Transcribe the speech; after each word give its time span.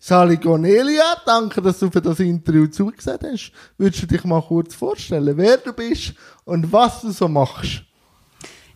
Sali 0.00 0.36
Cornelia, 0.36 1.16
danke, 1.26 1.60
dass 1.60 1.80
du 1.80 1.90
für 1.90 2.00
das 2.00 2.20
Interview 2.20 2.68
zugesagt 2.68 3.24
hast. 3.24 3.52
Würdest 3.76 4.02
du 4.02 4.06
dich 4.06 4.24
mal 4.24 4.40
kurz 4.42 4.74
vorstellen, 4.74 5.36
wer 5.36 5.56
du 5.56 5.72
bist 5.72 6.14
und 6.44 6.72
was 6.72 7.00
du 7.00 7.10
so 7.10 7.26
machst? 7.26 7.82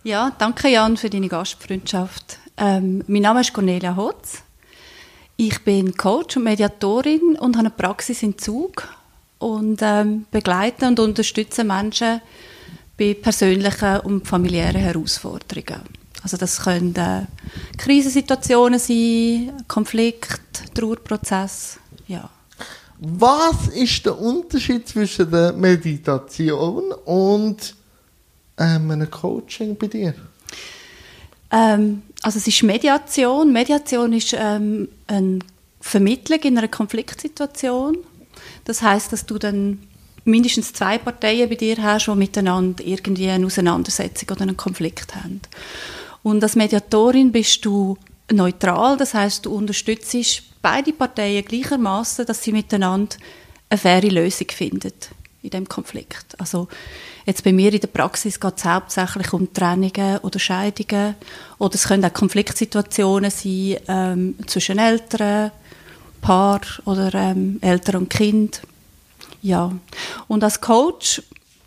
Ja, 0.03 0.33
danke 0.37 0.69
Jan 0.69 0.97
für 0.97 1.09
deine 1.09 1.29
Gastfreundschaft. 1.29 2.39
Ähm, 2.57 3.05
mein 3.07 3.23
Name 3.23 3.41
ist 3.41 3.53
Cornelia 3.53 3.95
Hotz. 3.95 4.43
Ich 5.37 5.63
bin 5.65 5.97
Coach 5.97 6.37
und 6.37 6.45
Mediatorin 6.45 7.37
und 7.39 7.57
habe 7.57 7.67
eine 7.67 7.71
Praxis 7.71 8.23
in 8.23 8.37
Zug 8.37 8.89
und 9.39 9.81
ähm, 9.81 10.27
begleite 10.31 10.87
und 10.87 10.99
unterstütze 10.99 11.63
Menschen 11.63 12.21
bei 12.99 13.15
persönlichen 13.15 14.01
und 14.01 14.27
familiären 14.27 14.81
Herausforderungen. 14.81 16.02
Also 16.23 16.37
das 16.37 16.61
können 16.61 16.95
äh, 16.95 17.23
Krisensituationen 17.79 18.79
sein, 18.79 19.53
Konflikt, 19.67 20.75
Trauerprozess, 20.75 21.79
ja. 22.07 22.31
Was 22.99 23.67
ist 23.69 24.07
der 24.07 24.17
Unterschied 24.17 24.87
zwischen 24.87 25.29
der 25.29 25.53
Meditation 25.53 26.93
und 27.05 27.75
ähm, 28.57 28.91
einem 28.93 29.11
Coaching 29.11 29.77
bei 29.77 29.89
dir? 29.89 30.15
Ähm, 31.51 32.03
also 32.23 32.39
es 32.39 32.47
ist 32.47 32.63
Mediation. 32.63 33.53
Mediation 33.53 34.13
ist 34.13 34.37
ähm, 34.39 34.89
eine 35.09 35.41
Vermittlung 35.81 36.39
in 36.43 36.57
einer 36.57 36.69
Konfliktsituation. 36.69 37.99
Das 38.65 38.83
heißt, 38.83 39.13
dass 39.13 39.27
du 39.27 39.39
dann 39.39 39.81
mindestens 40.25 40.73
zwei 40.73 40.99
Parteien 40.99 41.49
bei 41.49 41.57
dir 41.57 41.83
hast, 41.83 42.07
die 42.07 42.15
miteinander 42.15 42.85
irgendwie 42.85 43.29
eine 43.29 43.47
Auseinandersetzung 43.47 44.31
oder 44.31 44.43
einen 44.43 44.57
Konflikt 44.57 45.17
haben. 45.17 45.41
Und 46.23 46.43
als 46.43 46.57
Mediatorin 46.57 47.33
bist 47.33 47.65
du 47.65 47.97
neutral, 48.31 48.97
das 48.97 49.15
heißt, 49.15 49.47
du 49.47 49.55
unterstützt 49.55 50.43
beide 50.63 50.93
Parteien 50.93 51.45
gleichermaßen, 51.45 52.25
dass 52.25 52.43
sie 52.43 52.53
miteinander 52.53 53.17
eine 53.69 53.79
faire 53.79 54.11
Lösung 54.11 54.49
finden 54.51 54.93
in 55.43 55.51
dem 55.51 55.69
Konflikt. 55.69 56.39
Also 56.39 56.69
jetzt 57.27 57.43
bei 57.43 57.53
mir 57.53 57.73
in 57.73 57.81
der 57.81 57.89
Praxis 57.89 58.39
geht 58.39 58.59
es 58.59 58.65
hauptsächlich 58.65 59.33
um 59.33 59.53
Trennungen 59.53 60.19
oder 60.19 60.39
Scheidungen 60.39 61.17
oder 61.59 61.75
es 61.75 61.89
können 61.89 62.05
auch 62.05 62.13
Konfliktsituationen 62.13 63.31
sein 63.31 63.77
ähm, 63.89 64.35
zwischen 64.47 64.79
Eltern, 64.79 65.51
Paar 66.21 66.61
oder 66.85 67.13
ähm, 67.15 67.59
Eltern 67.61 68.03
und 68.03 68.11
Kind. 68.11 68.63
Ja. 69.43 69.73
Und 70.29 70.45
als 70.45 70.61
Coach 70.61 71.21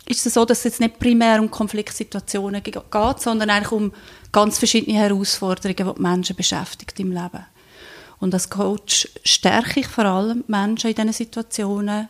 ist 0.08 0.24
es 0.24 0.34
so, 0.34 0.44
dass 0.44 0.58
es 0.58 0.64
jetzt 0.64 0.80
nicht 0.80 0.98
primär 0.98 1.40
um 1.40 1.50
Konfliktsituationen 1.50 2.62
geht, 2.62 2.80
sondern 3.18 3.50
eigentlich 3.50 3.72
um 3.72 3.92
ganz 4.32 4.58
verschiedene 4.58 4.98
Herausforderungen, 4.98 5.76
die 5.76 5.94
die 5.94 6.02
Menschen 6.02 6.36
beschäftigt 6.36 6.98
im 7.00 7.10
Leben. 7.10 7.44
Und 8.18 8.32
als 8.32 8.48
Coach 8.48 9.08
stärke 9.24 9.80
ich 9.80 9.88
vor 9.88 10.04
allem 10.04 10.44
Menschen 10.46 10.90
in 10.90 10.96
diesen 10.96 11.12
Situationen, 11.12 12.08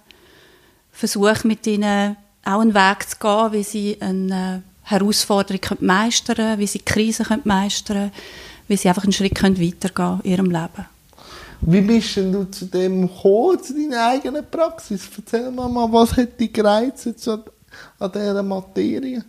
versuche 0.93 1.47
mit 1.47 1.67
ihnen 1.67 2.17
auch 2.45 2.61
einen 2.61 2.75
Weg 2.75 3.09
zu 3.09 3.17
gehen, 3.19 3.53
wie 3.53 3.63
sie 3.65 3.97
eine 4.01 4.63
Herausforderung 4.83 5.61
meistern 5.81 6.37
können, 6.37 6.59
wie 6.59 6.67
sie 6.67 6.79
Krisen 6.79 7.43
meistern 7.45 7.97
können, 7.97 8.13
wie 8.69 8.77
sie 8.77 8.89
einfach 8.89 9.03
einen 9.03 9.13
Schritt 9.13 9.43
weitergehen 9.43 9.95
können 9.95 10.21
in 10.23 10.31
ihrem 10.31 10.51
Leben. 10.51 10.87
Wie 11.63 11.81
bist 11.81 12.17
denn 12.17 12.33
du 12.33 12.45
zu 12.45 12.67
dem 12.67 13.09
gekommen, 13.09 13.63
zu 13.63 13.75
deiner 13.75 14.09
eigenen 14.09 14.45
Praxis? 14.49 15.09
Erzähl 15.17 15.51
mal, 15.51 15.91
was 15.91 16.17
hat 16.17 16.39
dich 16.39 16.53
gereizt 16.53 17.07
an 17.99 18.13
dieser 18.13 18.43
Materie? 18.43 19.25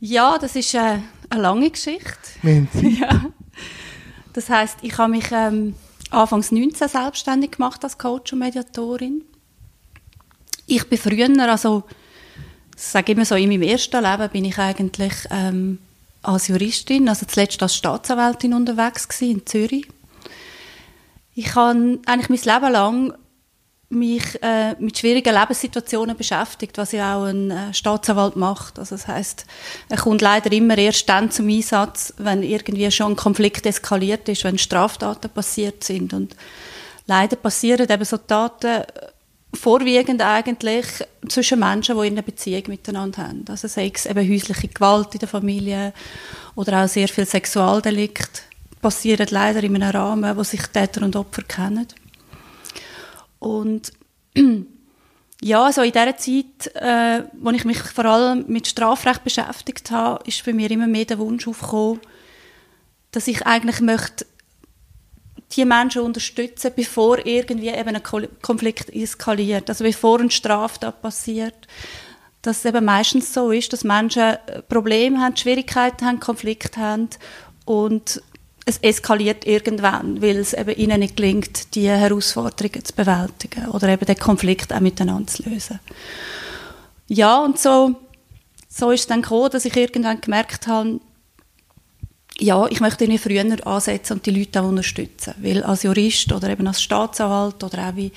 Ja, 0.00 0.38
das 0.38 0.56
ist 0.56 0.74
äh, 0.74 0.98
eine 1.30 1.42
lange 1.42 1.70
Geschichte. 1.70 2.10
ja. 2.42 3.26
Das 4.32 4.50
heißt, 4.50 4.78
ich 4.82 4.96
habe 4.98 5.12
mich 5.12 5.26
ähm, 5.32 5.74
Anfangs 6.10 6.52
19 6.52 6.88
selbstständig 6.88 7.52
gemacht 7.52 7.82
als 7.82 7.98
Coach 7.98 8.32
und 8.32 8.40
Mediatorin. 8.40 9.24
Ich 10.66 10.88
bin 10.88 10.98
früher, 10.98 11.28
also 11.48 11.84
ich 12.76 12.82
sage 12.82 13.12
immer 13.12 13.24
so, 13.24 13.34
in 13.34 13.48
meinem 13.48 13.62
ersten 13.62 14.02
Leben 14.02 14.30
bin 14.30 14.44
ich 14.44 14.58
eigentlich 14.58 15.14
ähm, 15.30 15.78
als 16.22 16.48
Juristin, 16.48 17.08
also 17.08 17.26
zuletzt 17.26 17.62
als 17.62 17.76
Staatsanwältin 17.76 18.52
unterwegs 18.52 19.08
gewesen, 19.08 19.38
in 19.38 19.46
Zürich. 19.46 19.88
Ich 21.34 21.54
habe 21.54 21.98
eigentlich 22.06 22.44
mein 22.44 22.54
Leben 22.54 22.72
lang 22.72 23.14
mich 23.88 24.42
äh, 24.42 24.74
mit 24.80 24.98
schwierigen 24.98 25.34
Lebenssituationen 25.34 26.16
beschäftigt, 26.16 26.76
was 26.76 26.92
ja 26.92 27.16
auch 27.16 27.24
ein 27.24 27.50
äh, 27.50 27.72
Staatsanwalt 27.72 28.34
macht. 28.34 28.78
Also 28.78 28.96
das 28.96 29.06
heißt, 29.06 29.46
er 29.88 29.96
kommt 29.96 30.22
leider 30.22 30.50
immer 30.50 30.76
erst 30.76 31.08
dann 31.08 31.30
zum 31.30 31.48
Einsatz, 31.48 32.12
wenn 32.18 32.42
irgendwie 32.42 32.90
schon 32.90 33.12
ein 33.12 33.16
Konflikt 33.16 33.64
eskaliert 33.64 34.28
ist, 34.28 34.42
wenn 34.44 34.58
Straftaten 34.58 35.30
passiert 35.30 35.84
sind. 35.84 36.12
Und 36.12 36.34
leider 37.06 37.36
passieren 37.36 37.88
eben 37.88 38.04
so 38.04 38.16
Taten 38.16 38.82
vorwiegend 39.54 40.20
eigentlich 40.20 40.86
zwischen 41.28 41.60
Menschen, 41.60 41.96
die 41.96 42.08
in 42.08 42.14
einer 42.14 42.22
Beziehung 42.22 42.64
miteinander 42.66 43.22
haben. 43.22 43.44
Also 43.48 43.68
sei 43.68 43.90
es 43.94 44.06
eben 44.06 44.28
häusliche 44.28 44.68
Gewalt 44.68 45.14
in 45.14 45.20
der 45.20 45.28
Familie 45.28 45.92
oder 46.56 46.84
auch 46.84 46.88
sehr 46.88 47.08
viel 47.08 47.24
Sexualdelikt 47.24 48.42
passieren 48.82 49.26
leider 49.30 49.62
in 49.62 49.74
einem 49.76 49.90
Rahmen, 49.90 50.36
wo 50.36 50.42
sich 50.42 50.62
Täter 50.62 51.02
und 51.02 51.16
Opfer 51.16 51.42
kennen. 51.42 51.86
Und 53.46 53.92
ja, 55.40 55.64
also 55.64 55.82
in 55.82 55.92
dieser 55.92 56.16
Zeit, 56.16 56.74
äh, 56.74 57.22
wo 57.34 57.50
ich 57.50 57.64
mich 57.64 57.78
vor 57.78 58.04
allem 58.06 58.44
mit 58.48 58.66
Strafrecht 58.66 59.22
beschäftigt 59.22 59.90
habe, 59.92 60.24
ist 60.26 60.44
bei 60.44 60.52
mir 60.52 60.70
immer 60.70 60.88
mehr 60.88 61.04
der 61.04 61.18
Wunsch 61.18 61.46
aufgekommen, 61.46 62.00
dass 63.12 63.28
ich 63.28 63.46
eigentlich 63.46 63.80
möchte 63.80 64.26
die 65.52 65.64
Menschen 65.64 66.02
unterstützen, 66.02 66.72
bevor 66.74 67.24
irgendwie 67.24 67.68
eben 67.68 67.94
ein 67.94 68.02
Konflikt 68.42 68.90
eskaliert, 68.90 69.68
also 69.70 69.84
bevor 69.84 70.18
ein 70.18 70.30
Straftat 70.30 71.00
passiert. 71.00 71.68
Dass 72.42 72.58
es 72.58 72.64
eben 72.64 72.84
meistens 72.84 73.32
so 73.32 73.52
ist, 73.52 73.72
dass 73.72 73.84
Menschen 73.84 74.36
Probleme 74.68 75.20
haben, 75.20 75.36
Schwierigkeiten 75.36 76.04
haben, 76.04 76.18
Konflikte 76.18 76.80
haben 76.80 77.10
und 77.64 78.20
es 78.68 78.78
eskaliert 78.78 79.46
irgendwann, 79.46 80.20
weil 80.20 80.36
es 80.36 80.52
eben 80.52 80.74
ihnen 80.74 81.00
nicht 81.00 81.16
gelingt, 81.16 81.74
die 81.76 81.88
Herausforderungen 81.88 82.84
zu 82.84 82.92
bewältigen 82.94 83.68
oder 83.68 83.88
eben 83.88 84.04
den 84.04 84.18
Konflikt 84.18 84.72
auch 84.72 84.80
miteinander 84.80 85.28
zu 85.28 85.48
lösen. 85.48 85.78
Ja, 87.06 87.38
und 87.38 87.60
so, 87.60 87.94
so 88.68 88.90
ist 88.90 89.02
es 89.02 89.06
dann 89.06 89.22
gekommen, 89.22 89.50
dass 89.50 89.64
ich 89.64 89.76
irgendwann 89.76 90.20
gemerkt 90.20 90.66
habe, 90.66 91.00
ja, 92.38 92.66
ich 92.66 92.80
möchte 92.80 93.04
ihnen 93.04 93.18
früher 93.18 93.44
ansetzen 93.66 94.14
und 94.14 94.26
die 94.26 94.30
Leute 94.30 94.60
auch 94.60 94.68
unterstützen. 94.68 95.34
Weil 95.38 95.62
als 95.62 95.84
Jurist 95.84 96.32
oder 96.32 96.50
eben 96.50 96.66
als 96.66 96.82
Staatsanwalt 96.82 97.62
oder 97.62 97.88
auch 97.88 97.96
wie 97.96 98.12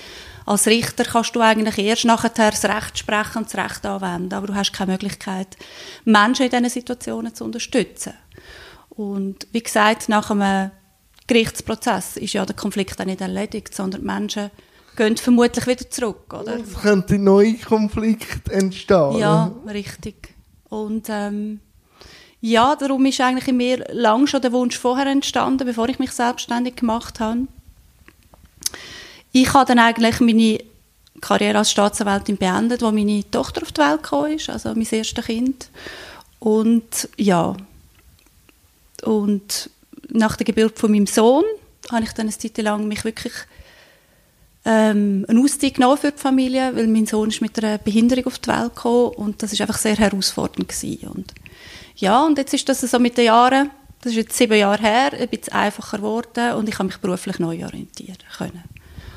als 0.46 0.66
Richter 0.66 1.06
kannst 1.06 1.36
du 1.36 1.42
eigentlich 1.42 1.78
erst 1.78 2.06
nachher 2.06 2.31
das 2.31 2.66
Recht 2.66 2.98
sprechen 2.98 3.38
und 3.38 3.54
das 3.54 3.56
Recht 3.56 3.86
anwenden. 3.86 4.34
Aber 4.34 4.48
du 4.48 4.56
hast 4.56 4.74
keine 4.74 4.94
Möglichkeit, 4.94 5.56
Menschen 6.06 6.46
in 6.46 6.50
diesen 6.50 6.70
Situationen 6.70 7.36
zu 7.36 7.46
unterstützen. 7.46 8.14
Und 9.00 9.48
wie 9.54 9.64
gesagt, 9.64 10.10
nach 10.10 10.30
einem 10.30 10.72
Gerichtsprozess 11.26 12.18
ist 12.18 12.34
ja 12.34 12.46
der 12.46 12.54
Konflikt 12.54 13.00
auch 13.00 13.06
nicht 13.06 13.22
erledigt, 13.22 13.74
sondern 13.74 14.02
die 14.02 14.06
Menschen 14.06 14.52
gehen 14.98 15.16
vermutlich 15.16 15.66
wieder 15.68 15.90
zurück, 15.90 16.34
oder? 16.34 16.58
Es 16.58 16.82
könnte 16.82 17.16
ein 17.16 17.24
neuer 17.24 17.54
Konflikt 17.66 18.50
entstehen. 18.50 19.18
Ja, 19.18 19.54
richtig. 19.66 20.36
Und 20.68 21.08
ähm, 21.08 21.62
ja, 22.42 22.76
darum 22.76 23.06
ist 23.06 23.22
eigentlich 23.22 23.48
in 23.48 23.56
mir 23.56 23.86
lang 23.94 24.28
schon 24.28 24.42
der 24.42 24.52
Wunsch 24.52 24.78
vorher 24.78 25.06
entstanden, 25.06 25.66
bevor 25.66 25.88
ich 25.88 26.00
mich 26.00 26.12
selbstständig 26.12 26.76
gemacht 26.76 27.22
habe. 27.22 27.48
Ich 29.31 29.54
habe 29.54 29.66
dann 29.66 29.80
eigentlich 29.80 30.20
meine 30.20 30.60
Karriere 31.22 31.60
als 31.60 31.72
Staatsanwältin 31.72 32.36
beendet, 32.36 32.84
als 32.84 32.94
meine 32.94 33.31
Tochter 33.31 33.62
auf 33.62 33.72
die 33.72 33.80
Welt 33.80 34.04
gekommen 34.04 34.34
ist, 34.34 34.50
also 34.50 34.74
mein 34.76 34.88
erstes 34.92 35.26
Kind. 35.26 35.70
Und 36.40 37.08
ja, 37.16 37.56
und 39.04 39.70
nach 40.10 40.36
der 40.36 40.46
Geburt 40.46 40.80
von 40.80 40.92
meinem 40.92 41.08
Sohn 41.08 41.44
habe 41.92 42.04
ich 42.04 42.12
dann 42.14 42.28
eine 42.28 42.38
Zeit 42.38 42.58
lang 42.58 42.88
mich 42.88 43.04
wirklich 43.04 43.34
ähm, 44.66 45.25
eine 45.28 45.40
Auszeit 45.40 45.75
genommen 45.75 45.98
für 45.98 46.12
die 46.12 46.18
Familie, 46.19 46.75
weil 46.75 46.88
mein 46.88 47.06
Sohn 47.06 47.30
ist 47.30 47.42
mit 47.42 47.62
einer 47.63 47.78
Behinderung 47.78 48.28
auf 48.28 48.40
die 48.40 48.50
Welt 48.50 48.75
gekommen 48.75 49.13
und 49.16 49.42
das 49.42 49.54
ist 49.54 49.62
einfach 49.62 49.78
sehr 49.78 49.96
herausfordernd 49.96 50.68
gewesen. 50.68 51.07
Und 51.07 51.34
ja, 51.96 52.24
und 52.25 52.38
jetzt 52.38 52.54
ist 52.54 52.68
das 52.68 52.81
so 52.81 53.00
mit 53.00 53.18
den 53.18 53.25
Jahren, 53.25 53.72
das 54.01 54.12
ist 54.12 54.18
jetzt 54.18 54.38
sieben 54.38 54.57
Jahre 54.57 54.81
her, 54.81 55.13
ein 55.13 55.28
bisschen 55.30 55.54
einfacher 55.54 55.98
geworden 55.98 56.54
und 56.54 56.69
ich 56.69 56.75
habe 56.75 56.86
mich 56.86 56.98
beruflich 56.98 57.40
neu 57.40 57.63
orientieren 57.66 58.18
können. 58.38 58.63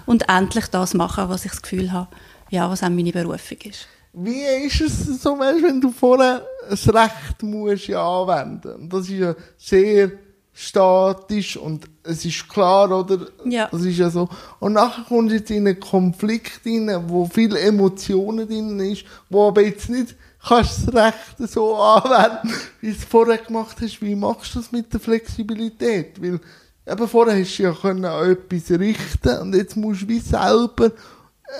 Und 0.07 0.29
endlich 0.29 0.67
das 0.67 0.95
machen, 0.95 1.29
was 1.29 1.45
ich 1.45 1.53
das 1.53 1.63
Gefühl 1.63 1.93
habe, 1.93 2.09
ja, 2.51 2.69
was 2.69 2.83
auch 2.83 2.89
meine 2.89 3.13
Berufung 3.13 3.59
ist. 3.65 3.87
Wie 4.13 4.67
ist 4.67 4.81
es 4.81 5.23
so, 5.23 5.39
wenn 5.39 5.81
du 5.81 5.91
vorher 5.91 6.47
das 6.69 6.87
Recht 6.93 7.43
musst 7.43 7.87
ja 7.87 8.03
anwenden 8.03 8.89
Das 8.89 9.09
ist 9.09 9.19
ja 9.19 9.35
sehr 9.57 10.13
statisch 10.53 11.57
und 11.57 11.87
es 12.03 12.25
ist 12.25 12.47
klar, 12.49 12.91
oder? 12.91 13.27
Ja. 13.45 13.69
Das 13.71 13.83
ist 13.83 13.99
ja 13.99 14.11
so. 14.11 14.29
Und 14.61 14.75
nachher 14.75 15.05
kommst 15.09 15.33
du 15.33 15.37
jetzt 15.37 15.51
in 15.51 15.67
einen 15.67 15.81
Konflikt 15.81 16.61
rein, 16.67 17.05
wo 17.07 17.27
viele 17.27 17.59
Emotionen 17.59 18.47
drin 18.47 18.79
ist, 18.81 19.05
wo 19.31 19.49
aber 19.49 19.63
jetzt 19.63 19.89
nicht 19.89 20.15
kannst 20.47 20.89
das 20.89 20.95
Recht 20.95 21.51
so 21.51 21.77
anwenden, 21.77 22.55
wie 22.81 22.91
du 22.91 22.97
es 22.97 23.05
vorher 23.05 23.39
gemacht 23.39 23.79
hast. 23.81 24.03
Wie 24.03 24.15
machst 24.15 24.55
du 24.55 24.59
das 24.59 24.73
mit 24.73 24.93
der 24.93 25.01
Flexibilität? 25.01 26.21
Weil 26.21 26.39
eben 26.87 27.09
vorher 27.09 27.41
hast 27.41 27.59
du 27.59 27.63
ja 27.63 27.73
können 27.73 28.05
etwas 28.05 28.79
richten 28.79 29.39
und 29.39 29.55
jetzt 29.55 29.77
musst 29.77 30.03
du 30.03 30.09
wie 30.09 30.19
selber 30.19 30.91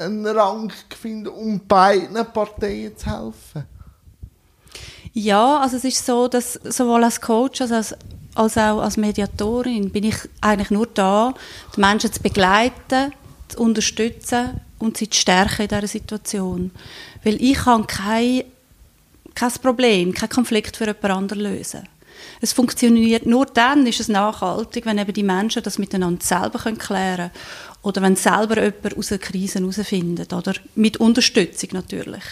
einen 0.01 0.27
Rang 0.27 0.73
finden, 1.01 1.29
um 1.29 1.61
beiden 1.67 2.15
Parteien 2.33 2.97
zu 2.97 3.07
helfen. 3.07 3.65
Ja, 5.13 5.59
also 5.59 5.77
es 5.77 5.85
ist 5.85 6.07
so, 6.07 6.29
dass 6.29 6.55
sowohl 6.55 7.05
als 7.05 7.21
Coach 7.21 7.61
als, 7.61 7.95
als, 8.35 8.57
auch 8.57 8.81
als 8.81 8.97
Mediatorin 8.97 9.91
bin 9.91 10.05
ich 10.05 10.17
eigentlich 10.41 10.71
nur 10.71 10.87
da, 10.87 11.35
die 11.77 11.81
Menschen 11.81 12.13
zu 12.13 12.23
begleiten, 12.23 13.13
zu 13.49 13.59
unterstützen 13.61 14.61
und 14.79 14.97
sie 14.97 15.11
zu 15.11 15.21
stärken 15.21 15.63
in 15.63 15.69
dieser 15.69 15.87
Situation. 15.87 16.71
Weil 17.25 17.43
ich 17.43 17.59
kann 17.59 17.87
kein, 17.87 18.45
kein 19.35 19.53
Problem, 19.63 20.15
kein 20.15 20.31
Konflikt 20.31 20.77
für 20.77 20.87
jemand 20.87 21.05
anderen 21.05 21.43
lösen. 21.43 21.87
Es 22.41 22.53
funktioniert 22.53 23.27
nur 23.27 23.47
dann, 23.47 23.87
ist 23.87 24.01
es 24.01 24.09
nachhaltig, 24.09 24.87
wenn 24.87 24.99
eben 24.99 25.13
die 25.13 25.23
Menschen 25.23 25.63
das 25.63 25.79
miteinander 25.79 26.25
selber 26.25 26.59
klären 26.59 26.79
können 26.79 27.31
oder 27.83 28.03
wenn 28.03 28.17
selber 28.17 28.63
jemand 28.63 28.97
aus 28.97 29.09
der 29.09 29.19
Krise 29.19 29.61
herausfindet 29.61 30.33
oder 30.33 30.55
mit 30.75 30.99
Unterstützung 30.99 31.71
natürlich. 31.73 32.25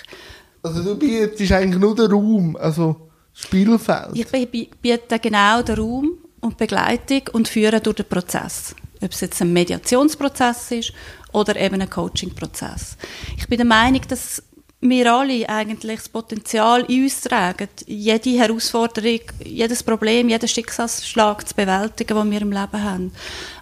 Also 0.62 0.82
du 0.82 0.96
bietest 0.96 1.52
eigentlich 1.52 1.81
nur 1.81 1.94
den 1.94 2.10
Raum, 2.10 2.56
also 2.56 3.08
Spielfeld. 3.32 4.10
Ich 4.14 4.26
biete 4.28 5.19
genau 5.19 5.62
den 5.62 5.78
Raum 5.78 6.19
und 6.40 6.56
Begleitung 6.56 7.22
und 7.32 7.48
führe 7.48 7.81
durch 7.81 7.96
den 7.96 8.06
Prozess. 8.06 8.75
Ob 9.02 9.12
es 9.12 9.20
jetzt 9.20 9.40
ein 9.40 9.52
Mediationsprozess 9.52 10.72
ist 10.72 10.92
oder 11.32 11.56
eben 11.56 11.81
ein 11.81 11.88
Coachingprozess. 11.88 12.98
Ich 13.38 13.48
bin 13.48 13.56
der 13.56 13.66
Meinung, 13.66 14.02
dass 14.08 14.42
wir 14.82 15.12
alle 15.12 15.48
eigentlich 15.48 15.98
das 15.98 16.08
Potenzial 16.08 16.84
in 16.88 17.04
uns 17.04 17.20
tragen, 17.20 17.68
jede 17.86 18.38
Herausforderung, 18.38 19.20
jedes 19.44 19.82
Problem, 19.82 20.28
jeden 20.28 20.48
Schicksalsschlag 20.48 21.46
zu 21.46 21.54
bewältigen, 21.54 22.16
den 22.16 22.32
wir 22.32 22.40
im 22.40 22.52
Leben 22.52 22.82
haben. 22.82 23.12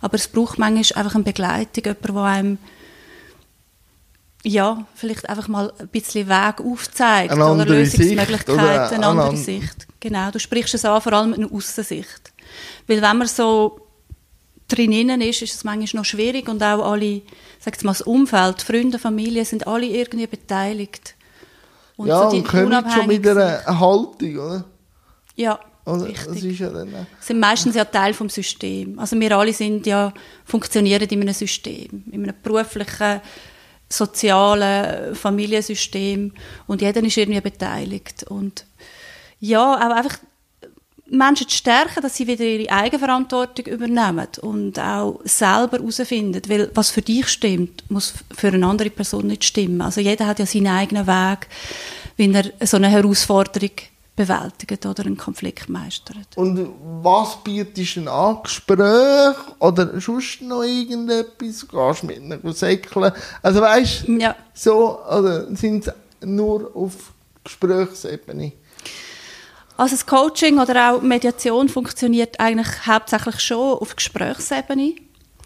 Aber 0.01 0.15
es 0.15 0.29
braucht 0.29 0.59
manchmal 0.59 1.01
einfach 1.01 1.17
eine 1.17 1.25
Begleitung, 1.25 1.85
jemand, 1.85 2.05
der 2.05 2.17
einem 2.17 2.59
ja, 4.45 4.87
vielleicht 4.95 5.29
einfach 5.29 5.49
mal 5.49 5.73
ein 5.79 5.89
bisschen 5.89 6.29
Weg 6.29 6.61
aufzeigt 6.61 7.33
eine 7.33 7.45
oder 7.45 7.67
Lösungsmöglichkeiten, 7.67 8.55
oder 8.55 8.93
eine 8.93 9.07
andere 9.07 9.37
Sicht. 9.37 9.89
Genau, 9.99 10.31
du 10.31 10.39
sprichst 10.39 10.75
es 10.75 10.85
an, 10.85 11.03
vor 11.03 11.13
allem 11.13 11.31
mit 11.31 11.41
einer 11.41 11.53
Aussensicht. 11.53 12.33
Weil 12.87 13.03
wenn 13.03 13.19
man 13.19 13.27
so 13.27 13.88
drinnen 14.69 15.21
ist, 15.21 15.43
ist 15.43 15.55
es 15.55 15.65
manchmal 15.65 16.01
noch 16.01 16.05
schwierig 16.05 16.49
und 16.49 16.63
auch 16.63 16.93
alle, 16.93 17.23
sag 17.59 17.83
mal, 17.85 17.93
das 17.93 18.03
Umfeld, 18.03 18.63
Freunde, 18.63 18.99
Familie 18.99 19.45
sind 19.45 19.67
alle 19.67 19.87
irgendwie 19.87 20.27
beteiligt. 20.27 21.15
Und 21.97 22.09
ja, 22.09 22.31
so 22.31 22.37
und 22.37 22.47
kommen 22.47 22.91
schon 22.91 23.07
mit 23.07 23.27
einer 23.27 23.65
Haltung, 23.67 24.39
oder? 24.39 24.65
Ja, 25.35 25.59
oder? 25.85 26.05
richtig. 26.05 26.27
Das 26.27 26.43
ist 26.45 26.59
ja 26.61 26.71
dann, 26.71 27.07
sind 27.19 27.41
meistens 27.41 27.75
ja 27.75 27.85
Teil 27.85 28.15
vom 28.15 28.29
System. 28.29 28.99
Also 28.99 29.19
wir 29.19 29.37
alle 29.37 29.53
sind 29.53 29.87
ja, 29.87 30.13
funktionieren 30.45 31.09
in 31.09 31.23
einem 31.23 31.35
System, 31.35 32.05
in 32.11 32.23
einem 32.25 32.35
beruflichen, 32.43 33.21
sozialen 33.89 35.15
Familiensystem 35.15 36.33
und 36.67 36.83
jeder 36.83 37.03
ist 37.03 37.17
irgendwie 37.17 37.41
beteiligt. 37.41 38.25
Und 38.25 38.67
ja, 39.41 39.75
auch 39.75 39.97
einfach 39.97 40.19
Menschen 41.11 41.49
zu 41.49 41.57
stärken, 41.57 42.03
dass 42.03 42.17
sie 42.17 42.27
wieder 42.27 42.45
ihre 42.45 42.71
Eigenverantwortung 42.71 43.67
übernehmen 43.67 44.29
und 44.43 44.79
auch 44.79 45.21
selber 45.25 45.79
herausfinden. 45.79 46.43
Weil 46.49 46.71
was 46.75 46.91
für 46.91 47.03
dich 47.03 47.29
stimmt, 47.29 47.83
muss 47.91 48.13
für 48.37 48.49
eine 48.49 48.67
andere 48.67 48.91
Person 48.91 49.27
nicht 49.27 49.45
stimmen. 49.45 49.81
Also 49.81 50.01
jeder 50.01 50.27
hat 50.27 50.39
ja 50.39 50.47
seinen 50.47 50.69
eigenen 50.69 51.07
Weg, 51.07 51.49
wie 52.17 52.33
er 52.33 52.67
so 52.67 52.77
eine 52.77 52.89
Herausforderung 52.89 53.71
bewältigt 54.19 54.85
oder 54.85 55.07
einen 55.07 55.17
Konflikt 55.17 55.69
meistert. 55.69 56.27
Und 56.35 56.69
was 57.03 57.39
bietest 57.45 57.97
du 57.97 58.11
an? 58.11 58.43
Gespräch 58.43 59.37
oder 59.61 60.01
sonst 60.01 60.43
noch 60.43 60.65
irgendetwas? 60.65 61.67
Gehst 61.69 62.03
du 62.03 62.07
mit 62.07 62.33
einem 62.33 62.53
säckeln? 62.53 63.13
Also 63.43 63.61
weißt 63.61 64.09
du, 64.09 64.19
ja. 64.19 64.35
so, 64.53 64.99
sind 65.53 65.87
es 65.87 65.95
nur 66.27 66.75
auf 66.75 67.13
Gesprächsebene? 67.45 68.53
Also 69.79 69.95
das 69.95 70.07
Coaching 70.07 70.59
oder 70.59 70.91
auch 70.91 71.03
Mediation 71.03 71.69
funktioniert 71.69 72.41
eigentlich 72.41 72.67
hauptsächlich 72.85 73.39
schon 73.39 73.79
auf 73.79 73.95
Gesprächsebene. 73.95 74.97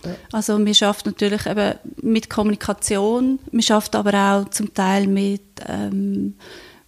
Ja. 0.04 0.14
Also 0.32 0.58
wir 0.64 0.74
schaffen 0.74 1.10
natürlich 1.10 1.46
eben 1.46 1.74
mit 2.00 2.30
Kommunikation, 2.30 3.38
wir 3.52 3.62
schaffen 3.62 3.94
aber 3.94 4.14
auch 4.14 4.50
zum 4.50 4.72
Teil 4.72 5.06
mit 5.06 5.42
ähm, 5.68 6.34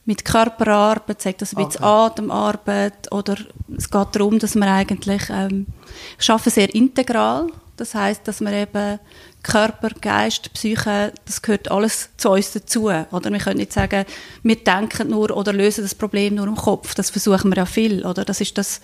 mit 0.07 0.25
Körperarbeit, 0.25 1.21
sagt 1.21 1.43
das 1.43 1.55
ein 1.55 1.65
bisschen 1.65 1.85
okay. 1.85 2.13
Atemarbeit 2.13 3.13
oder 3.13 3.37
es 3.77 3.91
geht 3.91 4.09
darum, 4.13 4.39
dass 4.39 4.55
man 4.55 4.71
eigentlich 4.71 5.23
ähm, 5.31 5.67
ich 6.19 6.31
arbeite 6.31 6.51
sehr 6.51 6.75
integral, 6.75 7.49
das 7.77 7.95
heißt, 7.95 8.27
dass 8.27 8.41
man 8.41 8.55
eben 8.55 8.99
Körper, 9.45 9.91
Geist, 10.01 10.53
Psyche, 10.55 11.13
das 11.27 11.41
gehört 11.41 11.71
alles 11.71 12.09
zu 12.17 12.31
uns 12.31 12.53
dazu. 12.53 12.87
Oder 12.87 13.31
wir 13.31 13.39
können 13.39 13.59
nicht 13.59 13.73
sagen, 13.73 14.05
wir 14.43 14.57
denken 14.57 15.11
nur 15.11 15.31
oder 15.37 15.53
lösen 15.53 15.85
das 15.85 15.95
Problem 15.95 16.35
nur 16.35 16.49
im 16.49 16.57
Kopf. 16.57 16.95
Das 16.95 17.11
versuchen 17.11 17.51
wir 17.51 17.59
ja 17.59 17.67
viel. 17.67 18.05
Oder 18.05 18.25
das 18.25 18.41
ist 18.41 18.59
das, 18.59 18.81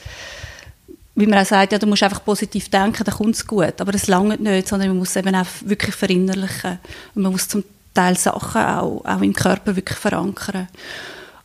wie 1.17 1.27
man 1.27 1.41
auch 1.41 1.47
sagt, 1.47 1.73
ja, 1.73 1.79
du 1.79 1.87
musst 1.87 2.03
einfach 2.03 2.25
positiv 2.25 2.69
denken, 2.69 3.03
dann 3.03 3.15
kommt 3.15 3.35
es 3.35 3.47
gut. 3.47 3.81
Aber 3.81 3.95
es 3.95 4.07
langt 4.07 4.41
nicht, 4.41 4.69
sondern 4.69 4.91
man 4.91 4.99
muss 4.99 5.17
eben 5.17 5.35
auch 5.35 5.47
wirklich 5.63 5.97
verinnerlichen. 5.97 6.79
Und 7.15 7.23
man 7.23 7.33
muss 7.33 7.49
zum 7.49 7.65
Teil 7.95 8.17
Sachen 8.17 8.63
auch, 8.63 9.05
auch 9.05 9.21
im 9.23 9.33
Körper 9.33 9.75
wirklich 9.75 9.99
verankern. 9.99 10.69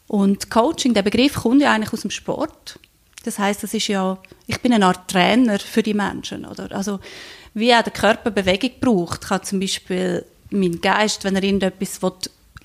Und 0.07 0.51
Coaching, 0.51 0.93
der 0.93 1.01
Begriff 1.01 1.35
kommt 1.35 1.61
ja 1.61 1.73
eigentlich 1.73 1.93
aus 1.93 2.01
dem 2.01 2.11
Sport. 2.11 2.79
Das 3.25 3.39
heißt, 3.39 3.63
das 3.63 3.73
ist 3.73 3.87
ja, 3.87 4.17
ich 4.47 4.61
bin 4.61 4.73
eine 4.73 4.85
Art 4.85 5.09
Trainer 5.09 5.59
für 5.59 5.83
die 5.83 5.93
Menschen, 5.93 6.45
oder? 6.45 6.71
Also, 6.71 6.99
wie 7.53 7.73
auch 7.73 7.81
der 7.81 7.93
Körper 7.93 8.31
Bewegung 8.31 8.71
braucht, 8.79 9.27
kann 9.27 9.43
zum 9.43 9.59
Beispiel 9.59 10.25
mein 10.51 10.81
Geist, 10.81 11.23
wenn 11.23 11.35
er 11.35 11.43
irgendetwas 11.43 12.01
will, 12.01 12.13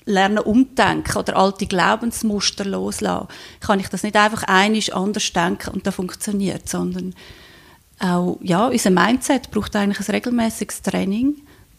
lernen 0.05 0.39
umdenken 0.39 1.17
oder 1.17 1.35
alte 1.35 1.67
Glaubensmuster 1.67 2.65
loslassen, 2.65 3.27
kann 3.59 3.79
ich 3.79 3.87
das 3.87 4.03
nicht 4.03 4.15
einfach 4.15 4.43
einisch 4.43 4.91
anders 4.91 5.31
denken 5.31 5.71
und 5.71 5.85
dann 5.85 5.93
funktioniert, 5.93 6.67
sondern 6.67 7.13
auch, 7.99 8.37
ja, 8.41 8.67
unser 8.67 8.89
Mindset 8.89 9.51
braucht 9.51 9.75
eigentlich 9.75 9.99
ein 9.99 10.15
regelmäßiges 10.15 10.81
Training, 10.81 11.35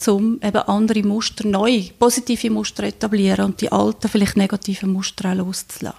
um 0.07 0.41
eben 0.43 0.57
andere 0.57 1.03
Muster, 1.03 1.47
neue, 1.47 1.91
positive 1.99 2.51
Muster 2.51 2.85
etablieren 2.85 3.45
und 3.47 3.61
die 3.61 3.71
alten, 3.71 4.09
vielleicht 4.09 4.37
negativen 4.37 4.93
Muster 4.93 5.31
auch 5.31 5.37
loszulassen. 5.37 5.99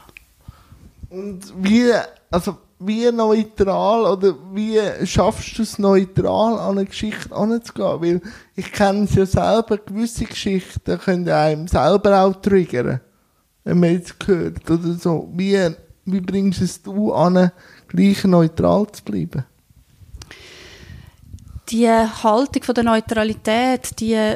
Und 1.09 1.41
wie, 1.57 1.91
also 2.31 2.57
wie 2.85 3.11
neutral 3.11 4.05
oder 4.05 4.35
wie 4.53 4.79
schaffst 5.05 5.57
du 5.57 5.63
es 5.63 5.79
neutral 5.79 6.59
an 6.59 6.77
eine 6.77 6.85
Geschichte 6.85 7.35
anzugehen? 7.35 8.01
Weil 8.01 8.21
ich 8.55 8.71
kenne 8.71 9.03
es 9.03 9.15
ja 9.15 9.25
selber, 9.25 9.77
gewisse 9.77 10.25
Geschichten 10.25 10.99
können 10.99 11.29
einem 11.29 11.67
selber 11.67 12.21
auch 12.21 12.35
triggern, 12.41 13.01
wenn 13.63 13.79
man 13.79 13.93
jetzt 13.93 14.15
hört 14.25 14.69
oder 14.69 14.93
so. 14.93 15.29
Wie, 15.33 15.57
wie 16.05 16.21
bringst 16.21 16.61
es 16.61 16.81
du 16.81 17.13
an, 17.13 17.51
gleich 17.87 18.23
neutral 18.23 18.87
zu 18.91 19.03
bleiben? 19.03 19.45
Die 21.69 21.87
Haltung 21.87 22.63
von 22.63 22.75
der 22.75 22.83
Neutralität, 22.83 23.99
die 23.99 24.35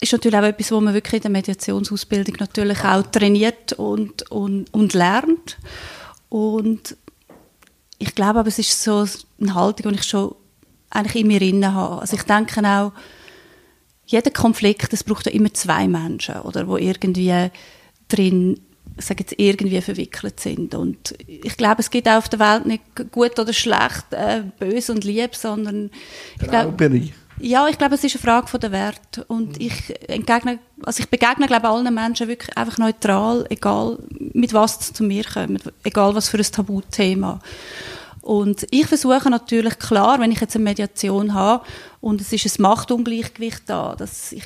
ist 0.00 0.12
natürlich 0.12 0.38
auch 0.38 0.42
etwas, 0.42 0.72
was 0.72 0.80
man 0.80 0.94
wirklich 0.94 1.14
in 1.14 1.22
der 1.22 1.30
Mediationsausbildung 1.30 2.36
natürlich 2.40 2.84
auch 2.84 3.02
trainiert 3.02 3.74
und, 3.74 4.30
und, 4.30 4.72
und 4.74 4.94
lernt. 4.94 5.58
Und 6.28 6.96
ich 8.02 8.14
glaube 8.16 8.40
aber, 8.40 8.48
es 8.48 8.58
ist 8.58 8.82
so 8.82 9.06
eine 9.40 9.54
Haltung, 9.54 9.92
die 9.92 9.98
ich 9.98 10.04
schon 10.04 10.34
eigentlich 10.90 11.22
in 11.22 11.28
mir 11.28 11.38
drin 11.38 11.72
habe. 11.72 12.00
Also 12.00 12.16
ich 12.16 12.24
denke 12.24 12.60
auch, 12.66 12.92
jeder 14.06 14.30
Konflikt, 14.30 14.92
es 14.92 15.04
braucht 15.04 15.26
ja 15.26 15.32
immer 15.32 15.54
zwei 15.54 15.86
Menschen, 15.86 16.40
oder, 16.40 16.66
wo 16.66 16.76
irgendwie 16.76 17.50
drin, 18.08 18.60
sage 18.98 19.20
jetzt, 19.20 19.34
irgendwie 19.38 19.80
verwickelt 19.80 20.40
sind. 20.40 20.74
Und 20.74 21.14
ich 21.28 21.56
glaube, 21.56 21.80
es 21.80 21.90
gibt 21.90 22.08
auch 22.08 22.16
auf 22.16 22.28
der 22.28 22.40
Welt 22.40 22.66
nicht 22.66 22.82
gut 23.12 23.38
oder 23.38 23.52
schlecht, 23.52 24.06
äh, 24.10 24.42
böse 24.58 24.92
und 24.92 25.04
lieb, 25.04 25.36
sondern 25.36 25.90
ich 26.40 26.48
glaube, 26.48 27.10
ja, 27.38 27.66
ich 27.68 27.78
glaube, 27.78 27.94
es 27.94 28.04
ist 28.04 28.14
eine 28.14 28.22
Frage 28.22 28.46
von 28.48 28.60
der 28.60 28.72
Wert. 28.72 29.24
Und 29.28 29.58
mhm. 29.58 29.66
ich 29.66 30.08
entgegne, 30.08 30.58
also 30.82 31.02
ich 31.02 31.08
begegne, 31.08 31.46
glaube 31.46 31.68
allen 31.68 31.94
Menschen 31.94 32.28
wirklich 32.28 32.56
einfach 32.56 32.78
neutral, 32.78 33.46
egal 33.48 33.98
mit 34.32 34.52
was 34.52 34.92
zu 34.92 35.04
mir 35.04 35.24
kommen, 35.24 35.58
egal 35.84 36.14
was 36.14 36.28
für 36.28 36.38
ein 36.38 36.44
Tabuthema. 36.44 37.40
Und 38.22 38.68
ich 38.70 38.86
versuche 38.86 39.28
natürlich 39.30 39.80
klar, 39.80 40.20
wenn 40.20 40.30
ich 40.30 40.40
jetzt 40.40 40.54
eine 40.54 40.62
Mediation 40.64 41.34
habe 41.34 41.64
und 42.00 42.20
es 42.20 42.32
ist 42.32 42.58
ein 42.58 42.62
Machtungleichgewicht 42.62 43.62
da, 43.66 43.96
dass 43.96 44.30
ich 44.30 44.44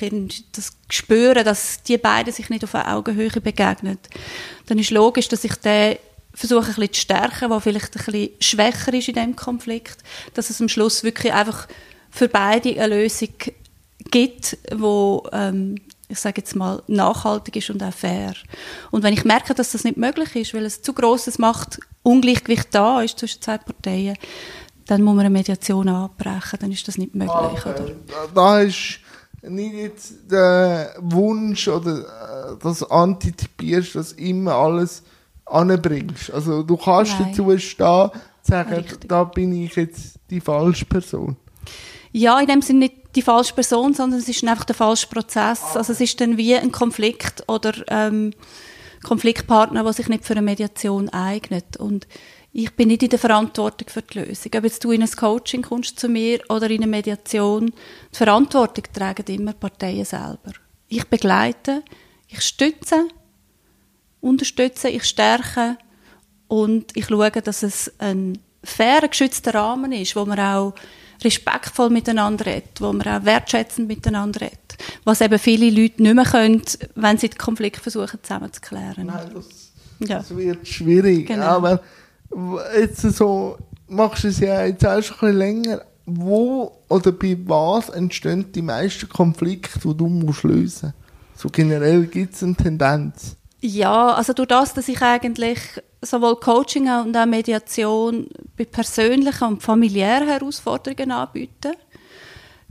das 0.51 0.71
spüre, 0.89 1.43
dass 1.43 1.83
die 1.83 1.99
beiden 1.99 2.33
sich 2.33 2.49
nicht 2.49 2.63
auf 2.63 2.73
Augenhöhe 2.73 3.29
begegnen, 3.29 3.99
dann 4.65 4.79
ist 4.79 4.89
logisch, 4.89 5.27
dass 5.27 5.43
ich 5.43 5.53
den 5.57 5.97
versuche 6.33 6.67
ein 6.69 6.75
bisschen 6.75 6.93
zu 6.93 7.01
stärken, 7.01 7.49
der 7.49 7.61
vielleicht 7.61 7.95
ein 7.97 8.05
bisschen 8.05 8.29
schwächer 8.39 8.93
ist 8.93 9.09
in 9.09 9.15
dem 9.15 9.35
Konflikt, 9.35 9.97
dass 10.33 10.49
es 10.49 10.59
am 10.59 10.69
Schluss 10.69 11.03
wirklich 11.03 11.33
einfach 11.33 11.67
für 12.09 12.29
beide 12.29 12.81
eine 12.81 12.95
Lösung 12.95 13.33
gibt, 14.09 14.57
wo 14.73 15.27
ähm, 15.31 15.75
ich 16.09 16.19
sage 16.19 16.41
jetzt 16.41 16.55
mal 16.55 16.81
nachhaltig 16.87 17.57
ist 17.57 17.69
und 17.69 17.83
auch 17.83 17.93
fair. 17.93 18.33
Und 18.91 19.03
wenn 19.03 19.13
ich 19.13 19.25
merke, 19.25 19.53
dass 19.53 19.71
das 19.71 19.83
nicht 19.83 19.97
möglich 19.97 20.35
ist, 20.35 20.53
weil 20.53 20.65
es 20.65 20.81
zu 20.81 20.93
grosses 20.93 21.37
Machtungleichgewicht 21.37 22.67
da 22.71 23.01
ist 23.01 23.19
zwischen 23.19 23.41
zwei 23.41 23.57
Parteien, 23.57 24.17
dann 24.85 25.01
muss 25.03 25.15
man 25.15 25.25
eine 25.25 25.29
Mediation 25.29 25.89
abbrechen, 25.89 26.59
dann 26.61 26.71
ist 26.71 26.87
das 26.87 26.97
nicht 26.97 27.13
möglich. 27.13 27.65
Ah, 27.65 27.71
oder? 27.71 27.91
Da 28.33 28.61
ist 28.61 28.99
nicht 29.41 29.73
jetzt 29.73 30.13
der 30.31 30.95
Wunsch 30.99 31.67
oder 31.67 32.53
äh, 32.53 32.57
das 32.61 32.89
antizipierst, 32.89 33.95
dass 33.95 34.13
immer 34.13 34.53
alles 34.53 35.03
anbringst. 35.45 36.31
Also 36.31 36.63
du 36.63 36.77
kannst 36.77 37.19
Nein. 37.19 37.33
dazu 37.35 37.57
stehen, 37.57 38.11
sagen, 38.41 38.73
Richtig. 38.73 39.09
da 39.09 39.23
bin 39.25 39.63
ich 39.63 39.75
jetzt 39.75 40.19
die 40.29 40.39
falsche 40.39 40.85
Person. 40.85 41.35
Ja, 42.11 42.39
in 42.39 42.47
dem 42.47 42.61
Sinne 42.61 42.79
nicht 42.79 43.06
die 43.17 43.23
falsche 43.23 43.55
Person, 43.55 43.93
sondern 43.93 44.19
es 44.19 44.29
ist 44.29 44.43
einfach 44.43 44.63
der 44.63 44.75
falsche 44.75 45.07
Prozess. 45.07 45.75
Also 45.75 45.91
es 45.91 45.99
ist 45.99 46.21
dann 46.21 46.37
wie 46.37 46.55
ein 46.55 46.71
Konflikt 46.71 47.43
oder 47.47 47.73
ähm, 47.87 48.31
Konfliktpartner, 49.03 49.83
der 49.83 49.93
sich 49.93 50.07
nicht 50.07 50.23
für 50.23 50.33
eine 50.33 50.43
Mediation 50.43 51.09
eignet. 51.09 51.77
Und 51.77 52.07
ich 52.53 52.75
bin 52.75 52.89
nicht 52.89 53.03
in 53.03 53.09
der 53.09 53.19
Verantwortung 53.19 53.89
für 53.89 54.03
die 54.03 54.19
Lösung. 54.19 54.51
Ob 54.55 54.63
jetzt 54.63 54.83
du 54.83 54.91
in 54.91 55.01
ein 55.01 55.11
Coaching 55.11 55.63
kommst 55.63 55.99
zu 55.99 56.07
mir 56.07 56.39
oder 56.49 56.69
in 56.69 56.83
eine 56.83 56.87
Mediation, 56.91 57.73
die 58.13 58.17
Verantwortung 58.17 58.85
tragen 58.93 59.25
immer 59.27 59.53
Parteien 59.53 60.05
selber. 60.05 60.53
Ich 60.87 61.05
begleite, 61.05 61.83
ich 62.27 62.41
stütze, 62.41 63.07
unterstütze, 64.21 64.89
ich 64.89 65.03
stärke 65.05 65.77
und 66.47 66.95
ich 66.95 67.07
schaue, 67.07 67.31
dass 67.31 67.63
es 67.63 67.91
ein 67.97 68.37
fairer, 68.63 69.07
geschützter 69.07 69.55
Rahmen 69.55 69.91
ist, 69.91 70.15
wo 70.15 70.23
man 70.25 70.39
auch 70.39 70.73
respektvoll 71.23 71.89
miteinander 71.89 72.45
redet, 72.45 72.79
wo 72.79 72.93
man 72.93 73.07
auch 73.07 73.25
wertschätzend 73.25 73.87
miteinander 73.87 74.41
redet. 74.41 74.77
Was 75.03 75.21
eben 75.21 75.39
viele 75.39 75.69
Leute 75.69 76.01
nicht 76.01 76.15
mehr 76.15 76.25
können, 76.25 76.61
wenn 76.95 77.17
sie 77.17 77.29
den 77.29 77.37
Konflikt 77.37 77.77
versuchen 77.77 78.19
zusammenzuklären. 78.21 79.07
Nein, 79.07 79.31
das, 79.33 80.07
ja. 80.07 80.17
das 80.19 80.35
wird 80.35 80.67
schwierig. 80.67 81.27
Genau. 81.27 81.45
Aber 81.45 81.81
jetzt 82.77 83.01
so, 83.01 83.57
machst 83.87 84.23
du 84.23 84.27
es 84.27 84.39
ja 84.39 84.65
jetzt 84.65 84.85
auch 84.85 85.01
schon 85.01 85.15
ein 85.15 85.19
bisschen 85.19 85.37
länger. 85.37 85.81
Wo 86.09 86.71
oder 86.87 87.11
bei 87.11 87.37
was 87.45 87.89
entstehen 87.89 88.51
die 88.53 88.61
meisten 88.61 89.09
Konflikte, 89.09 89.79
die 89.79 89.97
du 89.97 90.07
musst 90.07 90.43
lösen 90.43 90.93
musst? 90.95 91.41
So 91.41 91.49
generell 91.49 92.05
gibt 92.07 92.33
es 92.33 92.43
eine 92.43 92.55
Tendenz. 92.55 93.35
Ja, 93.59 94.13
also 94.13 94.33
durch 94.33 94.47
das, 94.47 94.73
dass 94.73 94.87
ich 94.87 95.01
eigentlich 95.01 95.59
sowohl 96.09 96.37
Coaching 96.37 96.89
und 96.89 97.15
auch 97.15 97.25
Mediation 97.25 98.27
bei 98.57 98.65
persönlichen 98.65 99.47
und 99.47 99.63
familiären 99.63 100.27
Herausforderungen 100.27 101.11
anbiete, 101.11 101.73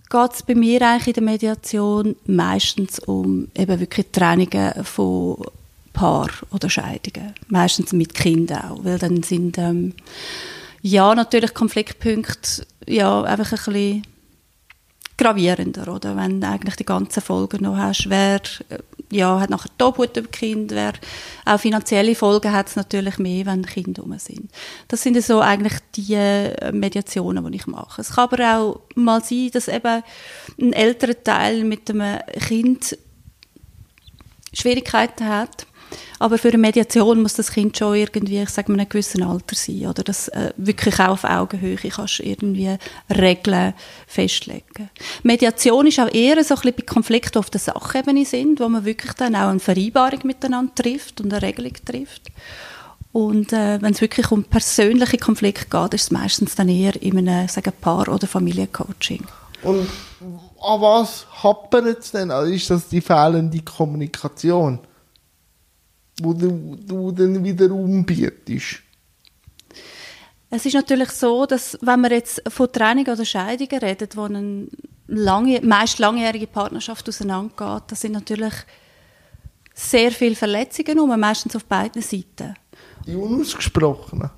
geht 0.09 0.33
es 0.33 0.43
bei 0.43 0.55
mir 0.55 0.83
eigentlich 0.83 1.09
in 1.09 1.12
der 1.14 1.23
Mediation 1.23 2.16
meistens 2.26 2.99
um 3.00 3.49
eben 3.57 3.81
wirklich 3.81 4.07
Trennungen 4.12 4.85
von 4.85 5.45
Paar 5.93 6.28
oder 6.50 6.69
Scheidungen. 6.69 7.35
Meistens 7.49 7.93
mit 7.93 8.14
Kindern 8.14 8.71
auch, 8.71 8.85
weil 8.85 8.99
dann 8.99 9.23
sind 9.23 9.57
ähm, 9.59 9.95
ja 10.83 11.14
natürlich 11.14 11.55
Konfliktpunkte 11.55 12.66
ja 12.87 13.23
einfach 13.23 13.52
ein 13.52 13.73
bisschen 13.73 14.02
gravierender, 15.16 15.88
oder? 15.88 16.16
Wenn 16.16 16.45
eigentlich 16.45 16.76
die 16.76 16.85
ganzen 16.85 17.23
Folgen 17.23 17.62
noch 17.62 17.76
hast, 17.76 18.11
wer 18.11 18.40
ja, 19.10 19.40
hat 19.40 19.50
nachher 19.50 19.70
Tobhut 19.78 20.16
über 20.16 20.28
Kind, 20.28 20.72
wer 20.72 20.92
auch 21.44 21.60
finanzielle 21.60 22.14
Folgen 22.14 22.52
hat 22.52 22.68
es 22.68 22.76
natürlich 22.76 23.18
mehr, 23.18 23.46
wenn 23.46 23.64
Kinder 23.64 24.02
rum 24.02 24.18
sind. 24.18 24.50
Das 24.88 25.02
sind 25.02 25.20
so 25.22 25.40
eigentlich 25.40 25.75
die 25.94 26.14
äh, 26.14 26.72
Mediationen, 26.72 27.50
die 27.50 27.56
ich 27.56 27.66
mache. 27.66 28.00
Es 28.00 28.14
kann 28.14 28.25
aber 28.25 28.56
auch 28.56 28.80
mal 28.94 29.22
sein, 29.22 29.50
dass 29.52 29.68
eben 29.68 30.02
ein 30.60 30.72
älterer 30.72 31.22
Teil 31.22 31.64
mit 31.64 31.88
einem 31.90 32.20
Kind 32.48 32.98
Schwierigkeiten 34.52 35.28
hat 35.28 35.66
aber 36.19 36.38
für 36.38 36.49
eine 36.49 36.59
Mediation 36.59 37.23
muss 37.23 37.35
das 37.35 37.50
Kind 37.50 37.76
schon 37.76 37.95
irgendwie, 37.95 38.40
ich 38.40 38.49
sage 38.49 38.71
mal, 38.71 38.76
in 38.76 38.81
einem 38.81 38.88
gewissen 38.88 39.23
Alter 39.23 39.55
sein. 39.55 39.87
Oder 39.87 40.02
das 40.02 40.28
äh, 40.28 40.52
wirklich 40.57 40.99
auch 40.99 41.09
auf 41.09 41.25
Augenhöhe 41.25 41.76
kannst 41.76 42.21
irgendwie 42.21 42.76
Regeln 43.11 43.75
festlegen. 44.07 44.90
Mediation 45.23 45.87
ist 45.87 46.00
auch 46.00 46.12
eher 46.12 46.43
so 46.43 46.55
ein 46.55 46.61
bisschen 46.61 46.76
bei 46.76 46.83
Konflikten, 46.83 47.38
auf 47.38 47.50
der 47.50 47.61
Sachebene 47.61 48.25
sind, 48.25 48.61
wo 48.61 48.69
man 48.69 48.85
wirklich 48.85 49.12
dann 49.14 49.37
auch 49.37 49.49
eine 49.49 49.61
Vereinbarung 49.61 50.21
miteinander 50.25 50.75
trifft 50.75 51.21
und 51.21 51.33
eine 51.33 51.43
Regelung 51.43 51.75
trifft. 51.85 52.23
Und 53.12 53.52
äh, 53.52 53.81
wenn 53.81 53.93
es 53.93 54.00
wirklich 54.02 54.31
um 54.31 54.45
persönliche 54.45 55.16
Konflikte 55.16 55.66
geht, 55.71 55.95
ist 55.95 56.05
es 56.05 56.11
meistens 56.11 56.55
dann 56.55 56.69
eher 56.69 57.00
in 57.00 57.16
einem 57.16 57.49
sagen, 57.49 57.73
Paar- 57.81 58.09
oder 58.09 58.26
Familiencoaching. 58.26 59.25
Und 59.62 59.88
an 60.61 60.81
was 60.81 61.26
hapert 61.43 61.99
es 61.99 62.11
denn? 62.11 62.31
Also 62.31 62.52
ist 62.52 62.71
das 62.71 62.88
die 62.88 63.00
fehlende 63.00 63.61
Kommunikation? 63.61 64.81
Wo 66.20 66.32
du, 66.32 66.76
du 66.76 67.12
dann 67.12 67.42
wieder 67.44 67.70
umbietest? 67.70 68.82
Es 70.49 70.64
ist 70.64 70.75
natürlich 70.75 71.11
so, 71.11 71.44
dass 71.44 71.76
wenn 71.82 72.00
man 72.00 72.12
jetzt 72.12 72.42
von 72.49 72.73
Trennung 72.73 73.06
oder 73.06 73.25
Scheidungen 73.25 73.78
redet, 73.80 74.16
wo 74.16 74.23
eine 74.23 74.68
lange, 75.06 75.61
meist 75.61 75.99
langjährige 75.99 76.46
Partnerschaft 76.46 77.08
auseinandergeht, 77.08 77.85
das 77.88 78.00
sind 78.00 78.12
natürlich 78.12 78.54
sehr 79.75 80.11
viele 80.11 80.37
Verletzungen 80.37 80.99
um, 80.99 81.20
meistens 81.20 81.56
auf 81.56 81.64
beiden 81.64 82.00
Seiten. 82.00 82.54
Die 83.06 83.14
unausgesprochenen? 83.14 84.30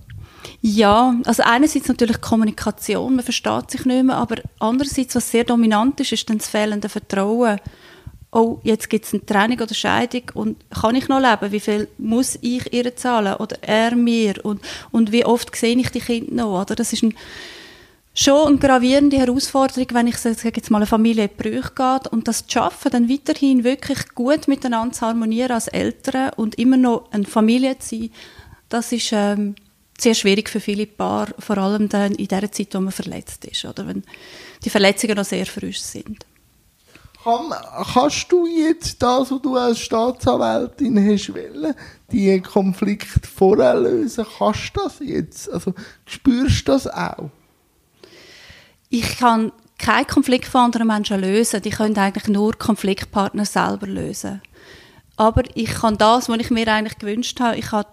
Ja, 0.60 1.14
also 1.24 1.42
einerseits 1.44 1.88
natürlich 1.88 2.20
Kommunikation, 2.20 3.16
man 3.16 3.24
versteht 3.24 3.70
sich 3.70 3.84
nicht 3.84 4.04
mehr, 4.04 4.16
aber 4.16 4.36
andererseits, 4.58 5.14
was 5.14 5.30
sehr 5.30 5.44
dominant 5.44 6.00
ist, 6.00 6.12
ist 6.12 6.28
dann 6.28 6.38
das 6.38 6.48
fehlende 6.48 6.88
Vertrauen 6.88 7.60
oh, 8.30 8.58
jetzt 8.62 8.90
gibt 8.90 9.06
es 9.06 9.14
eine 9.14 9.24
Trennung 9.24 9.60
oder 9.60 9.74
Scheidung 9.74 10.22
und 10.34 10.56
kann 10.70 10.94
ich 10.94 11.08
noch 11.08 11.20
leben? 11.20 11.52
Wie 11.52 11.60
viel 11.60 11.88
muss 11.98 12.38
ich 12.40 12.72
ihr 12.72 12.94
zahlen 12.94 13.34
oder 13.34 13.56
er 13.62 13.94
mir? 13.94 14.44
Und, 14.44 14.60
und 14.90 15.12
wie 15.12 15.24
oft 15.24 15.54
sehe 15.56 15.76
ich 15.76 15.90
die 15.90 16.00
Kinder 16.00 16.34
noch? 16.34 16.62
Oder? 16.62 16.74
Das 16.74 16.92
ist 16.92 17.02
ein, 17.02 17.14
schon 18.14 18.48
eine 18.48 18.58
gravierende 18.58 19.16
Herausforderung, 19.16 19.86
wenn 19.92 20.08
ich 20.08 20.18
sage 20.18 20.52
jetzt 20.56 20.70
mal 20.70 20.78
eine 20.78 20.86
Familie 20.86 21.24
in 21.24 21.36
Brüche 21.36 21.72
geht 21.74 22.12
und 22.12 22.28
das 22.28 22.46
zu 22.46 22.52
schaffen, 22.52 22.90
dann 22.90 23.08
weiterhin 23.08 23.64
wirklich 23.64 24.14
gut 24.14 24.48
miteinander 24.48 24.94
zu 24.94 25.06
harmonieren 25.06 25.52
als 25.52 25.68
Eltern 25.68 26.30
und 26.36 26.56
immer 26.56 26.76
noch 26.76 27.10
eine 27.12 27.24
Familie 27.24 27.78
zu 27.78 27.96
sein, 27.96 28.10
das 28.68 28.92
ist 28.92 29.10
ähm, 29.12 29.54
sehr 29.98 30.14
schwierig 30.14 30.50
für 30.50 30.60
viele 30.60 30.86
Paare, 30.86 31.34
vor 31.38 31.58
allem 31.58 31.88
dann 31.88 32.14
in 32.14 32.28
der 32.28 32.52
Zeit, 32.52 32.74
wo 32.74 32.80
man 32.80 32.92
verletzt 32.92 33.44
ist, 33.46 33.64
oder 33.64 33.86
wenn 33.86 34.04
die 34.64 34.70
Verletzungen 34.70 35.16
noch 35.16 35.24
sehr 35.24 35.46
frisch 35.46 35.80
sind. 35.80 36.24
Kann, 37.24 37.52
kannst 37.92 38.30
du 38.30 38.46
jetzt 38.46 39.02
das, 39.02 39.30
was 39.30 39.42
du 39.42 39.56
als 39.56 39.80
Staatsanwältin 39.80 40.96
hast 40.96 41.34
wollen, 41.34 41.74
die 42.12 42.40
Konflikt 42.40 43.26
vorher 43.26 43.74
lösen? 43.74 44.24
Kannst 44.38 44.76
du 44.76 44.80
das 44.82 44.98
jetzt? 45.00 45.50
Also 45.50 45.74
spürst 46.06 46.68
du 46.68 46.72
das 46.72 46.86
auch? 46.86 47.30
Ich 48.88 49.18
kann 49.18 49.52
keinen 49.78 50.06
Konflikt 50.06 50.46
von 50.46 50.62
anderen 50.62 50.86
Menschen 50.86 51.20
lösen. 51.20 51.60
Die 51.62 51.70
können 51.70 51.96
eigentlich 51.98 52.28
nur 52.28 52.52
Konfliktpartner 52.52 53.44
selber 53.44 53.86
lösen. 53.86 54.40
Aber 55.16 55.42
ich 55.54 55.70
kann 55.70 55.98
das, 55.98 56.28
was 56.28 56.38
ich 56.38 56.50
mir 56.50 56.68
eigentlich 56.68 56.98
gewünscht 56.98 57.40
habe, 57.40 57.56
ich 57.56 57.66
kann 57.66 57.84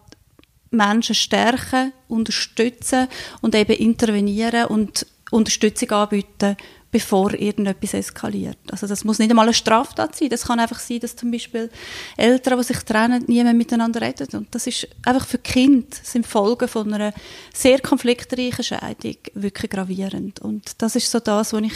Menschen 0.70 1.16
stärken, 1.16 1.94
unterstützen 2.08 3.08
und 3.42 3.56
eben 3.56 3.74
intervenieren 3.74 4.66
und 4.66 5.08
Unterstützung 5.32 5.92
anbieten 5.92 6.56
bevor 6.96 7.34
irgendetwas 7.34 7.94
eskaliert. 7.94 8.58
Also 8.72 8.88
das 8.88 9.04
muss 9.04 9.20
nicht 9.20 9.30
einmal 9.30 9.48
eine 9.48 9.54
Straftat 9.54 10.16
sein. 10.16 10.30
Das 10.30 10.46
kann 10.46 10.62
einfach 10.62 10.80
sein, 10.80 11.02
dass 11.02 11.14
zum 11.14 11.30
Beispiel 11.30 11.70
Eltern, 12.16 12.58
die 12.58 12.64
sich 12.64 12.78
trennen, 12.84 13.26
nie 13.28 13.44
mehr 13.44 13.54
miteinander 13.54 14.00
reden. 14.00 14.30
Und 14.32 14.56
das 14.56 14.66
ist 14.66 14.88
einfach 15.06 15.28
für 15.28 15.40
Kind 15.40 15.94
sind 15.94 16.26
Folgen 16.26 16.70
von 16.70 16.94
einer 16.94 17.14
sehr 17.54 17.82
konfliktreichen 17.82 18.64
Scheidung 18.64 19.18
wirklich 19.34 19.72
gravierend. 19.72 20.40
Und 20.40 20.82
das 20.82 20.96
ist 20.96 21.12
so 21.12 21.20
das, 21.20 21.52
was 21.52 21.62
ich 21.64 21.74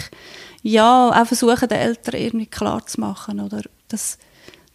ja 0.64 1.10
auch 1.10 1.28
versuche, 1.28 1.68
den 1.68 1.80
Eltern 1.80 2.16
irgendwie 2.16 2.48
klar 2.48 2.88
zu 2.88 3.02
machen, 3.02 3.42
oder 3.42 3.64
dass, 3.90 4.20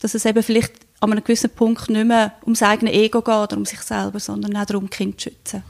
dass 0.01 0.15
es 0.15 0.27
eben 0.27 0.43
vielleicht 0.43 0.75
an 1.01 1.11
einem 1.11 1.25
gewissen 1.25 1.49
Punkt 1.49 1.89
nicht 1.89 2.05
mehr 2.05 2.35
ums 2.43 2.63
eigene 2.63 2.93
Ego 2.93 3.23
geht 3.23 3.35
oder 3.35 3.57
um 3.57 3.65
sich 3.65 3.81
selber, 3.81 4.21
sondern 4.21 4.55
auch 4.59 4.67
darum, 4.67 4.91
Kind 4.91 5.19
zu 5.19 5.31
schützen. 5.31 5.63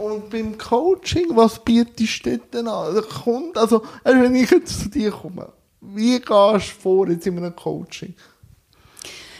Und 0.00 0.30
beim 0.30 0.56
Coaching, 0.56 1.36
was 1.36 1.62
bietest 1.62 2.24
du 2.24 2.38
denn 2.38 2.68
an? 2.68 2.94
Der 2.94 3.02
Kunde, 3.02 3.60
also, 3.60 3.82
wenn 4.02 4.34
ich 4.34 4.50
jetzt 4.50 4.82
zu 4.82 4.88
dir 4.88 5.10
komme, 5.10 5.52
wie 5.80 6.18
gehst 6.18 6.28
du 6.28 6.80
vor 6.80 7.08
jetzt 7.08 7.26
in 7.26 7.36
einem 7.36 7.54
Coaching? 7.54 8.14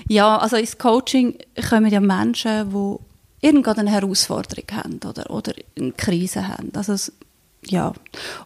Ja, 0.06 0.36
also 0.36 0.56
ins 0.56 0.76
Coaching 0.76 1.38
kommen 1.68 1.90
ja 1.90 2.00
Menschen, 2.00 2.70
die 2.70 3.46
irgendeine 3.46 3.90
Herausforderung 3.90 4.64
haben 4.72 5.00
oder, 5.08 5.30
oder 5.30 5.54
eine 5.78 5.92
Krise 5.92 6.46
haben. 6.46 6.70
Also, 6.74 7.12
ja. 7.64 7.92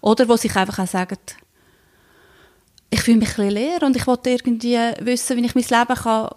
Oder 0.01 0.29
wo 0.29 0.37
sich 0.37 0.55
einfach 0.55 0.79
auch 0.79 0.89
sagen, 0.89 1.19
ich 2.91 3.01
fühle 3.01 3.19
mich 3.19 3.39
ein 3.39 3.51
leer 3.51 3.83
und 3.83 3.97
ich 3.97 4.07
wollte 4.07 4.31
irgendwie 4.31 4.77
wissen, 5.01 5.37
wie 5.37 5.47
ich 5.47 5.55
mein 5.57 5.65
Leben 5.65 6.01
kann 6.01 6.29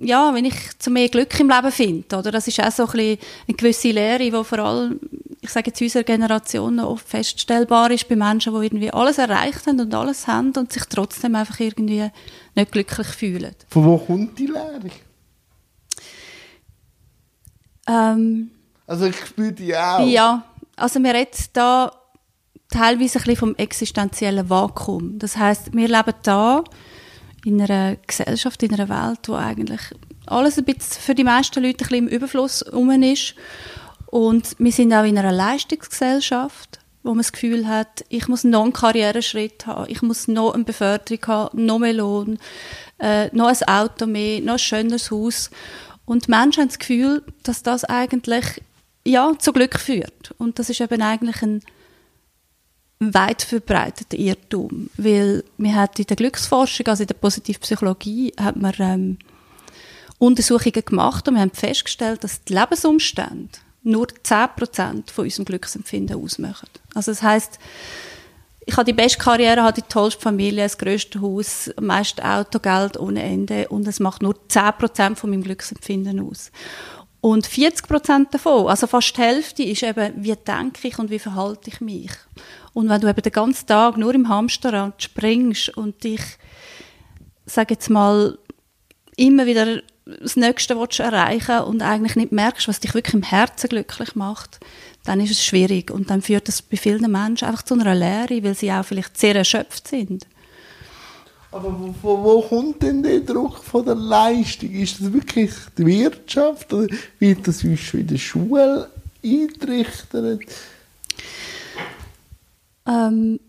ja, 0.00 0.32
wenn 0.34 0.46
ich 0.46 0.78
zu 0.78 0.90
mehr 0.90 1.08
Glück 1.08 1.38
im 1.38 1.50
Leben 1.50 1.70
finde, 1.70 2.16
oder? 2.16 2.30
Das 2.30 2.48
ist 2.48 2.58
auch 2.60 2.70
so 2.72 2.84
ein 2.86 2.92
bisschen 2.92 3.18
eine 3.48 3.56
gewisse 3.56 3.90
Lehre, 3.90 4.18
die 4.18 4.44
vor 4.44 4.58
allem, 4.58 4.98
ich 5.40 5.50
sage 5.50 5.68
jetzt 5.70 5.80
unserer 5.80 6.04
Generation 6.04 6.76
noch 6.76 6.88
oft 6.88 7.08
feststellbar 7.08 7.90
ist 7.90 8.08
bei 8.08 8.16
Menschen, 8.16 8.54
die 8.54 8.66
irgendwie 8.66 8.90
alles 8.92 9.18
erreicht 9.18 9.66
haben 9.66 9.80
und 9.80 9.94
alles 9.94 10.26
haben 10.26 10.52
und 10.56 10.72
sich 10.72 10.84
trotzdem 10.84 11.34
einfach 11.34 11.60
irgendwie 11.60 12.10
nicht 12.54 12.72
glücklich 12.72 13.06
fühlen. 13.08 13.54
Von 13.68 13.84
wo 13.84 13.98
kommt 13.98 14.38
die 14.38 14.46
Lehre? 14.46 14.90
Ähm, 17.86 18.50
also 18.86 19.06
ich 19.06 19.16
spüre 19.16 19.52
die 19.52 19.76
auch. 19.76 20.06
Ja, 20.06 20.44
Also 20.76 21.02
wir 21.02 21.12
reden 21.12 21.30
da 21.52 21.92
teilweise 22.70 23.18
ein 23.18 23.24
bisschen 23.24 23.36
vom 23.36 23.54
existenziellen 23.56 24.48
Vakuum. 24.48 25.18
Das 25.18 25.36
heißt, 25.36 25.74
wir 25.74 25.88
leben 25.88 26.14
da 26.22 26.64
in 27.44 27.60
einer 27.60 27.96
Gesellschaft, 28.06 28.62
in 28.62 28.74
einer 28.74 28.88
Welt, 28.88 29.28
wo 29.28 29.34
eigentlich 29.34 29.80
alles 30.26 30.58
ein 30.58 30.64
bisschen 30.64 31.02
für 31.02 31.14
die 31.14 31.24
meisten 31.24 31.62
Leute 31.62 31.84
ein 31.84 31.88
bisschen 31.88 32.06
im 32.06 32.08
Überfluss 32.08 32.64
rum 32.72 32.90
ist. 33.02 33.34
Und 34.06 34.56
wir 34.58 34.72
sind 34.72 34.92
auch 34.92 35.04
in 35.04 35.18
einer 35.18 35.32
Leistungsgesellschaft, 35.32 36.80
wo 37.02 37.10
man 37.10 37.18
das 37.18 37.32
Gefühl 37.32 37.66
hat, 37.66 38.04
ich 38.08 38.28
muss 38.28 38.44
noch 38.44 38.64
einen 38.64 38.72
Karriereschritt 38.72 39.66
haben, 39.66 39.90
ich 39.90 40.02
muss 40.02 40.28
noch 40.28 40.54
eine 40.54 40.64
Beförderung 40.64 41.26
haben, 41.26 41.64
noch 41.66 41.78
mehr 41.78 41.92
Lohn, 41.94 42.38
äh, 42.98 43.28
noch 43.34 43.48
ein 43.48 43.68
Auto 43.68 44.06
mehr, 44.06 44.40
noch 44.40 44.54
ein 44.54 44.58
schöneres 44.58 45.10
Haus. 45.10 45.50
Und 46.04 46.28
Menschen 46.28 46.62
haben 46.62 46.68
das 46.68 46.78
Gefühl, 46.78 47.22
dass 47.44 47.62
das 47.62 47.84
eigentlich 47.84 48.62
ja, 49.04 49.32
zu 49.38 49.52
Glück 49.52 49.78
führt. 49.78 50.34
Und 50.38 50.58
das 50.58 50.68
ist 50.68 50.80
eben 50.80 51.00
eigentlich 51.00 51.42
ein 51.42 51.62
weit 53.00 53.42
verbreiteter 53.42 54.18
Irrtum, 54.18 54.90
weil 54.96 55.42
wir 55.56 55.74
hat 55.74 55.98
in 55.98 56.06
der 56.06 56.16
Glücksforschung, 56.16 56.86
also 56.86 57.02
in 57.02 57.06
der 57.06 57.14
Positivpsychologie, 57.14 58.34
hat 58.38 58.56
man 58.56 58.74
ähm, 58.78 59.18
Untersuchungen 60.18 60.84
gemacht 60.84 61.26
und 61.26 61.34
wir 61.34 61.40
haben 61.40 61.50
festgestellt, 61.50 62.22
dass 62.22 62.44
die 62.44 62.52
Lebensumstände 62.52 63.58
nur 63.82 64.06
10% 64.06 65.10
von 65.10 65.24
unserem 65.24 65.44
Glücksempfinden 65.46 66.22
ausmachen. 66.22 66.68
Also 66.94 67.12
das 67.12 67.22
heißt, 67.22 67.58
ich 68.66 68.76
habe 68.76 68.84
die 68.84 68.92
beste 68.92 69.18
Karriere, 69.18 69.62
habe 69.62 69.80
die 69.80 69.88
tollste 69.88 70.20
Familie, 70.20 70.64
das 70.64 70.76
größte 70.76 71.22
Haus, 71.22 71.70
am 71.76 71.86
meisten 71.86 72.20
Autogeld 72.20 72.98
ohne 72.98 73.22
Ende 73.22 73.68
und 73.68 73.88
es 73.88 73.98
macht 73.98 74.20
nur 74.20 74.34
10% 74.34 75.16
von 75.16 75.30
meinem 75.30 75.42
Glücksempfinden 75.42 76.20
aus. 76.20 76.52
Und 77.22 77.46
40% 77.46 78.30
davon, 78.30 78.68
also 78.68 78.86
fast 78.86 79.16
die 79.16 79.22
Hälfte, 79.22 79.62
ist 79.62 79.82
eben, 79.82 80.12
wie 80.16 80.36
denke 80.36 80.88
ich 80.88 80.98
und 80.98 81.10
wie 81.10 81.18
verhalte 81.18 81.70
ich 81.70 81.80
mich. 81.80 82.10
Und 82.72 82.88
wenn 82.88 83.00
du 83.00 83.08
eben 83.08 83.22
den 83.22 83.32
ganzen 83.32 83.66
Tag 83.66 83.96
nur 83.96 84.14
im 84.14 84.28
Hamsterrad 84.28 85.02
springst 85.02 85.76
und 85.76 86.02
dich, 86.04 86.22
sag 87.46 87.70
jetzt 87.70 87.90
mal, 87.90 88.38
immer 89.16 89.46
wieder 89.46 89.82
das 90.04 90.36
Nächste 90.36 90.78
willst 90.78 91.00
erreichen 91.00 91.60
und 91.60 91.82
eigentlich 91.82 92.16
nicht 92.16 92.32
merkst, 92.32 92.68
was 92.68 92.80
dich 92.80 92.94
wirklich 92.94 93.14
im 93.14 93.22
Herzen 93.22 93.68
glücklich 93.68 94.14
macht, 94.14 94.60
dann 95.04 95.20
ist 95.20 95.30
es 95.30 95.44
schwierig. 95.44 95.90
Und 95.90 96.10
dann 96.10 96.22
führt 96.22 96.48
das 96.48 96.62
bei 96.62 96.76
vielen 96.76 97.10
Menschen 97.10 97.48
einfach 97.48 97.62
zu 97.62 97.74
einer 97.74 97.94
Leere, 97.94 98.42
weil 98.42 98.54
sie 98.54 98.72
auch 98.72 98.84
vielleicht 98.84 99.18
sehr 99.18 99.36
erschöpft 99.36 99.88
sind. 99.88 100.26
Aber 101.52 101.74
wo, 102.02 102.22
wo, 102.22 102.42
kommt 102.42 102.82
denn 102.82 103.02
der 103.02 103.20
Druck 103.20 103.58
von 103.64 103.84
der 103.84 103.96
Leistung? 103.96 104.70
Ist 104.70 105.00
das 105.00 105.12
wirklich 105.12 105.50
die 105.76 105.86
Wirtschaft 105.86 106.72
oder 106.72 106.86
wird 107.18 107.48
das 107.48 107.64
wie 107.64 107.76
in 107.98 108.06
der 108.06 108.18
Schule 108.18 108.88
eingerichtet? 109.24 110.42
Ähm, 112.90 113.40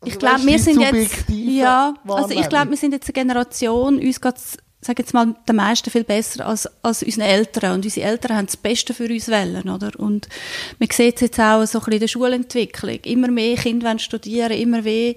also 0.00 0.12
ich 0.14 0.18
glaube, 0.18 0.46
wir 0.46 0.58
sind 0.58 0.80
jetzt 0.80 1.24
ja, 1.28 1.94
also 2.06 2.30
ich 2.30 2.48
glaube, 2.48 2.70
wir 2.70 2.76
sind 2.76 2.92
jetzt 2.92 3.08
eine 3.08 3.12
Generation, 3.12 3.98
uns 3.98 4.20
geht's 4.20 4.56
sage 4.82 5.02
jetzt 5.02 5.12
mal, 5.12 5.34
der 5.46 5.54
meisten 5.54 5.90
viel 5.90 6.04
besser 6.04 6.46
als, 6.46 6.66
als 6.82 7.02
unsere 7.02 7.28
Eltern. 7.28 7.74
Und 7.74 7.84
unsere 7.84 8.06
Eltern 8.06 8.36
haben 8.36 8.46
das 8.46 8.56
Beste 8.56 8.94
für 8.94 9.04
uns 9.04 9.28
wählen, 9.28 9.68
oder? 9.68 9.90
Und 9.98 10.28
man 10.78 10.88
sieht 10.90 11.16
es 11.16 11.20
jetzt 11.20 11.38
auch 11.38 11.64
so 11.66 11.78
ein 11.78 11.80
bisschen 11.80 11.92
in 11.92 12.00
der 12.00 12.08
Schulentwicklung. 12.08 12.98
Immer 13.04 13.28
mehr 13.28 13.56
Kinder 13.56 13.88
wollen 13.88 13.98
studieren, 13.98 14.52
immer 14.52 14.82
mehr 14.82 15.16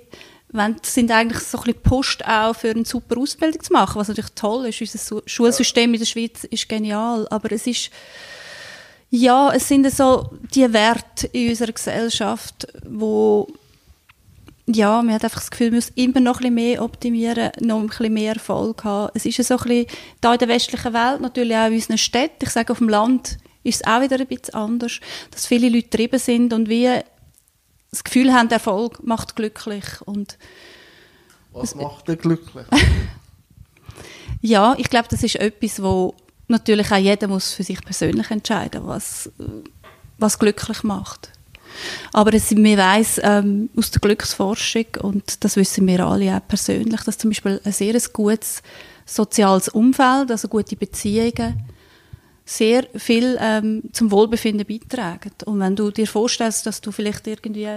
sind 0.83 1.09
eigentlich 1.11 1.41
so 1.43 1.57
ein 1.59 1.63
bisschen 1.63 1.81
Post 1.81 2.27
auch 2.27 2.55
für 2.55 2.69
eine 2.69 2.85
super 2.85 3.17
Ausbildung 3.17 3.63
zu 3.63 3.73
machen, 3.73 3.99
was 3.99 4.07
natürlich 4.07 4.31
toll 4.35 4.67
ist. 4.67 4.81
Unser 4.81 5.21
Schulsystem 5.25 5.93
in 5.93 5.99
der 5.99 6.05
Schweiz 6.05 6.43
ist 6.43 6.69
genial, 6.69 7.27
aber 7.29 7.51
es 7.51 7.65
ist, 7.65 7.89
ja, 9.15 9.51
es 9.53 9.67
sind 9.67 9.87
so 9.91 10.27
die 10.55 10.73
Werte 10.73 11.27
in 11.27 11.49
unserer 11.49 11.71
Gesellschaft, 11.71 12.67
wo 12.83 13.47
ja, 14.65 15.03
man 15.03 15.13
hat 15.13 15.23
einfach 15.23 15.41
das 15.41 15.51
Gefühl, 15.51 15.67
man 15.67 15.75
muss 15.75 15.91
immer 15.93 16.19
noch 16.19 16.37
ein 16.37 16.39
bisschen 16.39 16.55
mehr 16.55 16.81
optimieren, 16.81 17.51
noch 17.59 17.79
ein 17.79 17.87
bisschen 17.87 18.11
mehr 18.11 18.33
Erfolg 18.33 18.83
haben. 18.83 19.11
Es 19.13 19.27
ist 19.27 19.37
ja 19.37 19.43
so 19.43 19.57
ein 19.57 19.63
bisschen, 19.65 19.85
da 20.19 20.33
in 20.33 20.39
der 20.39 20.47
westlichen 20.47 20.93
Welt, 20.93 21.21
natürlich 21.21 21.55
auch 21.55 21.67
in 21.67 21.73
unseren 21.73 21.99
Städten, 21.99 22.37
ich 22.41 22.49
sage 22.49 22.71
auf 22.71 22.79
dem 22.79 22.89
Land, 22.89 23.37
ist 23.61 23.81
es 23.81 23.87
auch 23.87 24.01
wieder 24.01 24.19
ein 24.19 24.25
bisschen 24.25 24.55
anders, 24.55 24.99
dass 25.29 25.45
viele 25.45 25.69
Leute 25.69 25.89
getrieben 25.89 26.19
sind 26.19 26.51
und 26.51 26.67
wie 26.67 26.89
das 27.91 28.03
Gefühl 28.03 28.33
haben, 28.33 28.49
Erfolg 28.49 29.05
macht 29.05 29.35
glücklich. 29.35 29.85
Und 30.05 30.39
Was 31.51 31.75
macht 31.75 32.07
denn 32.07 32.17
glücklich? 32.17 32.65
ja, 34.41 34.73
ich 34.79 34.89
glaube, 34.89 35.07
das 35.11 35.21
ist 35.21 35.35
etwas, 35.35 35.83
wo 35.83 36.15
natürlich 36.53 36.91
auch 36.91 36.97
jeder 36.97 37.27
muss 37.27 37.51
für 37.51 37.63
sich 37.63 37.81
persönlich 37.83 38.31
entscheiden, 38.31 38.81
was, 38.85 39.29
was 40.17 40.39
glücklich 40.39 40.83
macht. 40.83 41.29
Aber 42.13 42.33
es, 42.33 42.51
man 42.51 42.77
weiss 42.77 43.19
ähm, 43.21 43.69
aus 43.75 43.91
der 43.91 43.99
Glücksforschung, 43.99 44.85
und 45.01 45.43
das 45.43 45.57
wissen 45.57 45.87
wir 45.87 46.05
alle 46.05 46.37
auch 46.37 46.47
persönlich, 46.47 47.01
dass 47.01 47.17
zum 47.17 47.31
Beispiel 47.31 47.59
ein 47.63 47.71
sehr 47.71 47.99
gutes 48.13 48.61
soziales 49.05 49.69
Umfeld, 49.69 50.31
also 50.31 50.47
gute 50.47 50.75
Beziehungen, 50.75 51.61
sehr 52.45 52.85
viel 52.95 53.37
ähm, 53.39 53.83
zum 53.91 54.11
Wohlbefinden 54.11 54.67
beitragen. 54.67 55.31
Und 55.45 55.59
wenn 55.59 55.75
du 55.75 55.91
dir 55.91 56.07
vorstellst, 56.07 56.65
dass 56.65 56.81
du 56.81 56.91
vielleicht 56.91 57.25
irgendwie 57.25 57.67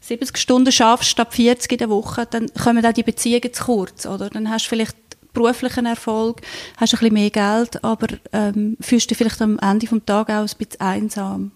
70 0.00 0.36
Stunden 0.36 0.70
schaffst 0.70 1.10
statt 1.10 1.34
40 1.34 1.72
in 1.72 1.78
der 1.78 1.90
Woche, 1.90 2.26
dann 2.26 2.46
kommen 2.54 2.84
auch 2.84 2.92
die 2.92 3.02
Beziehungen 3.02 3.52
zu 3.52 3.64
kurz, 3.64 4.06
oder? 4.06 4.30
Dann 4.30 4.50
hast 4.50 4.66
du 4.66 4.70
vielleicht 4.70 4.96
beruflichen 5.34 5.86
Erfolg, 5.86 6.40
hast 6.76 6.94
ein 6.94 6.98
bisschen 6.98 7.14
mehr 7.14 7.30
Geld, 7.30 7.84
aber 7.84 8.06
ähm, 8.32 8.76
fühlst 8.80 9.10
dich 9.10 9.18
vielleicht 9.18 9.42
am 9.42 9.58
Ende 9.58 9.86
des 9.86 10.00
Tages 10.06 10.34
auch 10.34 10.54
ein 10.54 10.58
bisschen 10.58 10.80
einsam. 10.80 11.52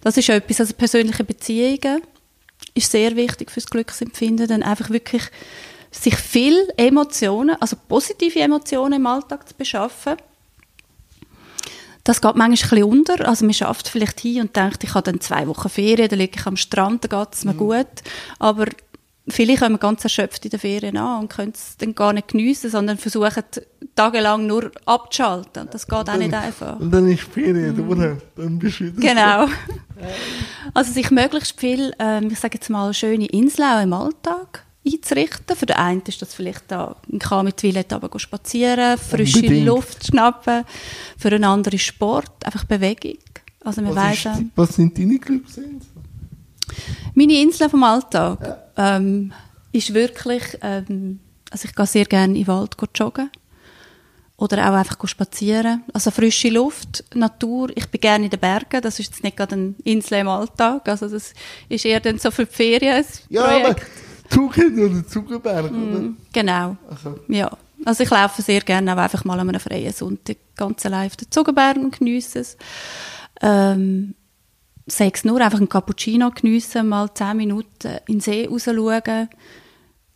Das 0.00 0.16
ist 0.16 0.28
etwas, 0.28 0.60
also 0.60 0.74
persönliche 0.74 1.24
Beziehungen 1.24 2.02
ist 2.74 2.90
sehr 2.90 3.14
wichtig 3.16 3.50
fürs 3.50 3.66
Glücksempfinden, 3.66 4.48
dann 4.48 4.62
einfach 4.62 4.90
wirklich 4.90 5.22
sich 5.90 6.16
viel 6.16 6.68
Emotionen, 6.76 7.56
also 7.60 7.76
positive 7.88 8.40
Emotionen 8.40 8.94
im 8.94 9.06
Alltag 9.06 9.46
zu 9.46 9.54
beschaffen 9.54 10.16
das 12.04 12.20
geht 12.20 12.34
manchmal 12.34 12.48
ein 12.48 12.50
bisschen 12.50 12.84
unter. 12.84 13.28
Also 13.28 13.44
man 13.44 13.54
schafft 13.54 13.88
vielleicht 13.88 14.20
hin 14.20 14.42
und 14.42 14.56
denkt, 14.56 14.82
ich 14.82 14.94
habe 14.94 15.04
dann 15.04 15.20
zwei 15.20 15.46
Wochen 15.46 15.68
Ferien, 15.68 16.08
dann 16.08 16.18
liege 16.18 16.38
ich 16.38 16.46
am 16.46 16.56
Strand, 16.56 17.04
dann 17.04 17.20
geht 17.20 17.34
es 17.34 17.44
mir 17.44 17.54
mhm. 17.54 17.58
gut. 17.58 17.86
Aber 18.38 18.66
viele 19.28 19.56
kommen 19.56 19.78
ganz 19.78 20.02
erschöpft 20.04 20.44
in 20.44 20.50
den 20.50 20.60
Ferien 20.60 20.96
an 20.96 21.22
und 21.22 21.28
können 21.28 21.52
es 21.54 21.76
dann 21.78 21.94
gar 21.94 22.12
nicht 22.12 22.28
geniessen, 22.28 22.70
sondern 22.70 22.98
versuchen 22.98 23.44
tagelang 23.94 24.46
nur 24.46 24.70
abzuschalten. 24.84 25.68
Das 25.70 25.86
geht 25.86 26.08
auch 26.08 26.16
nicht 26.16 26.34
einfach. 26.34 26.80
Und 26.80 26.90
dann 26.90 27.08
ist 27.08 27.26
die 27.26 27.40
Ferien 27.40 27.76
mhm. 27.76 27.88
durch, 27.88 28.16
dann 28.36 28.58
bist 28.58 28.80
du 28.80 28.84
wieder 28.84 29.00
Genau. 29.00 29.46
also 30.74 30.92
sich 30.92 31.10
möglichst 31.10 31.58
viel, 31.58 31.92
ähm, 31.98 32.28
ich 32.30 32.40
sage 32.40 32.54
jetzt 32.54 32.70
mal, 32.70 32.92
schöne 32.92 33.26
Inseln 33.26 33.68
auch 33.68 33.82
im 33.82 33.92
Alltag 33.92 34.64
einzurichten. 34.84 35.56
Für 35.56 35.66
den 35.66 35.76
einen 35.76 36.02
ist 36.06 36.20
das 36.20 36.34
vielleicht 36.34 36.64
da, 36.68 36.96
man 37.08 37.18
kann 37.20 37.44
mit 37.44 37.58
Toilette 37.58 37.94
aber 37.94 38.18
spazieren, 38.18 38.98
frische 38.98 39.38
Unbedingt. 39.38 39.66
Luft 39.66 40.06
schnappen. 40.06 40.64
Für 41.16 41.28
einen 41.28 41.44
anderen 41.44 41.78
Sport, 41.78 42.44
einfach 42.44 42.64
Bewegung. 42.64 43.18
Also 43.60 43.80
man 43.82 43.94
was, 43.94 44.24
weiss, 44.24 44.38
ist, 44.38 44.46
was 44.56 44.74
sind 44.74 44.98
deine 44.98 45.18
Glücksinseln? 45.18 45.80
Meine 47.14 47.40
Insel 47.40 47.68
vom 47.68 47.84
Alltag 47.84 48.38
ja. 48.76 48.96
ähm, 48.96 49.32
ist 49.72 49.94
wirklich, 49.94 50.42
ähm, 50.62 51.20
also 51.50 51.68
ich 51.68 51.74
gehe 51.74 51.86
sehr 51.86 52.04
gerne 52.06 52.38
in 52.38 52.44
den 52.44 52.46
Wald 52.48 52.76
joggen. 52.94 53.30
Oder 54.36 54.68
auch 54.68 54.74
einfach 54.74 54.96
spazieren. 55.06 55.84
Also 55.92 56.10
frische 56.10 56.48
Luft, 56.48 57.04
Natur. 57.14 57.70
Ich 57.76 57.86
bin 57.88 58.00
gerne 58.00 58.24
in 58.24 58.30
den 58.30 58.40
Bergen. 58.40 58.80
Das 58.80 58.98
ist 58.98 59.06
jetzt 59.06 59.22
nicht 59.22 59.36
gerade 59.36 59.54
eine 59.54 59.74
Insel 59.84 60.18
im 60.18 60.28
Alltag. 60.28 60.88
Also 60.88 61.08
das 61.08 61.32
ist 61.68 61.84
eher 61.84 62.00
dann 62.00 62.18
so 62.18 62.30
für 62.32 62.44
die 62.44 62.52
Ferien. 62.52 63.04
Ja, 63.28 63.44
aber 63.44 63.76
Zugend 64.28 64.78
oder 64.78 65.06
Zugenberg, 65.06 65.70
mm, 65.70 65.94
oder? 65.94 66.12
Genau. 66.32 66.76
Also. 66.88 67.20
Ja. 67.28 67.56
Also 67.84 68.04
ich 68.04 68.10
laufe 68.10 68.42
sehr 68.42 68.60
gerne 68.60 68.94
auch 68.94 68.98
einfach 68.98 69.24
mal 69.24 69.38
an 69.38 69.48
einem 69.48 69.60
freien 69.60 69.92
Sonntag 69.92 70.38
ganz 70.56 70.86
allein 70.86 71.06
auf 71.06 71.16
den 71.16 71.30
Zugenberg 71.30 71.76
und 71.76 71.98
geniesse 71.98 72.40
es. 72.40 72.56
Ähm, 73.40 74.14
sei 74.86 75.10
es 75.12 75.24
nur 75.24 75.40
einfach 75.40 75.58
einen 75.58 75.68
Cappuccino 75.68 76.30
geniessen, 76.30 76.88
mal 76.88 77.12
zehn 77.14 77.36
Minuten 77.36 77.98
in 78.06 78.18
den 78.18 78.20
See 78.20 78.46
rausschauen. 78.46 79.28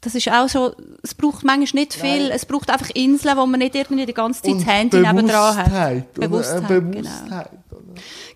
Das 0.01 0.15
ist 0.15 0.31
auch 0.31 0.49
so, 0.49 0.75
es 1.03 1.15
braucht 1.15 1.45
manchmal 1.45 1.83
nicht 1.83 1.95
viel, 1.95 2.29
Nein. 2.29 2.33
es 2.33 2.47
braucht 2.47 2.71
einfach 2.71 2.91
Inseln, 2.91 3.37
wo 3.37 3.47
man 3.47 3.59
nicht 3.59 3.75
irgendwie 3.75 4.07
die 4.07 4.15
ganze 4.15 4.43
Zeit 4.43 4.55
das 4.55 4.67
Handy 4.67 4.99
nebendran 4.99 5.57
hat. 5.57 6.15
Bewusstheit, 6.15 6.69
Bewusstheit 6.69 6.93
genau. 6.93 7.45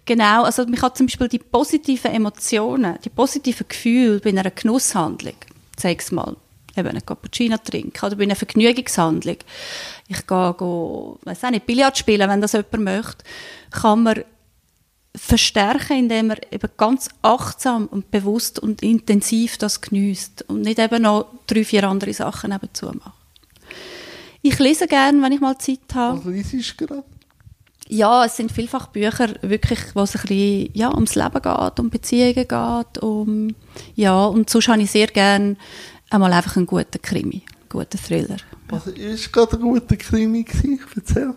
Genau, 0.05 0.43
also 0.45 0.65
man 0.65 0.75
kann 0.75 0.95
zum 0.95 1.07
Beispiel 1.07 1.29
die 1.29 1.39
positiven 1.39 2.11
Emotionen, 2.11 2.99
die 3.05 3.11
positiven 3.11 3.69
Gefühle 3.69 4.19
bei 4.19 4.31
einer 4.31 4.51
Genusshandlung, 4.51 5.37
sechs 5.77 6.11
Mal 6.11 6.35
eben 6.77 6.89
einen 6.89 7.05
Cappuccino 7.05 7.57
trinken 7.59 8.05
oder 8.05 8.17
bei 8.17 8.25
einer 8.25 8.37
Vergnügungshandlung. 8.37 9.37
Ich 10.09 10.27
gehe, 10.27 10.55
gehe 10.59 11.17
weiß 11.25 11.45
auch 11.45 11.51
nicht, 11.51 11.67
Billard 11.67 11.99
spielen, 11.99 12.29
wenn 12.29 12.41
das 12.41 12.53
jemand 12.53 12.81
möchte, 12.81 13.25
kann 13.71 14.03
man 14.03 14.25
verstärken, 15.15 15.99
indem 15.99 16.29
man 16.29 16.39
eben 16.51 16.71
ganz 16.77 17.09
achtsam 17.23 17.87
und 17.87 18.11
bewusst 18.11 18.59
und 18.59 18.83
intensiv 18.83 19.59
das 19.59 19.81
genießt 19.81 20.45
und 20.49 20.63
nicht 20.63 20.79
eben 20.79 21.03
noch 21.03 21.27
drei, 21.47 21.65
vier 21.65 21.85
andere 21.85 22.13
Sachen 22.13 22.51
nebenzu 22.51 22.87
macht. 22.87 23.19
Ich 24.43 24.59
lese 24.59 24.87
gerne, 24.87 25.21
wenn 25.23 25.33
ich 25.33 25.41
mal 25.41 25.59
Zeit 25.59 25.81
habe. 25.95 26.25
Was 26.25 26.53
liest 26.53 26.81
du 26.81 26.87
gerade? 26.87 27.05
ja, 27.91 28.25
es 28.25 28.37
sind 28.37 28.53
vielfach 28.53 28.87
Bücher, 28.87 29.35
wirklich, 29.43 29.81
wo 29.95 30.03
es 30.03 30.15
ein 30.15 30.23
bisschen, 30.23 30.71
ja, 30.75 30.95
ums 30.95 31.17
Leben 31.17 31.43
geht, 31.43 31.81
um 31.81 31.91
Beziehungen 31.91 32.35
geht, 32.35 33.03
um, 33.03 33.55
ja, 33.97 34.25
und 34.27 34.49
sonst 34.49 34.69
habe 34.69 34.81
ich 34.81 34.91
sehr 34.91 35.09
gerne 35.09 35.57
einmal 36.09 36.33
einfach 36.33 36.57
einen 36.57 36.67
guten 36.67 37.03
Krimi, 37.03 37.43
einen 37.45 37.69
guten 37.69 37.99
Thriller. 37.99 38.37
Was 38.69 38.87
war 38.87 38.93
gerade 38.93 39.57
ein 39.57 39.63
guter 39.63 39.97
Krimi? 39.97 40.45
Gewesen? 40.45 40.81
Erzähl. 40.95 41.35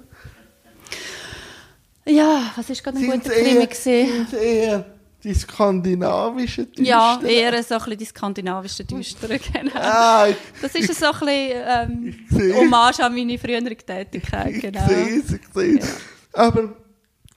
Ja, 2.05 2.51
was 2.55 2.69
war 2.69 2.75
gerade 2.75 2.97
ein 2.97 3.05
guter 3.05 3.29
Krimi? 3.29 3.67
Sind 3.71 4.33
eher 4.33 4.85
die 5.23 5.33
skandinavischen 5.33 6.71
Düster? 6.71 6.83
Ja, 6.83 7.21
eher 7.21 7.63
so 7.63 7.75
ein 7.75 7.79
bisschen 7.79 7.97
die 7.97 8.05
skandinavischen 8.05 8.87
Düster, 8.87 9.27
genau. 9.53 9.71
Ah, 9.75 10.27
ich, 10.27 10.35
das 10.61 10.75
ist 10.75 10.99
so 10.99 11.05
ein 11.05 11.19
bisschen 11.19 12.19
ähm, 12.31 12.55
Hommage 12.55 12.99
an 12.99 13.13
meine 13.13 13.37
frühere 13.37 13.75
Tätigkeit, 13.75 14.59
genau. 14.59 14.83
Ich 14.83 14.87
sehe 14.87 15.19
es, 15.19 15.31
ich 15.31 15.41
sehe 15.53 15.79
es. 15.79 15.87
Ja. 15.87 15.93
Aber 16.33 16.75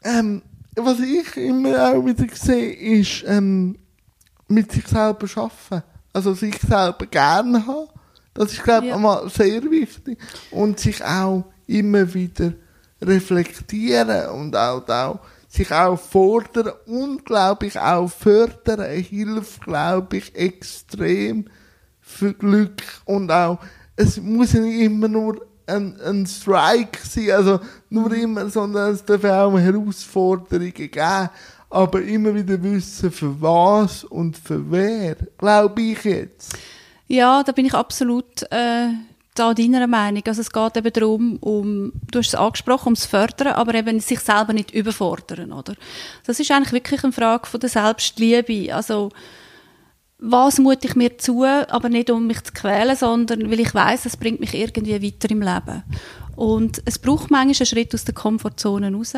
ähm, 0.03 0.43
was 0.75 1.01
ich 1.01 1.37
immer 1.37 1.93
auch 1.93 2.05
wieder 2.05 2.27
sehe, 2.35 2.73
ist 2.73 3.25
ähm, 3.27 3.79
mit 4.49 4.73
sich 4.73 4.87
selber 4.87 5.27
arbeiten. 5.37 5.83
Also 6.13 6.35
sich 6.35 6.59
selber 6.59 7.07
gerne 7.07 7.67
haben. 7.67 7.89
Das 8.35 8.53
ist, 8.53 8.63
glaube 8.63 8.87
ich, 8.87 8.91
ja. 8.91 8.97
einmal 8.97 9.29
sehr 9.31 9.63
wichtig. 9.71 10.19
Und 10.51 10.79
sich 10.81 11.03
auch 11.05 11.45
immer 11.67 12.13
wieder 12.13 12.53
reflektieren 13.03 14.29
und 14.31 14.57
auch, 14.57 14.89
auch 14.89 15.21
sich 15.49 15.73
auch 15.73 15.99
fordern 15.99 16.73
und, 16.87 17.25
glaube 17.25 17.67
ich, 17.67 17.79
auch 17.79 18.09
fördern, 18.09 18.83
hilft, 18.91 19.63
glaube 19.63 20.19
ich, 20.19 20.35
extrem 20.35 21.47
für 22.01 22.35
Glück 22.35 22.83
und 23.05 23.31
auch, 23.31 23.59
es 23.97 24.21
muss 24.21 24.55
nicht 24.55 24.81
immer 24.81 25.09
nur 25.09 25.47
ein, 25.67 25.99
ein 26.01 26.27
Strike 26.27 27.01
sein, 27.03 27.31
also 27.33 27.61
nur 27.91 28.13
immer, 28.13 28.49
sondern 28.49 28.93
es 28.93 29.05
darf 29.05 29.25
auch 29.25 29.59
Herausforderungen 29.59 30.73
geben, 30.73 31.29
aber 31.71 32.03
immer 32.03 32.35
wieder 32.35 32.63
wissen, 32.63 33.11
für 33.11 33.41
was 33.41 34.05
und 34.05 34.37
für 34.37 34.71
wer, 34.71 35.17
glaube 35.39 35.83
ich 35.83 36.05
jetzt. 36.05 36.57
Ja, 37.09 37.43
da 37.43 37.53
bin 37.53 37.67
ich 37.67 37.75
absolut 37.75 38.43
äh, 38.51 38.89
da 39.39 39.55
deiner 39.55 39.87
Meinung. 39.87 40.23
Also 40.27 40.41
es 40.41 40.51
geht 40.51 40.77
eben 40.77 40.93
darum, 40.93 41.37
um, 41.39 41.93
du 42.11 42.19
hast 42.19 42.29
es 42.29 42.35
angesprochen, 42.35 42.89
ums 42.89 43.07
Fördern, 43.07 43.55
aber 43.55 43.75
eben 43.75 44.01
sich 44.01 44.21
selber 44.21 44.53
nicht 44.53 44.73
überfordern, 44.73 45.53
oder? 45.53 45.75
Das 46.25 46.41
ist 46.41 46.51
eigentlich 46.51 46.73
wirklich 46.73 47.05
eine 47.05 47.13
Frage 47.13 47.47
von 47.47 47.61
der 47.61 47.69
Selbstliebe. 47.69 48.75
Also 48.75 49.11
was 50.19 50.59
mute 50.59 50.89
ich 50.89 50.97
mir 50.97 51.19
zu, 51.19 51.45
aber 51.45 51.89
nicht 51.89 52.11
um 52.11 52.27
mich 52.27 52.43
zu 52.43 52.53
quälen, 52.53 52.97
sondern 52.97 53.51
weil 53.51 53.61
ich 53.61 53.75
weiß, 53.75 54.07
es 54.07 54.17
bringt 54.17 54.41
mich 54.41 54.55
irgendwie 54.55 55.03
weiter 55.03 55.31
im 55.31 55.43
Leben. 55.43 55.83
Und 56.37 56.83
es 56.85 56.99
braucht 56.99 57.31
manchmal 57.31 57.45
einen 57.45 57.67
Schritt 57.67 57.95
aus 57.95 58.05
der 58.05 58.15
Komfortzone 58.15 58.93
raus. 58.93 59.15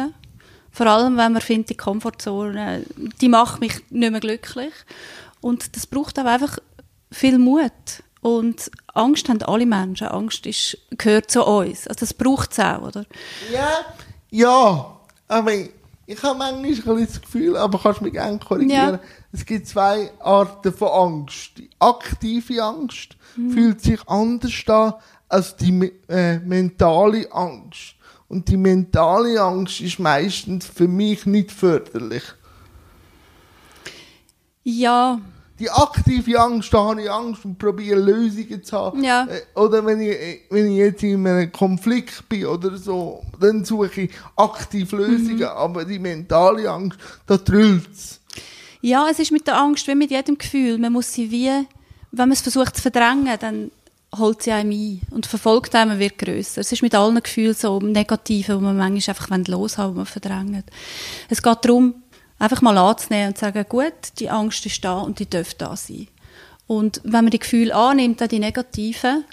Vor 0.70 0.87
allem, 0.87 1.16
wenn 1.16 1.33
man 1.33 1.42
findet, 1.42 1.70
die 1.70 1.76
Komfortzone, 1.76 2.85
die 3.20 3.28
macht 3.28 3.61
mich 3.61 3.74
nicht 3.90 4.11
mehr 4.11 4.20
glücklich. 4.20 4.72
Und 5.40 5.76
das 5.76 5.87
braucht 5.87 6.18
auch 6.18 6.24
einfach 6.24 6.59
viel 7.11 7.38
Mut. 7.38 8.02
Und 8.20 8.70
Angst 8.94 9.28
haben 9.28 9.42
alle 9.42 9.66
Menschen. 9.66 10.09
Angst 10.09 10.46
ist, 10.46 10.78
gehört 10.90 11.31
zu 11.31 11.44
uns. 11.44 11.87
Also 11.87 12.00
das 12.00 12.14
braucht 12.14 12.52
es 12.52 12.59
auch, 12.59 12.83
oder? 12.83 13.07
Ja, 13.52 13.70
ja. 14.31 14.94
Aber 15.28 15.52
ich 16.07 16.22
habe 16.22 16.38
manchmal 16.38 17.04
das 17.04 17.20
Gefühl, 17.20 17.57
aber 17.57 17.78
kannst 17.78 18.00
mich 18.00 18.14
gerne 18.14 18.38
korrigieren, 18.38 18.94
ja. 18.94 19.00
es 19.31 19.44
gibt 19.44 19.68
zwei 19.68 20.11
Arten 20.20 20.72
von 20.72 20.88
Angst. 20.88 21.59
Die 21.59 21.68
aktive 21.78 22.62
Angst 22.62 23.16
mhm. 23.37 23.50
fühlt 23.52 23.83
sich 23.83 24.00
anders 24.09 24.52
an 24.66 24.94
als 25.28 25.57
die 25.57 25.92
äh, 26.09 26.38
mentale 26.38 27.31
Angst. 27.31 27.94
Und 28.28 28.48
die 28.48 28.57
mentale 28.57 29.40
Angst 29.40 29.81
ist 29.81 29.98
meistens 29.98 30.66
für 30.66 30.88
mich 30.88 31.26
nicht 31.26 31.50
förderlich. 31.50 32.22
Ja, 34.64 35.20
die 35.58 35.70
aktive 35.70 36.40
Angst, 36.40 36.72
da 36.72 36.84
habe 36.84 37.02
ich 37.02 37.10
Angst 37.10 37.44
und 37.44 37.58
probiere 37.58 37.98
Lösungen 37.98 38.62
zu 38.62 38.76
haben. 38.76 39.02
Ja. 39.02 39.26
Äh, 39.26 39.58
oder 39.58 39.84
wenn 39.84 40.00
ich, 40.00 40.10
äh, 40.10 40.40
wenn 40.50 40.70
ich 40.70 40.78
jetzt 40.78 41.02
in 41.02 41.26
einem 41.26 41.50
Konflikt 41.50 42.28
bin 42.28 42.46
oder 42.46 42.76
so, 42.76 43.22
dann 43.40 43.64
suche 43.64 44.02
ich 44.02 44.10
aktiv 44.36 44.92
Lösungen. 44.92 45.38
Mhm. 45.38 45.44
Aber 45.44 45.84
die 45.84 45.98
mentale 45.98 46.70
Angst, 46.70 46.98
da 47.26 47.36
drüllt 47.36 47.88
es. 47.92 48.20
Ja, 48.80 49.08
es 49.10 49.18
ist 49.18 49.32
mit 49.32 49.46
der 49.46 49.58
Angst 49.58 49.86
wie 49.88 49.94
mit 49.94 50.10
jedem 50.10 50.38
Gefühl. 50.38 50.78
Man 50.78 50.92
muss 50.92 51.12
sie 51.12 51.30
wie, 51.30 51.50
wenn 52.12 52.28
man 52.28 52.32
es 52.32 52.40
versucht 52.40 52.76
zu 52.76 52.82
verdrängen, 52.82 53.36
dann 53.40 53.70
holt 54.16 54.42
sie 54.42 54.52
einem 54.52 54.70
ein 54.70 55.00
und 55.10 55.26
verfolgt 55.26 55.74
einem 55.74 55.92
und 55.92 55.98
wird 55.98 56.18
grösser. 56.18 56.60
Es 56.60 56.72
ist 56.72 56.82
mit 56.82 56.94
allen 56.94 57.22
Gefühlen 57.22 57.54
so 57.54 57.78
Negativen, 57.80 58.58
die 58.58 58.64
man 58.64 58.76
manchmal 58.76 59.16
einfach 59.16 59.48
loshaben, 59.48 59.92
die 59.92 59.98
man 59.98 60.06
verdrängt. 60.06 60.64
Es 61.28 61.42
geht 61.42 61.58
darum, 61.62 61.94
einfach 62.38 62.62
mal 62.62 62.79
anzunehmen 62.79 63.29
und 63.29 63.38
zu 63.38 63.44
sagen, 63.44 63.64
gut, 63.68 63.92
die 64.18 64.31
Angst 64.31 64.64
ist 64.66 64.85
da 64.85 64.98
und 64.98 65.18
die 65.18 65.29
darf 65.29 65.55
da 65.55 65.77
sein. 65.77 66.09
Und 66.66 67.01
wenn 67.05 67.24
man 67.24 67.31
die 67.31 67.38
Gefühle 67.38 67.74
annimmt, 67.74 68.22
auch 68.22 68.29
die 68.29 68.38
negativen, 68.38 69.24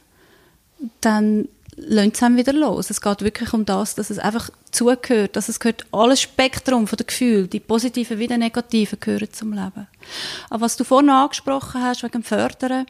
dann 1.01 1.47
lässt 1.75 2.15
es 2.15 2.23
einem 2.23 2.37
wieder 2.37 2.53
los. 2.53 2.89
Es 2.89 3.01
geht 3.01 3.21
wirklich 3.21 3.53
um 3.53 3.65
das, 3.65 3.95
dass 3.95 4.09
es 4.09 4.19
einfach 4.19 4.49
zugehört, 4.71 5.35
dass 5.35 5.49
es 5.49 5.59
gehört, 5.59 5.85
alles 5.91 6.21
Spektrum 6.21 6.87
von 6.87 6.97
den 6.97 7.07
Gefühlen, 7.07 7.49
die 7.49 7.59
positiven 7.59 8.17
wie 8.17 8.27
die 8.27 8.37
negativen, 8.37 8.99
gehören 8.99 9.31
zum 9.31 9.51
Leben. 9.51 9.87
Aber 10.49 10.61
was 10.61 10.77
du 10.77 10.83
vorhin 10.83 11.09
angesprochen 11.09 11.81
hast, 11.81 12.03
wegen 12.03 12.13
dem 12.13 12.23
Fördern, 12.23 12.85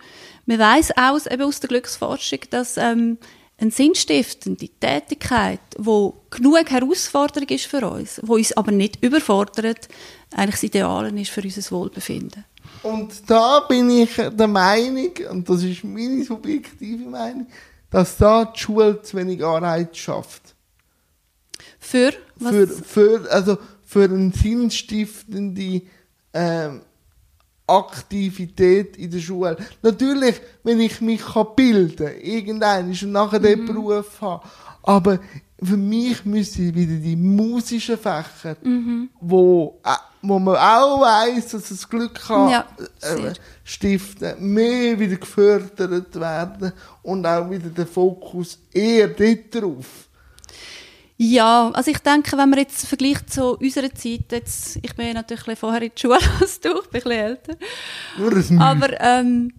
man 0.45 0.59
weiss 0.59 0.91
auch 0.95 1.19
eben 1.29 1.43
aus 1.43 1.59
der 1.59 1.69
Glücksforschung, 1.69 2.39
dass 2.51 2.77
ähm, 2.77 3.17
eine 3.57 3.71
sinnstiftende 3.71 4.67
Tätigkeit, 4.79 5.61
wo 5.77 6.21
genug 6.29 6.69
Herausforderung 6.69 7.47
ist 7.49 7.65
für 7.65 7.87
uns, 7.89 8.19
wo 8.23 8.35
uns 8.35 8.55
aber 8.55 8.71
nicht 8.71 9.01
überfordert, 9.03 9.87
eigentlich 10.35 10.55
das 10.55 10.63
Ideale 10.63 11.21
ist 11.21 11.31
für 11.31 11.41
unser 11.41 11.71
Wohlbefinden. 11.71 12.43
Und 12.83 13.29
da 13.29 13.61
bin 13.61 13.89
ich 13.89 14.15
der 14.15 14.47
Meinung, 14.47 15.11
und 15.31 15.49
das 15.49 15.63
ist 15.63 15.83
meine 15.83 16.23
subjektive 16.23 17.09
Meinung, 17.09 17.47
dass 17.89 18.17
da 18.17 18.45
die 18.45 18.59
Schule 18.59 19.01
zu 19.01 19.17
wenig 19.17 19.43
Arbeit 19.43 19.95
schafft. 19.95 20.53
Für? 21.79 22.13
Was? 22.35 22.51
Für, 22.51 22.67
für, 22.67 23.31
also 23.31 23.57
für 23.85 24.03
eine 24.03 24.31
sinnstiftende 24.31 25.83
ähm, 26.33 26.81
Aktivität 27.67 28.97
in 28.97 29.11
der 29.11 29.19
Schule. 29.19 29.57
Natürlich, 29.81 30.41
wenn 30.63 30.79
ich 30.79 31.01
mich 31.01 31.23
bilden 31.55 31.97
kann, 31.97 32.21
irgendein 32.21 32.89
und 32.89 33.11
nachher 33.11 33.39
mhm. 33.39 33.43
den 33.43 33.65
Beruf 33.65 34.21
habe. 34.21 34.43
Aber 34.83 35.19
für 35.61 35.77
mich 35.77 36.25
müssen 36.25 36.75
wieder 36.75 36.95
die 36.95 37.15
musischen 37.15 37.97
Fächer, 37.97 38.55
mhm. 38.61 39.09
wo, 39.19 39.79
äh, 39.83 39.89
wo 40.21 40.37
man 40.37 40.57
auch 40.57 41.01
weiss, 41.01 41.47
dass 41.47 41.71
es 41.71 41.87
Glück 41.87 42.15
kann, 42.27 42.49
ja, 42.49 42.67
äh, 43.01 43.33
stiften, 43.63 44.53
mehr 44.53 44.99
wieder 44.99 45.15
gefördert 45.15 46.19
werden 46.19 46.73
und 47.03 47.25
auch 47.25 47.49
wieder 47.49 47.69
der 47.69 47.87
Fokus 47.87 48.59
eher 48.71 49.07
dort 49.07 49.55
drauf. 49.55 50.09
Ja, 51.17 51.71
also 51.73 51.91
ich 51.91 51.99
denke, 51.99 52.37
wenn 52.37 52.49
man 52.49 52.59
jetzt 52.59 52.87
vergleicht 52.87 53.31
zu 53.31 53.57
unserer 53.57 53.93
Zeit, 53.93 54.31
jetzt, 54.31 54.77
ich 54.81 54.95
bin 54.95 55.13
natürlich 55.13 55.57
vorher 55.57 55.81
in 55.81 55.91
der 55.95 55.99
Schule 55.99 56.19
als 56.41 56.59
du, 56.59 56.69
ich 56.81 56.89
bin 56.89 57.01
ein 57.01 57.03
bisschen 57.03 57.11
älter. 57.11 57.55
Aber 58.61 59.01
ähm, 59.01 59.53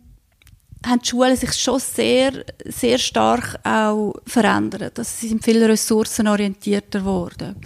haben 0.85 1.01
die 1.01 1.09
Schulen 1.09 1.37
sich 1.37 1.53
schon 1.55 1.81
sehr, 1.81 2.45
sehr 2.65 2.99
stark 2.99 3.59
auch 3.65 4.15
verändert. 4.27 4.99
Also 4.99 5.11
sie 5.17 5.29
sind 5.29 5.45
viel 5.45 5.65
ressourcenorientierter 5.65 7.01
geworden. 7.01 7.57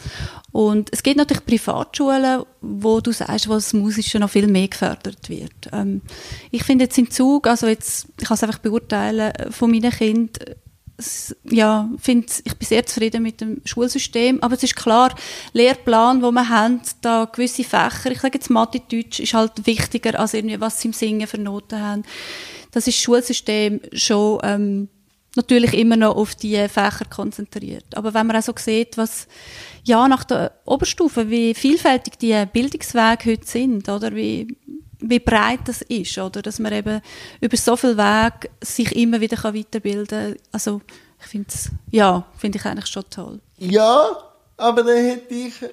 Und 0.52 0.88
es 0.92 1.02
gibt 1.02 1.16
natürlich 1.16 1.44
Privatschulen, 1.44 2.44
wo 2.60 3.00
du 3.00 3.12
sagst, 3.12 3.48
wo 3.48 3.54
das 3.54 3.72
Musische 3.72 4.18
noch 4.18 4.30
viel 4.30 4.46
mehr 4.46 4.68
gefördert 4.68 5.28
wird. 5.28 5.68
Ähm, 5.72 6.02
ich 6.50 6.62
finde 6.64 6.84
jetzt 6.84 6.98
im 6.98 7.10
Zug, 7.10 7.46
also 7.46 7.66
jetzt, 7.66 8.06
ich 8.18 8.26
kann 8.26 8.36
es 8.36 8.42
einfach 8.42 8.58
beurteilen, 8.58 9.32
von 9.50 9.70
meinen 9.70 9.90
Kindern, 9.90 10.56
ja, 11.44 11.88
find, 11.98 12.42
ich 12.44 12.56
bin 12.56 12.66
sehr 12.66 12.86
zufrieden 12.86 13.22
mit 13.22 13.40
dem 13.40 13.60
Schulsystem, 13.64 14.42
aber 14.42 14.54
es 14.54 14.62
ist 14.62 14.76
klar, 14.76 15.14
Lehrplan, 15.52 16.22
wo 16.22 16.30
wir 16.30 16.48
haben, 16.48 16.80
da 17.02 17.24
gewisse 17.24 17.64
Fächer, 17.64 18.10
ich 18.10 18.20
sage 18.20 18.38
jetzt 18.38 18.50
Mathe, 18.50 18.80
Deutsch, 18.80 19.20
ist 19.20 19.34
halt 19.34 19.66
wichtiger 19.66 20.18
als 20.18 20.34
irgendwie, 20.34 20.60
was 20.60 20.80
sie 20.80 20.88
im 20.88 20.94
Singen 20.94 21.26
für 21.26 21.38
Noten 21.38 21.80
haben. 21.80 22.02
Das 22.72 22.86
ist 22.86 22.98
das 22.98 23.02
Schulsystem 23.02 23.80
schon 23.92 24.38
ähm, 24.42 24.88
natürlich 25.36 25.74
immer 25.74 25.96
noch 25.96 26.16
auf 26.16 26.34
die 26.34 26.56
Fächer 26.68 27.04
konzentriert. 27.08 27.96
Aber 27.96 28.14
wenn 28.14 28.26
man 28.26 28.36
auch 28.36 28.42
so 28.42 28.52
sieht, 28.56 28.96
was 28.96 29.26
ja 29.84 30.06
nach 30.08 30.24
der 30.24 30.52
Oberstufe, 30.64 31.30
wie 31.30 31.54
vielfältig 31.54 32.18
die 32.18 32.44
Bildungswege 32.52 33.30
heute 33.30 33.46
sind, 33.46 33.88
oder 33.88 34.14
wie 34.14 34.56
wie 35.00 35.18
breit 35.18 35.60
das 35.66 35.82
ist, 35.82 36.16
oder? 36.18 36.42
Dass 36.42 36.58
man 36.58 36.72
eben 36.72 37.00
über 37.40 37.56
so 37.56 37.76
viel 37.76 37.96
Weg 37.96 38.50
sich 38.62 38.94
immer 38.96 39.20
wieder 39.20 39.42
weiterbilden 39.42 40.34
kann. 40.34 40.36
Also, 40.52 40.80
ich 41.20 41.26
finde 41.26 41.48
es, 41.48 41.70
ja, 41.90 42.26
finde 42.36 42.58
ich 42.58 42.64
eigentlich 42.64 42.86
schon 42.86 43.04
toll. 43.10 43.40
Ja, 43.58 44.16
Aber 44.60 44.82
dann 44.82 44.98
hätte 44.98 45.34
ich 45.34 45.62
äh, 45.62 45.68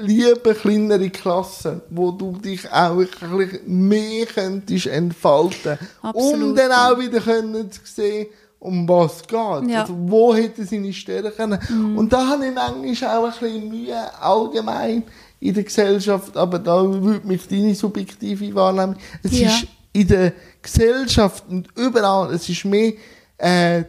lieber 0.00 0.54
kleinere 0.54 1.10
Klassen, 1.10 1.82
wo 1.90 2.12
du 2.12 2.32
dich 2.38 2.70
auch 2.72 2.96
wirklich 2.96 3.60
mehr 3.66 4.24
könntest 4.24 4.86
entfalten. 4.86 5.78
Absolut. 6.00 6.42
Um 6.42 6.56
dann 6.56 6.72
auch 6.72 6.98
wieder 6.98 7.20
können 7.20 7.70
zu 7.70 7.80
sehen, 7.84 8.28
um 8.58 8.88
was 8.88 9.16
es 9.16 9.22
geht. 9.26 9.70
Ja. 9.70 9.82
Also, 9.82 9.94
wo 9.98 10.34
hätte 10.34 10.64
seine 10.64 10.94
Stärken. 10.94 11.58
Mhm. 11.68 11.98
Und 11.98 12.10
da 12.10 12.26
habe 12.26 12.46
ich 12.46 12.54
manchmal 12.54 13.18
auch 13.18 13.24
ein 13.24 13.32
bisschen 13.38 13.68
Mühe, 13.68 14.22
allgemein 14.22 15.02
in 15.40 15.54
der 15.54 15.64
Gesellschaft, 15.64 16.36
aber 16.36 16.58
da 16.58 16.82
würde 16.82 17.26
mich 17.26 17.46
deine 17.46 17.74
subjektive 17.74 18.54
Wahrnehmung. 18.54 18.96
Es 19.22 19.38
ja. 19.38 19.48
ist 19.48 19.66
in 19.92 20.08
der 20.08 20.32
Gesellschaft 20.62 21.44
und 21.48 21.68
überall, 21.76 22.34
es 22.34 22.48
ist 22.48 22.64
mehr 22.64 22.94
äh, 23.38 23.84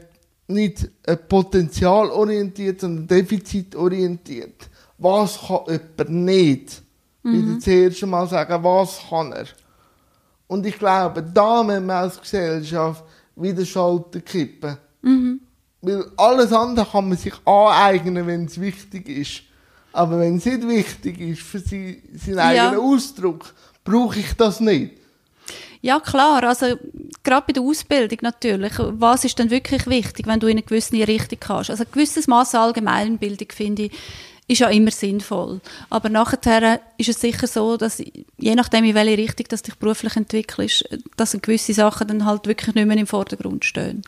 nicht 0.47 0.89
äh, 1.03 1.15
potenzialorientiert, 1.15 2.81
sondern 2.81 3.07
defizitorientiert. 3.07 4.69
Was 4.97 5.39
kann 5.39 5.61
jemand 5.67 6.09
nicht? 6.09 6.81
Mhm. 7.23 7.57
Ich 7.57 7.63
zuerst 7.63 8.05
mal 8.05 8.27
sagen, 8.27 8.63
was 8.63 8.99
kann 9.09 9.33
er? 9.33 9.45
Und 10.47 10.65
ich 10.65 10.79
glaube, 10.79 11.21
da 11.21 11.61
müssen 11.61 11.85
wir 11.85 11.95
als 11.95 12.19
Gesellschaft 12.19 13.03
wieder 13.35 13.65
Schalter 13.65 14.21
kippen. 14.21 14.77
Mhm. 15.01 15.41
Weil 15.81 16.05
alles 16.15 16.51
andere 16.53 16.85
kann 16.85 17.09
man 17.09 17.17
sich 17.17 17.33
aneignen, 17.45 18.25
wenn 18.25 18.45
es 18.45 18.59
wichtig 18.59 19.09
ist. 19.09 19.43
Aber 19.97 20.19
wenn 20.19 20.37
es 20.37 20.45
nicht 20.45 20.67
wichtig 20.67 21.19
ist 21.19 21.41
für 21.41 21.59
sie, 21.59 22.03
seinen 22.15 22.39
eigenen 22.39 22.73
ja. 22.73 22.79
Ausdruck, 22.79 23.53
brauche 23.83 24.19
ich 24.19 24.33
das 24.33 24.59
nicht. 24.59 24.91
Ja, 25.81 25.99
klar. 25.99 26.43
Also, 26.43 26.77
gerade 27.23 27.45
bei 27.47 27.53
der 27.53 27.63
Ausbildung 27.63 28.19
natürlich. 28.21 28.73
Was 28.77 29.25
ist 29.25 29.39
denn 29.39 29.49
wirklich 29.49 29.87
wichtig, 29.87 30.27
wenn 30.27 30.39
du 30.39 30.47
in 30.47 30.57
eine 30.57 30.63
gewisse 30.63 30.95
Richtung 31.07 31.39
kannst? 31.39 31.71
Also, 31.71 31.83
ein 31.83 31.91
gewisses 31.91 32.27
Maß 32.27 32.53
Allgemeinbildung, 32.53 33.47
finde 33.51 33.83
ich, 33.83 33.91
ist 34.47 34.59
ja 34.59 34.69
immer 34.69 34.91
sinnvoll. 34.91 35.61
Aber 35.89 36.09
nachher 36.09 36.79
ist 36.97 37.09
es 37.09 37.19
sicher 37.19 37.47
so, 37.47 37.75
dass 37.75 38.01
je 38.37 38.55
nachdem, 38.55 38.85
in 38.85 38.95
welche 38.95 39.17
Richtung 39.17 39.47
du 39.49 39.57
dich 39.57 39.75
beruflich 39.75 40.15
entwickelst, 40.15 40.85
dass 41.17 41.37
gewisse 41.41 41.73
Sachen 41.73 42.07
dann 42.07 42.25
halt 42.25 42.47
wirklich 42.47 42.75
nicht 42.75 42.87
mehr 42.87 42.97
im 42.97 43.07
Vordergrund 43.07 43.65
stehen. 43.65 44.03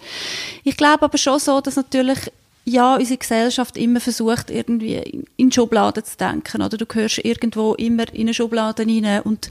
Ich 0.63 0.77
glaube 0.77 1.03
aber 1.03 1.17
schon 1.17 1.39
so, 1.39 1.59
dass 1.61 1.75
natürlich 1.75 2.31
ja, 2.65 2.95
unsere 2.95 3.17
Gesellschaft 3.17 3.77
immer 3.77 3.99
versucht, 3.99 4.49
irgendwie 4.49 5.25
in 5.37 5.51
Schubladen 5.51 6.03
zu 6.03 6.17
denken. 6.17 6.61
Oder 6.61 6.77
du 6.77 6.85
gehörst 6.85 7.19
irgendwo 7.19 7.73
immer 7.75 8.11
in 8.13 8.21
eine 8.21 8.33
Schublade 8.33 8.85
rein. 8.85 9.21
Und 9.23 9.49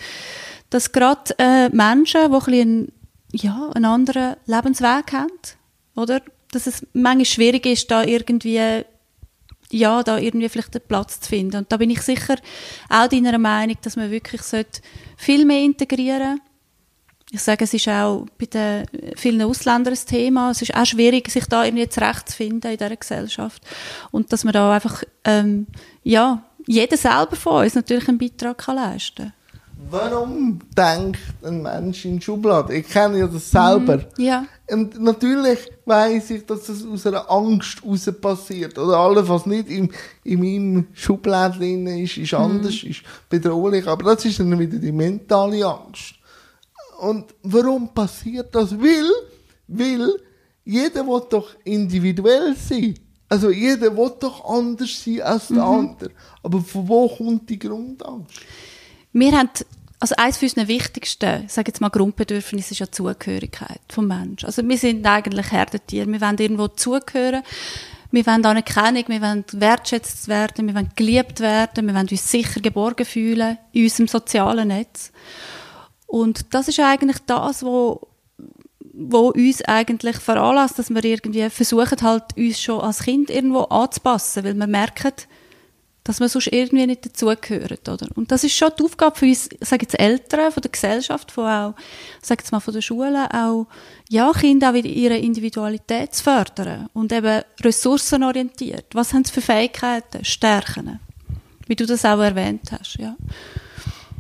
dass 0.70 0.92
gerade 0.92 1.34
äh, 1.38 1.68
Menschen, 1.70 2.20
die 2.20 2.34
ein 2.34 2.40
bisschen, 2.44 2.92
ja, 3.32 3.70
einen 3.74 3.84
anderen 3.84 4.36
Lebensweg 4.46 5.12
haben, 5.12 5.28
oder? 5.96 6.22
Dass 6.52 6.66
es 6.66 6.86
manchmal 6.94 7.26
schwierig 7.26 7.66
ist, 7.66 7.90
da 7.90 8.04
irgendwie 8.04 8.84
ja, 9.70 10.02
da 10.02 10.18
irgendwie 10.18 10.48
vielleicht 10.48 10.74
einen 10.74 10.86
Platz 10.86 11.20
zu 11.20 11.28
finden. 11.28 11.58
Und 11.58 11.72
da 11.72 11.76
bin 11.76 11.90
ich 11.90 12.00
sicher 12.00 12.36
auch 12.88 13.08
deiner 13.08 13.36
Meinung, 13.36 13.76
dass 13.82 13.96
man 13.96 14.10
wirklich 14.10 14.40
viel 15.16 15.44
mehr 15.44 15.60
integrieren 15.60 16.40
ich 17.30 17.42
sage, 17.42 17.64
es 17.64 17.74
ist 17.74 17.88
auch 17.88 18.26
bei 18.38 18.46
den 18.46 18.86
vielen 19.16 19.42
Ausländern 19.42 19.94
ein 19.94 20.06
Thema. 20.06 20.50
Es 20.50 20.62
ist 20.62 20.74
auch 20.74 20.86
schwierig, 20.86 21.30
sich 21.30 21.44
da 21.46 21.64
irgendwie 21.64 21.88
zurechtzufinden 21.88 22.70
in 22.70 22.78
dieser 22.78 22.96
Gesellschaft. 22.96 23.62
Und 24.10 24.32
dass 24.32 24.44
man 24.44 24.54
da 24.54 24.72
einfach, 24.72 25.02
ähm, 25.24 25.66
ja, 26.02 26.42
jeder 26.66 26.96
selber 26.96 27.36
von 27.36 27.64
uns 27.64 27.74
natürlich 27.74 28.08
einen 28.08 28.18
Beitrag 28.18 28.58
kann 28.58 28.76
leisten 28.76 29.24
kann. 29.26 29.32
Warum 29.90 30.58
denkt 30.76 31.20
ein 31.42 31.62
Mensch 31.62 32.04
in 32.04 32.20
Schubladen? 32.20 32.74
Ich 32.74 32.88
kenne 32.88 33.20
ja 33.20 33.26
das 33.26 33.50
selber. 33.50 33.98
Mm, 33.98 34.20
ja. 34.20 34.44
Und 34.70 35.00
natürlich 35.00 35.58
weiß 35.86 36.30
ich, 36.30 36.46
dass 36.46 36.64
das 36.64 36.84
aus 36.84 37.06
einer 37.06 37.30
Angst 37.30 37.82
heraus 37.82 38.10
passiert. 38.20 38.76
Oder 38.76 38.98
alles, 38.98 39.28
was 39.28 39.46
nicht 39.46 39.68
in, 39.68 39.90
in 40.24 40.40
meinem 40.40 40.88
Schubladen 40.94 41.86
ist, 41.86 42.18
ist 42.18 42.32
mhm. 42.32 42.38
anders, 42.38 42.82
mm. 42.82 42.88
ist 42.88 43.02
bedrohlich. 43.30 43.86
Aber 43.86 44.14
das 44.14 44.24
ist 44.24 44.40
dann 44.40 44.58
wieder 44.58 44.78
die 44.78 44.92
mentale 44.92 45.64
Angst. 45.64 46.17
Und 46.98 47.34
warum 47.42 47.94
passiert 47.94 48.54
das? 48.54 48.72
Weil, 48.78 49.10
weil 49.68 50.10
jeder 50.64 51.06
will 51.06 51.22
doch 51.30 51.54
individuell 51.64 52.56
sein. 52.56 52.94
Also 53.28 53.50
jeder 53.50 53.96
will 53.96 54.12
doch 54.18 54.44
anders 54.44 55.04
sein 55.04 55.22
als 55.22 55.48
der 55.48 55.64
mhm. 55.64 55.78
andere. 55.78 56.10
Aber 56.42 56.60
von 56.60 56.88
wo 56.88 57.08
kommt 57.08 57.48
die 57.48 57.58
Grundangst? 57.58 58.40
Wir 59.12 59.32
haben, 59.32 59.50
also 60.00 60.14
eines 60.16 60.42
unserer 60.42 60.66
wichtigsten, 60.66 61.44
ich 61.46 61.52
sage 61.52 61.68
jetzt 61.68 61.80
mal 61.80 61.88
Grundbedürfnisse 61.88 62.72
ist 62.72 62.80
ja 62.80 62.90
Zugehörigkeit 62.90 63.80
vom 63.88 64.08
Menschen. 64.08 64.46
Also 64.46 64.66
wir 64.66 64.78
sind 64.78 65.06
eigentlich 65.06 65.52
Herdentiere. 65.52 66.06
Wir 66.06 66.20
wollen 66.20 66.38
irgendwo 66.38 66.68
zugehören. 66.68 67.42
Wir 68.10 68.26
wollen 68.26 68.44
Anerkennung, 68.44 69.04
wir 69.08 69.20
wollen 69.20 69.44
wertschätzt 69.52 70.28
werden, 70.28 70.66
wir 70.66 70.74
wollen 70.74 70.88
geliebt 70.96 71.40
werden, 71.40 71.86
wir 71.86 71.94
wollen 71.94 72.08
uns 72.08 72.30
sicher 72.30 72.60
geborgen 72.60 73.04
fühlen 73.04 73.58
in 73.72 73.84
unserem 73.84 74.08
sozialen 74.08 74.68
Netz. 74.68 75.12
Und 76.08 76.52
das 76.52 76.66
ist 76.66 76.80
eigentlich 76.80 77.18
das, 77.26 77.62
wo 77.62 78.08
wo 79.00 79.28
uns 79.28 79.62
eigentlich 79.62 80.16
veranlasst, 80.16 80.78
dass 80.78 80.90
wir 80.90 81.04
irgendwie 81.04 81.48
versuchen 81.50 82.02
halt 82.02 82.36
uns 82.36 82.60
schon 82.60 82.80
als 82.80 83.04
Kind 83.04 83.30
irgendwo 83.30 83.60
anzupassen, 83.60 84.42
weil 84.42 84.54
wir 84.54 84.66
merken, 84.66 85.12
dass 86.02 86.20
wir 86.20 86.28
sonst 86.28 86.48
irgendwie 86.48 86.86
nicht 86.86 87.04
dazugehören, 87.04 87.78
oder? 87.86 88.08
Und 88.16 88.32
das 88.32 88.42
ist 88.42 88.56
schon 88.56 88.72
die 88.76 88.82
Aufgabe 88.82 89.16
für 89.16 89.26
uns, 89.26 89.48
sage 89.60 89.82
jetzt 89.82 90.00
Eltern, 90.00 90.50
von 90.50 90.62
der 90.62 90.70
Gesellschaft, 90.70 91.30
von 91.30 91.44
auch, 91.44 91.74
sage 92.22 92.42
jetzt 92.42 92.50
mal 92.50 92.60
von 92.60 92.74
der 92.74 92.80
Schule, 92.80 93.28
auch, 93.32 93.66
ja, 94.08 94.32
Kinder 94.32 94.70
auch 94.70 94.74
wieder 94.74 94.88
ihre 94.88 95.18
Individualität 95.18 96.14
zu 96.14 96.24
fördern 96.24 96.88
und 96.92 97.12
eben 97.12 97.42
ressourcenorientiert. 97.60 98.86
Was 98.94 99.12
haben 99.12 99.24
sie 99.24 99.32
für 99.32 99.42
Fähigkeiten, 99.42 100.24
Stärken? 100.24 100.98
Wie 101.66 101.76
du 101.76 101.86
das 101.86 102.04
auch 102.04 102.20
erwähnt 102.20 102.72
hast, 102.72 102.96
ja. 102.98 103.14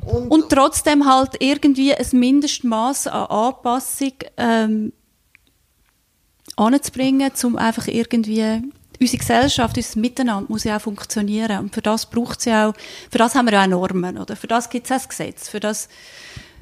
Und, 0.04 0.30
und 0.30 0.48
trotzdem 0.50 1.06
halt 1.06 1.36
irgendwie 1.40 1.94
ein 1.94 2.06
Mindestmaß 2.12 3.08
an 3.08 3.26
Anpassung, 3.26 4.12
ähm, 4.36 4.92
anzubringen, 6.56 7.30
um 7.44 7.56
einfach 7.56 7.86
irgendwie 7.86 8.62
unsere 9.00 9.18
Gesellschaft, 9.18 9.76
unser 9.76 10.00
Miteinander 10.00 10.46
muss 10.48 10.64
ja 10.64 10.76
auch 10.76 10.80
funktionieren. 10.80 11.60
Und 11.60 11.74
für 11.74 11.82
das 11.82 12.06
braucht 12.06 12.40
sie 12.40 12.52
auch, 12.52 12.74
für 13.10 13.18
das 13.18 13.34
haben 13.34 13.46
wir 13.46 13.52
ja 13.52 13.64
auch 13.64 13.68
Normen, 13.68 14.18
oder? 14.18 14.36
Für 14.36 14.48
das 14.48 14.68
gibt 14.70 14.90
es 14.90 14.92
ein 14.92 15.08
Gesetz. 15.08 15.48
Für 15.48 15.60
das, 15.60 15.88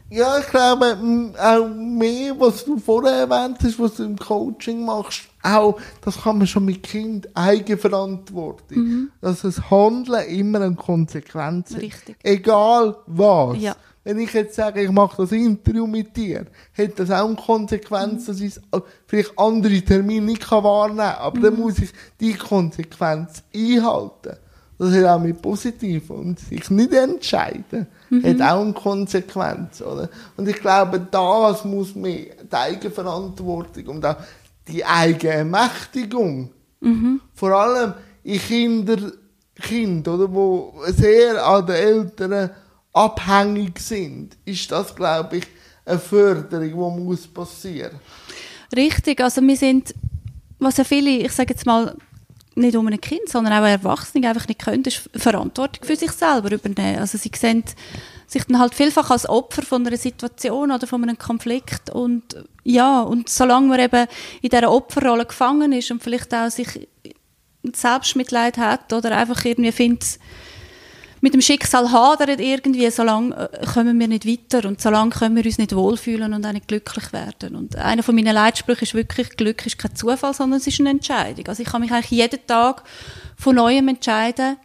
ja, 0.09 0.38
ich 0.38 0.47
glaube, 0.47 1.33
auch 1.38 1.69
mehr, 1.69 2.38
was 2.38 2.64
du 2.64 2.79
vorher 2.79 3.29
erwähnt 3.29 3.59
hast, 3.62 3.79
was 3.79 3.97
du 3.97 4.05
im 4.05 4.16
Coaching 4.16 4.85
machst, 4.85 5.23
auch, 5.42 5.81
das 6.01 6.23
kann 6.23 6.38
man 6.38 6.47
schon 6.47 6.64
mit 6.64 6.83
Kind 6.83 7.29
Eigenverantwortung. 7.35 8.79
Mhm. 8.79 9.11
Dass 9.21 9.42
das 9.42 9.71
Handeln 9.71 10.29
immer 10.29 10.61
eine 10.61 10.77
Konsequenz 10.77 11.75
hat. 11.75 11.83
Richtig. 11.83 12.16
Egal 12.23 12.97
was. 13.07 13.59
Ja. 13.59 13.77
Wenn 14.05 14.21
ich 14.21 14.33
jetzt 14.33 14.55
sage, 14.55 14.83
ich 14.83 14.90
mache 14.92 15.23
das 15.23 15.33
Interview 15.33 15.85
mit 15.88 16.16
dir, 16.16 16.47
hat 16.79 16.99
das 16.99 17.11
auch 17.11 17.27
eine 17.27 17.35
Konsequenz, 17.35 18.23
mhm. 18.23 18.27
dass 18.27 18.40
ich 18.40 18.55
vielleicht 19.09 19.37
andere 19.37 19.83
Termine 19.83 20.27
nicht 20.27 20.49
wahrnehmen 20.49 20.99
kann. 20.99 21.16
Aber 21.16 21.38
mhm. 21.38 21.42
dann 21.42 21.57
muss 21.57 21.79
ich 21.81 21.90
die 22.21 22.35
Konsequenz 22.35 23.42
einhalten. 23.53 24.37
Das 24.79 24.93
hat 24.93 25.05
auch 25.05 25.21
mit 25.21 25.41
positiv 25.41 26.11
und 26.11 26.39
sich 26.39 26.69
nicht 26.71 26.93
entscheiden, 26.93 27.87
mhm. 28.11 28.23
hat 28.23 28.43
auch 28.43 28.61
eine 28.61 28.73
Konsequenz, 28.75 29.81
oder? 29.81 30.11
Und 30.37 30.49
ich 30.49 30.57
glaube, 30.57 31.01
das 31.11 31.65
muss 31.65 31.95
man, 31.95 32.12
die 32.12 32.31
Eigenverantwortung 32.51 33.87
und 33.87 34.05
auch 34.05 34.17
die 34.69 34.85
Eigenermächtigung, 34.85 36.51
mhm. 36.81 37.21
vor 37.33 37.53
allem 37.53 37.95
in 38.23 38.39
Kinder, 38.39 39.12
Kinder, 39.55 40.15
oder, 40.15 40.33
wo 40.33 40.75
sehr 40.89 41.45
an 41.47 41.67
den 41.67 41.77
Eltern 41.77 42.51
abhängig 42.93 43.79
sind, 43.79 44.37
ist 44.45 44.71
das, 44.71 44.95
glaube 44.95 45.39
ich, 45.39 45.47
eine 45.87 45.99
Förderung, 45.99 46.97
die 46.97 47.03
muss 47.03 47.27
passieren. 47.27 48.01
Richtig, 48.75 49.21
also 49.21 49.41
wir 49.41 49.57
sind, 49.57 49.95
was 50.59 50.77
ja 50.77 50.85
viele, 50.85 51.11
ich 51.11 51.33
sage 51.33 51.55
jetzt 51.55 51.65
mal, 51.65 51.95
nicht 52.57 52.77
um 52.77 52.87
ein 52.87 53.01
Kind, 53.01 53.29
sondern 53.29 53.53
auch 53.53 53.66
Erwachsene 53.66 54.29
einfach 54.29 54.49
nicht 54.49 54.61
können, 54.61 54.83
ist 54.85 55.09
Verantwortung 55.14 55.85
für 55.85 55.97
sich 55.97 56.11
selber 56.11 56.51
übernehmen. 56.51 56.99
Also 56.99 57.19
sie 57.19 57.31
sehen 57.35 57.64
sich 58.27 58.45
dann 58.45 58.59
halt 58.59 58.75
vielfach 58.75 59.11
als 59.11 59.29
Opfer 59.29 59.62
von 59.62 59.87
einer 59.87 59.97
Situation 59.97 60.73
oder 60.73 60.87
von 60.87 61.03
einem 61.03 61.19
Konflikt 61.19 61.90
und 61.90 62.45
ja, 62.64 63.03
und 63.03 63.29
solange 63.29 63.69
man 63.69 63.81
eben 63.81 64.07
in 64.42 64.49
dieser 64.49 64.73
Opferrolle 64.73 65.27
gefangen 65.27 65.73
ist 65.73 65.90
und 65.90 66.03
vielleicht 66.03 66.35
auch 66.35 66.51
sich 66.51 66.88
Selbstmitleid 67.75 68.59
hat 68.59 68.92
oder 68.92 69.16
einfach 69.16 69.45
irgendwie 69.45 69.73
findet, 69.73 70.19
mit 71.27 71.35
dem 71.35 71.41
Schicksal 71.41 71.91
hadern 71.91 72.39
irgendwie, 72.39 72.89
solange 72.89 73.35
äh, 73.35 73.67
kommen 73.67 73.99
wir 73.99 74.07
nicht 74.07 74.29
weiter 74.29 74.69
und 74.69 74.81
solange 74.81 75.11
können 75.11 75.35
wir 75.35 75.45
uns 75.45 75.59
nicht 75.59 75.75
wohlfühlen 75.75 76.33
und 76.33 76.47
auch 76.47 76.53
nicht 76.53 76.69
glücklich 76.69 77.12
werden. 77.12 77.57
Und 77.57 77.75
einer 77.75 78.05
von 78.05 78.15
meinen 78.15 78.33
Leitsprüchen 78.33 78.85
ist 78.85 78.95
wirklich, 78.95 79.31
Glück 79.31 79.67
ist 79.67 79.77
kein 79.77 79.97
Zufall, 79.97 80.35
sondern 80.35 80.61
es 80.61 80.69
ist 80.69 80.79
eine 80.79 80.91
Entscheidung. 80.91 81.49
Also 81.49 81.65
ich 81.65 81.69
kann 81.69 81.81
mich 81.81 81.91
eigentlich 81.91 82.12
jeden 82.12 82.47
Tag 82.47 82.85
von 83.37 83.57
Neuem 83.57 83.89
entscheiden, 83.89 84.57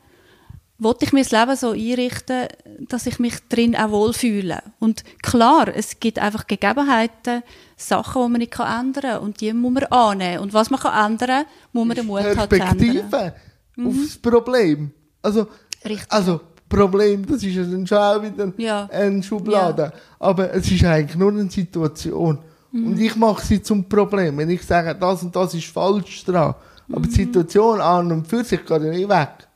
wollte 0.77 1.05
ich 1.05 1.13
mir 1.13 1.23
das 1.23 1.31
Leben 1.31 1.55
so 1.55 1.71
einrichten, 1.71 2.47
dass 2.87 3.07
ich 3.07 3.17
mich 3.17 3.39
drin 3.49 3.75
auch 3.75 3.89
wohlfühle. 3.89 4.61
Und 4.77 5.03
klar, 5.23 5.67
es 5.67 5.99
gibt 5.99 6.19
einfach 6.19 6.45
Gegebenheiten, 6.45 7.41
Sachen, 7.75 8.21
die 8.21 8.29
man 8.29 8.39
nicht 8.39 8.59
ändern 8.59 9.01
kann 9.01 9.17
und 9.21 9.41
die 9.41 9.51
muss 9.51 9.73
man 9.73 9.85
annehmen. 9.85 10.43
Und 10.43 10.53
was 10.53 10.69
man 10.69 10.79
kann 10.79 11.13
ändern, 11.13 11.45
muss 11.73 11.87
man 11.87 11.95
den 11.97 12.05
Mut 12.05 12.21
halt 12.21 12.37
ändern. 12.37 12.49
Perspektive 12.77 13.33
mhm. 13.77 13.87
auf 13.87 13.95
das 13.99 14.17
Problem. 14.19 14.91
Also, 15.23 15.47
Richtig. 15.83 16.05
also 16.11 16.41
Problem, 16.77 17.25
das 17.27 17.43
ist 17.43 17.55
ja 17.55 17.63
dann 17.63 17.85
schon 17.85 18.23
wieder 18.23 18.51
Ja. 18.57 18.89
eine 18.91 19.21
Schublade. 19.21 19.91
Aber 20.19 20.53
es 20.53 20.71
ist 20.71 20.83
eigentlich 20.85 21.15
nur 21.17 21.31
eine 21.31 21.49
Situation. 21.49 22.39
Mhm. 22.71 22.87
Und 22.87 22.99
ich 22.99 23.15
mache 23.15 23.45
sie 23.45 23.61
zum 23.61 23.87
Problem. 23.87 24.37
Wenn 24.37 24.49
ich 24.49 24.63
sage, 24.65 24.95
das 24.95 25.21
und 25.23 25.35
das 25.35 25.53
ist 25.53 25.67
falsch 25.67 26.23
dran. 26.25 26.55
Aber 26.89 26.99
Mhm. 26.99 27.03
die 27.03 27.11
Situation 27.11 27.79
an 27.81 28.11
und 28.11 28.27
für 28.27 28.43
sich 28.43 28.61
geht 28.65 28.81
ja 28.83 28.89
nicht 28.89 29.09
weg. 29.09 29.47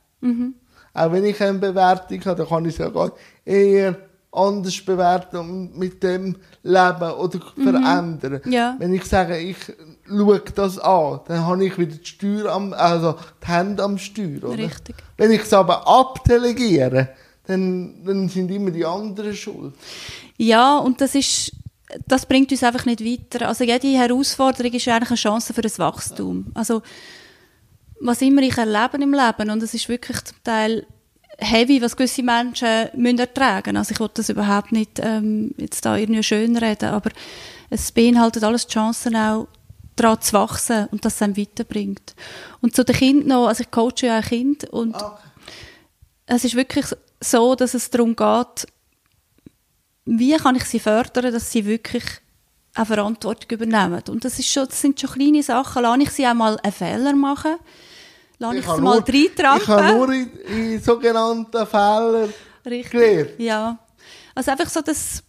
Auch 0.94 1.12
wenn 1.12 1.24
ich 1.24 1.40
eine 1.42 1.58
Bewertung 1.58 2.20
habe, 2.24 2.36
dann 2.36 2.48
kann 2.48 2.64
ich 2.64 2.72
es 2.74 2.78
ja 2.78 2.88
gar 2.88 3.10
eher 3.44 3.96
anders 4.36 4.80
bewerten 4.84 5.36
und 5.38 5.78
mit 5.78 6.02
dem 6.02 6.36
leben 6.62 7.10
oder 7.12 7.40
verändern. 7.54 8.40
Mhm. 8.44 8.52
Ja. 8.52 8.76
Wenn 8.78 8.92
ich 8.94 9.04
sage, 9.04 9.38
ich 9.38 9.56
schaue 10.06 10.42
das 10.54 10.78
an, 10.78 11.20
dann 11.26 11.46
habe 11.46 11.64
ich 11.64 11.78
wieder 11.78 11.96
die 11.96 12.04
Steuer 12.04 12.52
am, 12.52 12.72
also 12.72 13.16
die 13.42 13.46
Hände 13.46 13.82
am 13.82 13.98
Steuer, 13.98 14.44
oder? 14.44 14.58
Richtig. 14.58 14.96
Wenn 15.16 15.30
ich 15.30 15.42
es 15.42 15.52
aber 15.52 15.86
abdelegiere, 15.88 17.08
dann, 17.46 18.04
dann 18.04 18.28
sind 18.28 18.50
immer 18.50 18.70
die 18.70 18.84
anderen 18.84 19.34
schuld. 19.34 19.74
Ja, 20.36 20.78
und 20.78 21.00
das 21.00 21.14
ist, 21.14 21.52
das 22.06 22.26
bringt 22.26 22.50
uns 22.50 22.62
einfach 22.62 22.84
nicht 22.84 23.04
weiter. 23.04 23.48
Also 23.48 23.64
jede 23.64 23.88
Herausforderung 23.88 24.72
ist 24.72 24.88
eigentlich 24.88 25.10
eine 25.10 25.16
Chance 25.16 25.54
für 25.54 25.62
ein 25.62 25.78
Wachstum. 25.78 26.46
Also 26.54 26.82
was 28.00 28.20
immer 28.20 28.42
ich 28.42 28.58
erlebe 28.58 29.02
im 29.02 29.14
Leben, 29.14 29.50
und 29.50 29.62
es 29.62 29.72
ist 29.72 29.88
wirklich 29.88 30.22
zum 30.22 30.36
Teil 30.44 30.86
heavy, 31.38 31.80
was 31.82 31.96
gewisse 31.96 32.22
Menschen 32.22 32.88
müssen 32.94 33.18
ertragen. 33.18 33.76
Also 33.76 33.92
ich 33.92 34.00
will 34.00 34.10
das 34.12 34.28
überhaupt 34.28 34.72
nicht 34.72 34.98
ähm, 35.02 35.52
jetzt 35.58 35.84
da 35.84 35.96
irgendwie 35.96 36.22
schön 36.22 36.56
reden, 36.56 36.88
aber 36.88 37.10
es 37.70 37.92
beinhaltet 37.92 38.44
alles 38.44 38.66
die 38.66 38.74
Chancen 38.74 39.16
auch, 39.16 39.48
daran 39.96 40.20
zu 40.20 40.34
wachsen 40.34 40.88
und 40.90 41.04
dass 41.04 41.14
es 41.16 41.22
einem 41.22 41.36
weiterbringt. 41.36 42.14
Und 42.60 42.76
zu 42.76 42.84
den 42.84 42.96
Kindern 42.96 43.28
noch, 43.28 43.48
also 43.48 43.62
ich 43.62 43.70
coache 43.70 44.06
ja 44.06 44.18
auch 44.18 44.24
Kinder 44.24 44.72
und 44.72 44.94
es 46.26 46.44
ist 46.44 46.54
wirklich 46.54 46.86
so, 47.20 47.54
dass 47.54 47.74
es 47.74 47.90
darum 47.90 48.14
geht, 48.14 48.66
wie 50.04 50.36
kann 50.36 50.56
ich 50.56 50.64
sie 50.64 50.80
fördern, 50.80 51.32
dass 51.32 51.50
sie 51.50 51.64
wirklich 51.64 52.04
auch 52.74 52.86
Verantwortung 52.86 53.50
übernehmen. 53.50 54.02
Und 54.08 54.24
das, 54.24 54.38
ist 54.38 54.50
schon, 54.50 54.66
das 54.66 54.80
sind 54.80 55.00
schon 55.00 55.10
kleine 55.10 55.42
Sachen. 55.42 55.82
Lass 55.82 55.98
ich 55.98 56.10
sie 56.10 56.26
auch 56.26 56.34
mal 56.34 56.58
einen 56.62 56.72
Fehler 56.72 57.14
machen? 57.14 57.56
Lass 58.38 58.54
ich, 58.54 58.60
sie 58.62 58.68
mal 58.68 58.80
nur- 58.80 59.08
Ich 59.08 59.42
habe 59.44 59.82
reintrappen? 59.82 59.96
nur 59.96 60.12
in, 60.12 60.30
in 60.74 60.82
sogenannten 60.82 61.66
Fehlern 61.66 62.32
Richtig. 62.66 62.90
gelernt. 62.90 63.30
Ja. 63.38 63.78
Also 64.34 64.50
einfach 64.50 64.68
so, 64.68 64.82
dass 64.82 65.22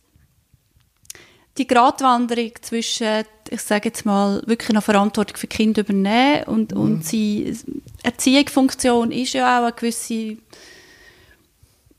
die 1.58 1.66
Gratwanderung 1.68 2.52
zwischen, 2.62 3.24
ich 3.50 3.62
sage 3.62 3.90
jetzt 3.90 4.06
mal, 4.06 4.44
wirklich 4.46 4.70
noch 4.74 4.84
Verantwortung 4.84 5.38
für 5.38 5.48
die 5.48 5.56
Kinder 5.56 5.82
übernehmen 5.82 6.44
und, 6.46 6.74
Mhm. 6.74 6.80
und 6.82 7.06
sie, 7.06 7.58
Erziehungsfunktion 8.04 9.12
ist 9.12 9.34
ja 9.34 9.60
auch 9.60 9.64
eine 9.64 9.74
gewisse, 9.74 10.38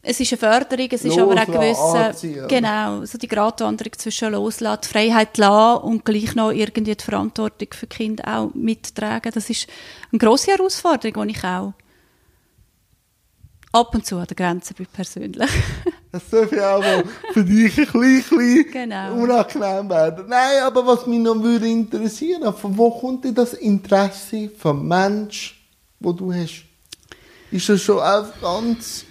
es 0.02 0.20
ist 0.20 0.32
eine 0.32 0.38
Förderung, 0.38 0.88
es 0.90 1.04
ist 1.04 1.18
aber 1.18 1.32
auch 1.32 1.36
eine 1.36 1.46
Loslassen, 1.46 1.60
gewisse, 1.60 1.98
anziehen, 1.98 2.48
genau, 2.48 3.04
so 3.04 3.18
die 3.18 3.28
Gratwanderung 3.28 3.92
zwischen 3.98 4.32
loslassen, 4.32 4.80
die 4.84 4.88
Freiheit 4.88 5.36
lassen 5.38 5.82
und 5.82 6.04
gleich 6.04 6.34
noch 6.34 6.52
irgendwie 6.52 6.94
die 6.94 7.04
Verantwortung 7.04 7.68
für 7.72 7.86
Kinder 7.86 8.24
auch 8.38 8.54
mittragen. 8.54 9.32
Das 9.34 9.50
ist 9.50 9.66
eine 10.12 10.18
grosse 10.18 10.52
Herausforderung, 10.52 11.26
die 11.28 11.34
ich 11.36 11.44
auch 11.44 11.72
ab 13.72 13.94
und 13.94 14.06
zu 14.06 14.16
an 14.16 14.26
der 14.26 14.36
Grenze 14.36 14.74
bin 14.74 14.86
persönlich. 14.86 15.50
Das 16.10 16.26
darf 16.30 16.50
ja 16.52 16.74
auch 16.74 16.80
mal 16.80 17.04
für 17.34 17.44
dich 17.44 17.76
ein 17.76 17.84
bisschen, 17.84 18.38
bisschen 18.38 18.70
Genau. 18.72 19.12
unangenehm 19.12 19.90
werden. 19.90 20.24
Nein, 20.26 20.62
aber 20.62 20.86
was 20.86 21.06
mich 21.06 21.18
noch 21.18 21.34
würde 21.42 21.68
interessieren, 21.68 22.50
von 22.54 22.78
wo 22.78 22.90
kommt 22.98 23.26
denn 23.26 23.34
das 23.34 23.52
Interesse 23.52 24.50
vom 24.56 24.88
Mensch, 24.88 25.62
wo 26.00 26.12
du 26.12 26.32
hast? 26.32 26.64
Ist 27.50 27.68
das 27.68 27.82
schon 27.82 27.98
auch 28.00 28.24
ganz 28.40 29.04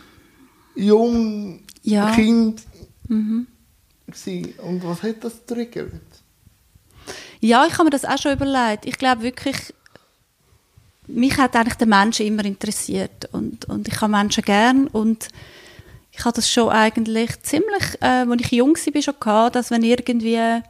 jung, 0.77 1.59
Ja. 1.83 2.13
Kind 2.13 2.61
gewesen? 3.07 4.53
Und 4.59 4.83
was 4.83 5.03
hat 5.03 5.23
das 5.23 5.45
triggert? 5.45 5.93
Ja, 7.39 7.65
ich 7.65 7.73
habe 7.73 7.85
mir 7.85 7.89
das 7.89 8.05
auch 8.05 8.17
schon 8.17 8.33
überlegt. 8.33 8.85
Ich 8.85 8.97
glaube 8.97 9.21
wirklich, 9.21 9.73
mich 11.07 11.37
hat 11.37 11.55
eigentlich 11.55 11.75
der 11.75 11.87
Mensch 11.87 12.19
immer 12.19 12.43
interessiert 12.45 13.29
und, 13.31 13.65
und 13.65 13.87
ich 13.87 14.01
habe 14.01 14.11
Menschen 14.11 14.43
gern 14.43 14.87
und 14.87 15.29
ich 16.11 16.25
habe 16.25 16.35
das 16.35 16.51
schon 16.51 16.69
eigentlich 16.69 17.41
ziemlich, 17.43 18.01
äh, 18.01 18.25
als 18.27 18.41
ich 18.41 18.51
jung 18.51 18.75
war, 18.75 19.01
schon 19.01 19.13
gehabt, 19.19 19.55
dass 19.55 19.71
wenn 19.71 19.83
irgendwie 19.83 20.61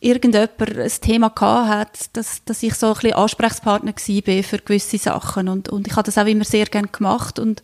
irgendjemand 0.00 0.60
ein 0.60 0.90
Thema 1.00 1.30
gehabt 1.30 1.68
hat, 1.68 2.16
dass, 2.16 2.44
dass 2.44 2.62
ich 2.62 2.74
so 2.74 2.88
ein 2.88 2.94
bisschen 2.94 3.14
Ansprechpartner 3.14 3.92
war 3.92 4.42
für 4.42 4.58
gewisse 4.58 4.98
Sachen 4.98 5.48
und, 5.48 5.68
und 5.70 5.86
ich 5.88 5.96
habe 5.96 6.04
das 6.04 6.18
auch 6.18 6.26
immer 6.26 6.44
sehr 6.44 6.66
gern 6.66 6.92
gemacht 6.92 7.38
und 7.38 7.62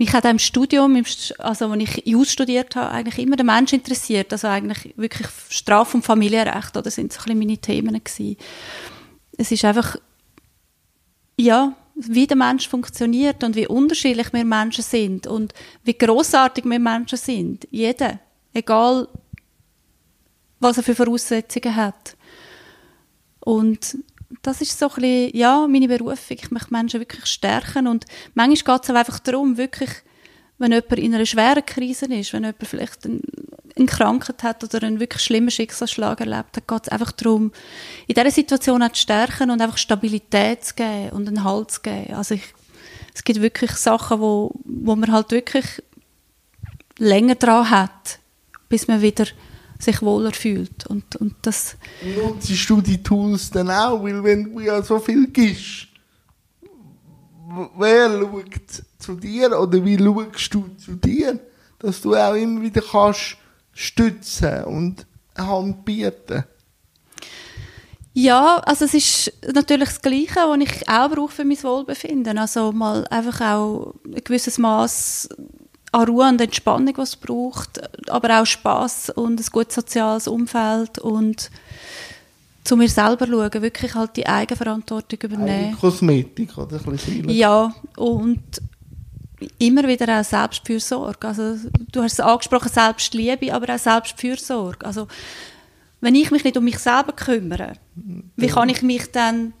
mich 0.00 0.14
hat 0.14 0.24
im 0.24 0.38
Studium, 0.38 1.04
also 1.38 1.66
als 1.66 1.82
ich 1.82 2.06
Jus 2.06 2.32
studiert 2.32 2.74
habe, 2.74 2.90
eigentlich 2.90 3.18
immer 3.18 3.36
der 3.36 3.44
Mensch 3.44 3.74
interessiert. 3.74 4.32
Also 4.32 4.48
eigentlich 4.48 4.94
wirklich 4.96 5.28
Straf- 5.50 5.94
und 5.94 6.02
Familienrecht, 6.02 6.74
oder 6.74 6.90
sind 6.90 7.12
so 7.12 7.18
ein 7.20 7.24
bisschen 7.24 7.38
meine 7.38 7.58
Themen 7.58 8.02
gewesen. 8.02 8.38
Es 9.36 9.52
ist 9.52 9.62
einfach, 9.62 9.96
ja, 11.36 11.74
wie 11.96 12.26
der 12.26 12.38
Mensch 12.38 12.66
funktioniert 12.66 13.44
und 13.44 13.56
wie 13.56 13.66
unterschiedlich 13.66 14.32
wir 14.32 14.42
Menschen 14.42 14.82
sind 14.82 15.26
und 15.26 15.52
wie 15.84 15.98
großartig 15.98 16.64
wir 16.64 16.78
Menschen 16.78 17.18
sind. 17.18 17.68
Jeder, 17.70 18.20
egal 18.54 19.06
was 20.60 20.78
er 20.78 20.82
für 20.82 20.94
Voraussetzungen 20.94 21.76
hat. 21.76 22.16
Und 23.40 23.98
das 24.42 24.60
ist 24.60 24.78
so 24.78 24.88
ein 24.88 24.94
bisschen, 24.94 25.36
ja, 25.36 25.66
meine 25.66 25.88
Berufung. 25.88 26.36
Ich 26.40 26.50
möchte 26.50 26.72
Menschen 26.72 27.00
wirklich 27.00 27.26
stärken 27.26 27.86
und 27.86 28.04
manchmal 28.34 28.76
geht 28.76 28.88
es 28.88 28.94
einfach 28.94 29.18
darum, 29.18 29.56
wirklich, 29.56 29.90
wenn 30.58 30.72
jemand 30.72 30.98
in 30.98 31.14
einer 31.14 31.26
schweren 31.26 31.66
Krise 31.66 32.06
ist, 32.06 32.32
wenn 32.32 32.44
jemand 32.44 32.66
vielleicht 32.66 33.04
einen, 33.06 33.22
eine 33.76 33.86
Krankheit 33.86 34.42
hat 34.42 34.62
oder 34.62 34.86
einen 34.86 35.00
wirklich 35.00 35.22
schlimmen 35.22 35.50
Schicksalsschlag 35.50 36.20
erlebt, 36.20 36.56
dann 36.56 36.64
geht 36.66 36.86
es 36.86 36.92
einfach 36.92 37.12
darum, 37.12 37.52
in 38.06 38.14
dieser 38.14 38.30
Situation 38.30 38.82
auch 38.82 38.92
zu 38.92 39.02
stärken 39.02 39.50
und 39.50 39.60
einfach 39.60 39.78
Stabilität 39.78 40.64
zu 40.64 40.74
geben 40.74 41.10
und 41.10 41.28
einen 41.28 41.44
Halt 41.44 41.70
zu 41.72 41.80
geben. 41.80 42.14
Also 42.14 42.34
ich, 42.34 42.54
es 43.14 43.24
gibt 43.24 43.42
wirklich 43.42 43.72
Sachen, 43.72 44.20
wo, 44.20 44.52
wo 44.64 44.94
man 44.96 45.10
halt 45.10 45.32
wirklich 45.32 45.82
länger 46.98 47.34
dran 47.34 47.70
hat, 47.70 48.20
bis 48.68 48.86
man 48.86 49.02
wieder 49.02 49.26
sich 49.82 50.02
wohler 50.02 50.32
fühlt. 50.32 50.86
Und, 50.86 51.16
und 51.16 51.34
das, 51.42 51.76
Nutzt 52.02 52.68
du 52.68 52.80
die 52.80 53.02
Tools 53.02 53.50
dann 53.50 53.70
auch? 53.70 54.02
Weil 54.02 54.22
wenn 54.22 54.44
du 54.44 54.60
ja 54.60 54.82
so 54.82 54.98
viel 54.98 55.26
gibst, 55.28 55.88
wer 57.76 58.10
schaut 58.20 58.84
zu 58.98 59.14
dir 59.14 59.58
oder 59.58 59.84
wie 59.84 59.98
schaust 59.98 60.54
du 60.54 60.68
zu 60.76 60.92
dir, 60.96 61.38
dass 61.78 62.00
du 62.00 62.14
auch 62.14 62.34
immer 62.34 62.62
wieder 62.62 62.82
kannst 62.82 63.36
stützen 63.72 64.64
und 64.64 65.06
Hand 65.36 65.84
bieten? 65.84 66.44
Ja, 68.12 68.56
also 68.66 68.84
es 68.86 68.94
ist 68.94 69.32
natürlich 69.54 69.88
das 69.88 70.02
Gleiche, 70.02 70.40
was 70.40 70.58
ich 70.58 70.88
auch 70.88 71.10
brauche 71.10 71.32
für 71.32 71.44
mein 71.44 71.62
Wohlbefinden. 71.62 72.38
Also 72.38 72.72
mal 72.72 73.06
einfach 73.08 73.40
auch 73.40 73.94
ein 74.04 74.22
gewisses 74.24 74.58
Maß 74.58 75.28
an 75.92 76.08
Ruhe 76.08 76.28
und 76.28 76.40
Entspannung, 76.40 76.96
was 76.96 77.10
es 77.10 77.16
braucht, 77.16 77.80
aber 78.08 78.40
auch 78.40 78.46
Spaß 78.46 79.10
und 79.10 79.40
ein 79.40 79.46
gutes 79.50 79.74
soziales 79.74 80.28
Umfeld 80.28 80.98
und 80.98 81.50
zu 82.62 82.76
mir 82.76 82.88
selber 82.88 83.26
schauen, 83.26 83.62
wirklich 83.62 83.94
halt 83.94 84.16
die 84.16 84.26
Eigenverantwortung 84.26 85.18
übernehmen. 85.22 85.68
Eine 85.68 85.76
Kosmetik 85.76 86.56
oder 86.56 86.76
ein 86.76 86.92
bisschen 86.92 86.98
Seele. 86.98 87.32
Ja, 87.32 87.74
und 87.96 88.42
immer 89.58 89.88
wieder 89.88 90.20
auch 90.20 90.24
Selbstfürsorge. 90.24 91.26
Also, 91.26 91.56
du 91.90 92.02
hast 92.02 92.14
es 92.14 92.20
angesprochen, 92.20 92.68
Selbstliebe, 92.68 93.52
aber 93.52 93.74
auch 93.74 93.78
Selbstfürsorge. 93.78 94.86
Also, 94.86 95.08
wenn 96.00 96.14
ich 96.14 96.30
mich 96.30 96.44
nicht 96.44 96.56
um 96.56 96.64
mich 96.64 96.78
selber 96.78 97.12
kümmere, 97.12 97.72
wie 98.36 98.46
kann 98.46 98.68
ich 98.68 98.82
mich 98.82 99.10
dann 99.10 99.52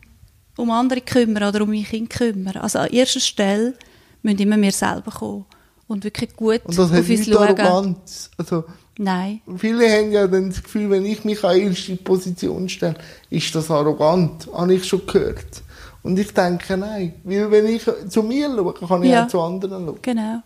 um 0.56 0.70
andere 0.70 1.00
kümmern 1.00 1.42
oder 1.42 1.62
um 1.62 1.70
mich 1.70 1.88
Kind 1.88 2.10
kümmern? 2.10 2.58
Also, 2.58 2.80
an 2.80 2.90
erster 2.90 3.20
Stelle 3.20 3.74
müssen 4.22 4.38
immer 4.38 4.60
wir 4.60 4.72
selber 4.72 5.10
kommen 5.10 5.46
und 5.90 6.04
wirklich 6.04 6.34
gut 6.36 6.60
Und 6.64 6.78
das 6.78 6.90
auf 6.92 7.08
uns 7.08 7.26
schauen. 7.26 7.36
Arroganz. 7.36 8.30
Also, 8.38 8.64
Nein. 8.98 9.40
viele 9.56 9.88
haben 9.90 10.12
ja 10.12 10.26
dann 10.26 10.50
das 10.50 10.62
Gefühl, 10.62 10.90
wenn 10.90 11.04
ich 11.04 11.24
mich 11.24 11.42
an 11.44 11.56
erste 11.56 11.96
Position 11.96 12.68
stelle, 12.68 12.94
ist 13.30 13.54
das 13.54 13.70
arrogant. 13.70 14.48
Habe 14.52 14.74
ich 14.74 14.84
schon 14.86 15.06
gehört. 15.06 15.62
Und 16.02 16.18
ich 16.18 16.32
denke, 16.32 16.76
nein. 16.76 17.14
Weil 17.24 17.50
wenn 17.50 17.66
ich 17.66 17.82
zu 18.08 18.22
mir 18.22 18.48
schaue, 18.48 18.72
kann 18.74 19.02
ich 19.02 19.10
Ja. 19.10 19.24
auch 19.24 19.28
zu 19.28 19.40
anderen 19.40 19.84
schauen. 19.86 19.98
Genau. 20.02 20.42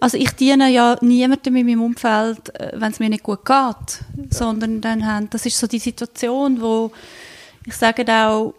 Also 0.00 0.18
ich 0.18 0.30
diene 0.32 0.68
ja 0.70 0.96
niemandem 1.00 1.56
in 1.56 1.66
meinem 1.66 1.82
Umfeld, 1.82 2.54
äh, 2.60 2.72
wenn 2.74 2.92
es 2.92 2.98
mir 3.00 3.08
nicht 3.08 3.22
gut 3.22 3.44
geht, 3.44 4.00
sondern 4.30 4.80
dann 4.82 5.06
haben, 5.06 5.30
das 5.30 5.46
ist 5.46 5.58
so 5.58 5.66
die 5.66 5.78
Situation, 5.78 6.60
wo 6.60 6.90
ich 7.66 7.74
sage 7.74 8.04
auch, 8.12 8.52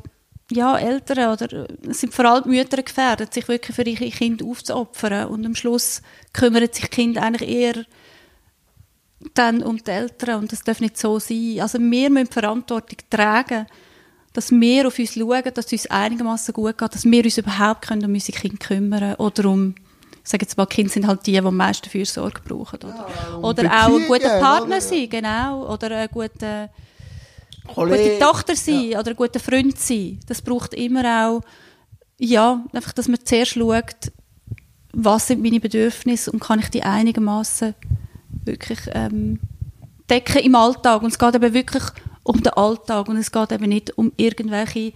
ja, 0.52 0.78
Eltern 0.78 1.34
oder 1.34 1.52
äh, 1.52 1.68
es 1.90 2.02
sind 2.02 2.14
vor 2.14 2.26
allem 2.26 2.50
Mütter 2.50 2.82
gefährdet, 2.82 3.34
sich 3.34 3.48
wirklich 3.48 3.76
für 3.76 3.84
ihre 3.84 4.10
Kinder 4.10 4.46
aufzuopfern 4.46 5.28
und 5.28 5.46
am 5.46 5.56
Schluss 5.56 6.02
kümmern 6.34 6.68
sich 6.72 6.90
Kinder 6.90 7.24
eigentlich 7.24 7.50
eher 7.50 7.86
dann 9.34 9.64
um 9.64 9.78
die 9.78 9.90
Eltern 9.90 10.42
und 10.42 10.52
das 10.52 10.64
darf 10.64 10.80
nicht 10.80 10.98
so 10.98 11.20
sein. 11.20 11.60
Also 11.60 11.80
wir 11.80 12.10
müssen 12.10 12.32
Verantwortung 12.32 13.00
tragen, 13.10 13.66
dass 14.34 14.52
wir 14.52 14.88
auf 14.88 15.00
uns 15.00 15.14
schauen, 15.14 15.44
dass 15.54 15.66
es 15.66 15.72
uns 15.72 15.88
einigermaßen 15.88 16.54
gut 16.54 16.78
geht, 16.78 16.94
dass 16.94 17.06
wir 17.06 17.24
uns 17.24 17.38
überhaupt 17.38 17.88
können 17.88 18.06
um 18.06 18.14
unsere 18.14 18.38
Kinder 18.38 18.58
kümmern 18.58 19.16
oder 19.16 19.50
um 19.50 19.76
ich 20.24 20.32
sage 20.32 20.44
jetzt 20.44 20.58
mal, 20.58 20.66
Kinder 20.66 20.92
sind 20.92 21.06
halt 21.06 21.28
die, 21.28 21.34
die 21.34 21.40
am 21.40 21.56
meisten 21.56 21.88
Fürsorge 21.88 22.42
brauchen. 22.44 22.80
Oder, 22.80 23.08
ja, 23.08 23.38
oder 23.38 23.86
auch 23.86 23.96
ein 23.96 24.08
guter 24.08 24.40
Partner 24.40 24.78
oder? 24.78 24.82
sein, 24.82 25.08
genau. 25.08 25.72
Oder 25.72 25.98
ein 25.98 26.10
guter, 26.12 26.72
gute 27.74 28.20
Tochter 28.20 28.56
sein 28.56 28.92
ja. 28.92 29.00
oder 29.00 29.12
ein 29.12 29.16
guter 29.16 29.40
Freund 29.40 29.78
sein. 29.80 30.20
Das 30.28 30.42
braucht 30.42 30.74
immer 30.74 31.28
auch, 31.28 31.42
ja, 32.18 32.64
einfach, 32.72 32.94
dass 32.94 33.08
man 33.08 33.20
zuerst 33.24 33.52
schaut, 33.52 34.12
was 34.94 35.28
sind 35.28 35.42
meine 35.42 35.60
Bedürfnisse 35.60 36.32
und 36.32 36.40
kann 36.40 36.60
ich 36.60 36.70
die 36.70 36.84
einigermaßen 36.84 37.76
wirklich 38.46 38.80
ähm, 38.94 39.40
decken 40.10 40.42
im 40.42 40.56
Alltag. 40.56 41.02
Und 41.02 41.10
es 41.10 41.20
geht 41.20 41.36
eben 41.36 41.54
wirklich 41.54 41.84
um 42.24 42.42
den 42.42 42.54
Alltag 42.54 43.08
und 43.08 43.18
es 43.18 43.32
geht 43.32 43.52
eben 43.52 43.70
nicht 43.70 43.98
um 43.98 44.12
irgendwelche 44.18 44.94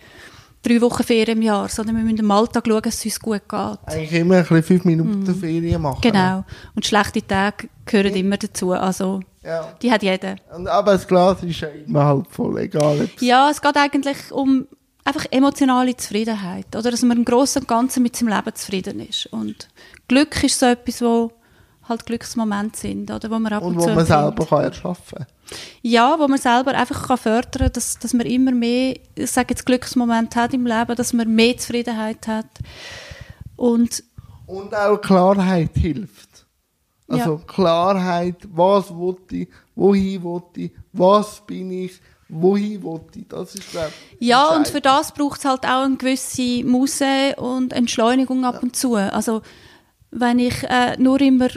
drei 0.62 0.82
Wochen 0.82 1.04
Ferien 1.04 1.38
im 1.38 1.42
Jahr, 1.42 1.70
sondern 1.70 1.96
wir 1.96 2.04
müssen 2.04 2.20
im 2.20 2.32
Alltag 2.32 2.66
schauen, 2.68 2.82
dass 2.82 2.96
es 2.96 3.06
uns 3.06 3.20
gut 3.20 3.42
geht. 3.48 3.80
Eigentlich 3.86 4.14
immer 4.14 4.36
ein 4.36 4.42
bisschen 4.42 4.64
fünf 4.64 4.86
Minuten 4.86 5.24
mm. 5.24 5.36
Ferien 5.36 5.82
machen. 5.82 6.02
Genau. 6.02 6.44
Und 6.76 6.86
schlechte 6.86 7.26
Tage 7.26 7.70
gehören 7.86 8.16
immer 8.16 8.38
dazu. 8.38 8.72
Also, 8.72 9.22
ja. 9.44 9.74
die 9.82 9.92
hat 9.92 10.04
jeder. 10.04 10.36
Und, 10.56 10.68
aber 10.68 10.94
das 10.94 11.08
Glas 11.08 11.42
ist 11.44 11.62
ja 11.62 11.70
immer 11.70 12.06
halb 12.06 12.28
voll, 12.32 12.58
egal. 12.60 13.10
Ja, 13.20 13.50
es 13.50 13.62
geht 13.62 13.78
eigentlich 13.78 14.32
um 14.32 14.68
einfach 15.04 15.26
emotionale 15.32 15.96
Zufriedenheit. 15.96 16.76
Oder 16.76 16.92
dass 16.92 17.02
man 17.04 17.18
im 17.18 17.26
Großen 17.26 17.62
und 17.62 17.68
Ganzen 17.68 18.04
mit 18.04 18.16
seinem 18.16 18.30
Leben 18.30 18.56
zufrieden 18.56 19.00
ist. 19.00 19.28
Und 19.28 19.70
Glück 20.08 20.44
ist 20.44 20.60
so 20.60 20.68
etwas, 20.68 21.02
wo 21.02 21.32
halt 21.88 22.06
Glücksmomente 22.06 22.78
sind, 22.80 23.10
oder? 23.10 23.32
Wo 23.32 23.40
man 23.40 23.52
ab 23.52 23.64
und, 23.64 23.78
und 23.78 23.84
wo 23.84 23.88
man 23.90 24.06
selber 24.06 24.46
kann 24.46 24.64
erschaffen 24.64 25.20
kann. 25.20 25.28
Ja, 25.82 26.20
wo 26.20 26.28
man 26.28 26.40
selber 26.40 26.74
einfach 26.74 27.08
kann 27.08 27.18
fördern 27.18 27.64
kann, 27.64 27.72
dass, 27.74 28.00
dass 28.00 28.14
man 28.14 28.26
immer 28.26 28.52
mehr, 28.52 28.96
ich 29.16 29.32
sage 29.32 29.48
jetzt, 29.50 29.66
Glücksmomente 29.66 30.40
hat 30.40 30.54
im 30.54 30.66
Leben, 30.66 30.96
dass 30.96 31.14
man 31.14 31.34
mehr 31.34 31.58
Zufriedenheit 31.58 32.28
hat. 32.28 32.50
Und, 33.56 34.04
und 34.46 34.74
auch 34.74 34.98
Klarheit 34.98 35.72
hilft. 35.76 36.30
Also 37.08 37.36
ja. 37.38 37.42
Klarheit, 37.48 38.36
was 38.52 38.94
wollte 38.96 39.36
ich, 39.36 39.50
wohin 39.76 40.22
wollte 40.24 40.62
ich, 40.62 40.72
was 40.94 41.42
bin 41.46 41.72
ich, 41.72 42.00
wohin 42.28 42.84
wollte 42.84 43.20
ich, 43.20 43.28
das 43.28 43.56
ist 43.56 43.72
glaube 43.72 43.92
Ja, 44.20 44.56
und 44.56 44.68
für 44.68 44.82
das 44.82 45.12
braucht 45.12 45.40
es 45.40 45.46
halt 45.46 45.66
auch 45.66 45.84
eine 45.86 45.98
gewisse 45.98 46.64
Muse 46.64 47.36
und 47.38 47.74
Entschleunigung 47.74 48.46
ab 48.46 48.56
ja. 48.56 48.60
und 48.62 48.76
zu. 48.76 48.96
Also 48.96 49.42
wenn 50.12 50.38
ich 50.38 50.64
äh, 50.64 50.98
nur 50.98 51.20
immer 51.22 51.50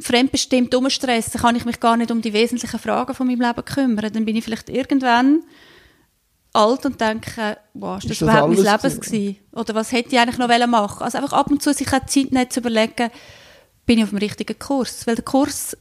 fremdbestimmt 0.00 0.74
umstressen, 0.74 1.40
kann 1.40 1.56
ich 1.56 1.64
mich 1.64 1.80
gar 1.80 1.96
nicht 1.96 2.10
um 2.10 2.20
die 2.20 2.32
wesentlichen 2.32 2.78
Fragen 2.78 3.14
von 3.14 3.26
meinem 3.26 3.40
Leben 3.40 3.64
kümmern. 3.64 4.12
Dann 4.12 4.24
bin 4.24 4.36
ich 4.36 4.44
vielleicht 4.44 4.68
irgendwann 4.68 5.42
alt 6.52 6.86
und 6.86 7.00
denke, 7.00 7.58
wow, 7.74 7.98
ist 7.98 8.04
das, 8.04 8.12
ist 8.12 8.22
das 8.22 8.28
überhaupt 8.28 8.54
mein 8.54 8.64
Leben 8.64 9.00
gewesen? 9.00 9.36
Oder 9.52 9.74
was 9.74 9.92
hätte 9.92 10.10
ich 10.14 10.18
eigentlich 10.18 10.38
noch 10.38 10.66
machen 10.66 11.02
Also 11.02 11.18
einfach 11.18 11.32
ab 11.32 11.50
und 11.50 11.62
zu 11.62 11.72
sich 11.72 11.88
auch 11.92 12.04
Zeit 12.06 12.32
nicht 12.32 12.52
zu 12.52 12.60
überlegen, 12.60 13.10
bin 13.84 13.98
ich 13.98 14.04
auf 14.04 14.10
dem 14.10 14.18
richtigen 14.18 14.58
Kurs? 14.58 15.06
Weil 15.06 15.16
der 15.16 15.24
Kurs, 15.24 15.76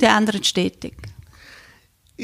der 0.00 0.16
ändert 0.16 0.46
stetig. 0.46 0.94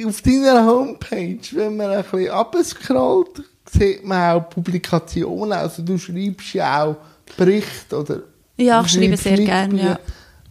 Auf 0.05 0.23
deiner 0.23 0.67
Homepage, 0.67 1.41
wenn 1.53 1.77
man 1.77 1.91
ein 1.91 2.03
bisschen 2.03 2.31
abscrollt, 2.31 3.43
sieht 3.71 4.05
man 4.05 4.37
auch 4.37 4.51
Publikationen. 4.51 5.53
Also 5.53 5.83
du 5.83 5.99
schreibst 5.99 6.55
ja 6.55 6.85
auch 6.85 6.97
Berichte 7.37 7.99
oder... 7.99 8.23
Ja, 8.59 8.83
ich 8.83 8.93
schreibe 8.93 9.17
sehr 9.17 9.37
gerne, 9.37 9.83
ja. 9.83 9.99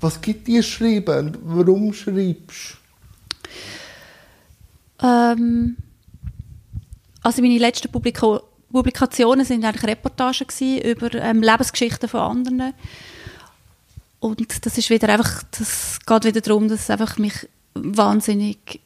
Was 0.06 0.22
gibt 0.22 0.46
dir 0.46 0.62
Schreiben? 0.62 1.36
Warum 1.42 1.92
schreibst? 1.92 2.78
Ähm, 5.02 5.78
also 7.24 7.42
meine 7.42 7.58
letzten 7.58 7.92
Publika 7.92 8.40
Publikationen 8.72 9.44
sind 9.44 9.66
eigentlich 9.66 9.84
Reportagen 9.84 10.48
über 10.84 11.12
ähm, 11.16 11.42
Lebensgeschichten 11.42 12.08
von 12.08 12.20
anderen. 12.20 12.74
Und 14.20 14.64
das 14.64 14.78
ist 14.78 14.92
wieder 14.92 15.10
einfach, 15.10 15.42
das 15.58 15.98
geht 16.06 16.26
wieder 16.26 16.42
darum, 16.42 16.68
dass 16.68 16.82
es 16.82 16.90
einfach 16.92 17.18
mich 17.18 17.50
wahnsinnig 17.74 18.80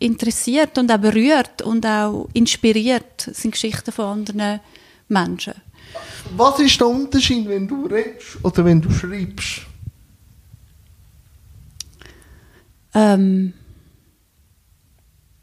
interessiert 0.00 0.76
und 0.78 0.90
auch 0.90 0.98
berührt 0.98 1.62
und 1.62 1.86
auch 1.86 2.28
inspiriert, 2.32 3.28
das 3.28 3.40
sind 3.40 3.52
Geschichten 3.52 3.92
von 3.92 4.06
anderen 4.06 4.58
Menschen. 5.06 5.54
Was 6.36 6.58
ist 6.58 6.80
der 6.80 6.88
Unterschied, 6.88 7.48
wenn 7.48 7.68
du 7.68 7.86
redest 7.86 8.38
oder 8.42 8.64
wenn 8.64 8.80
du 8.80 8.90
schreibst? 8.90 9.66
Ähm, 12.94 13.52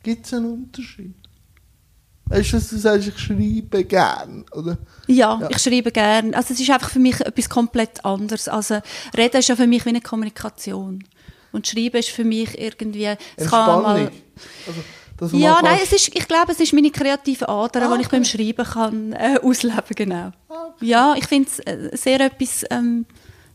Gibt 0.03 0.25
es 0.25 0.33
einen 0.33 0.51
Unterschied? 0.51 1.15
Weißt 2.25 2.53
du, 2.53 2.57
du 2.59 2.77
sagst, 2.77 3.07
ich 3.09 3.19
schreibe 3.19 3.83
gern, 3.83 4.45
oder? 4.53 4.77
Ja, 5.07 5.37
ja, 5.41 5.49
ich 5.49 5.57
schreibe 5.57 5.91
gern. 5.91 6.33
Also 6.33 6.53
es 6.53 6.61
ist 6.61 6.69
einfach 6.69 6.89
für 6.89 6.99
mich 6.99 7.19
etwas 7.19 7.49
komplett 7.49 8.05
anderes. 8.05 8.47
Also 8.47 8.79
Reden 9.17 9.37
ist 9.37 9.49
ja 9.49 9.55
für 9.57 9.67
mich 9.67 9.85
wie 9.85 9.89
eine 9.89 10.01
Kommunikation. 10.01 11.03
Und 11.51 11.67
Schreiben 11.67 11.97
ist 11.97 12.09
für 12.09 12.23
mich 12.23 12.57
irgendwie... 12.57 13.15
Es 13.35 13.49
kann 13.49 13.83
mal, 13.83 14.11
also, 15.19 15.37
ja, 15.37 15.59
nein, 15.61 15.77
es 15.83 15.91
ist, 15.91 16.15
ich 16.15 16.27
glaube, 16.27 16.53
es 16.53 16.59
ist 16.59 16.73
meine 16.73 16.89
kreative 16.89 17.47
Ader, 17.47 17.83
ah, 17.83 17.95
die 17.95 18.01
ich 18.01 18.07
beim 18.07 18.23
Schreiben 18.23 18.65
kann 18.65 19.13
äh, 19.13 19.37
ausleben, 19.43 19.95
genau. 19.95 20.31
Ah, 20.49 20.69
okay. 20.69 20.85
Ja, 20.85 21.13
ich 21.15 21.27
finde 21.27 21.49
es 21.49 21.59
äh, 21.59 21.95
sehr 21.95 22.21
etwas... 22.21 22.63
Ähm, 22.71 23.05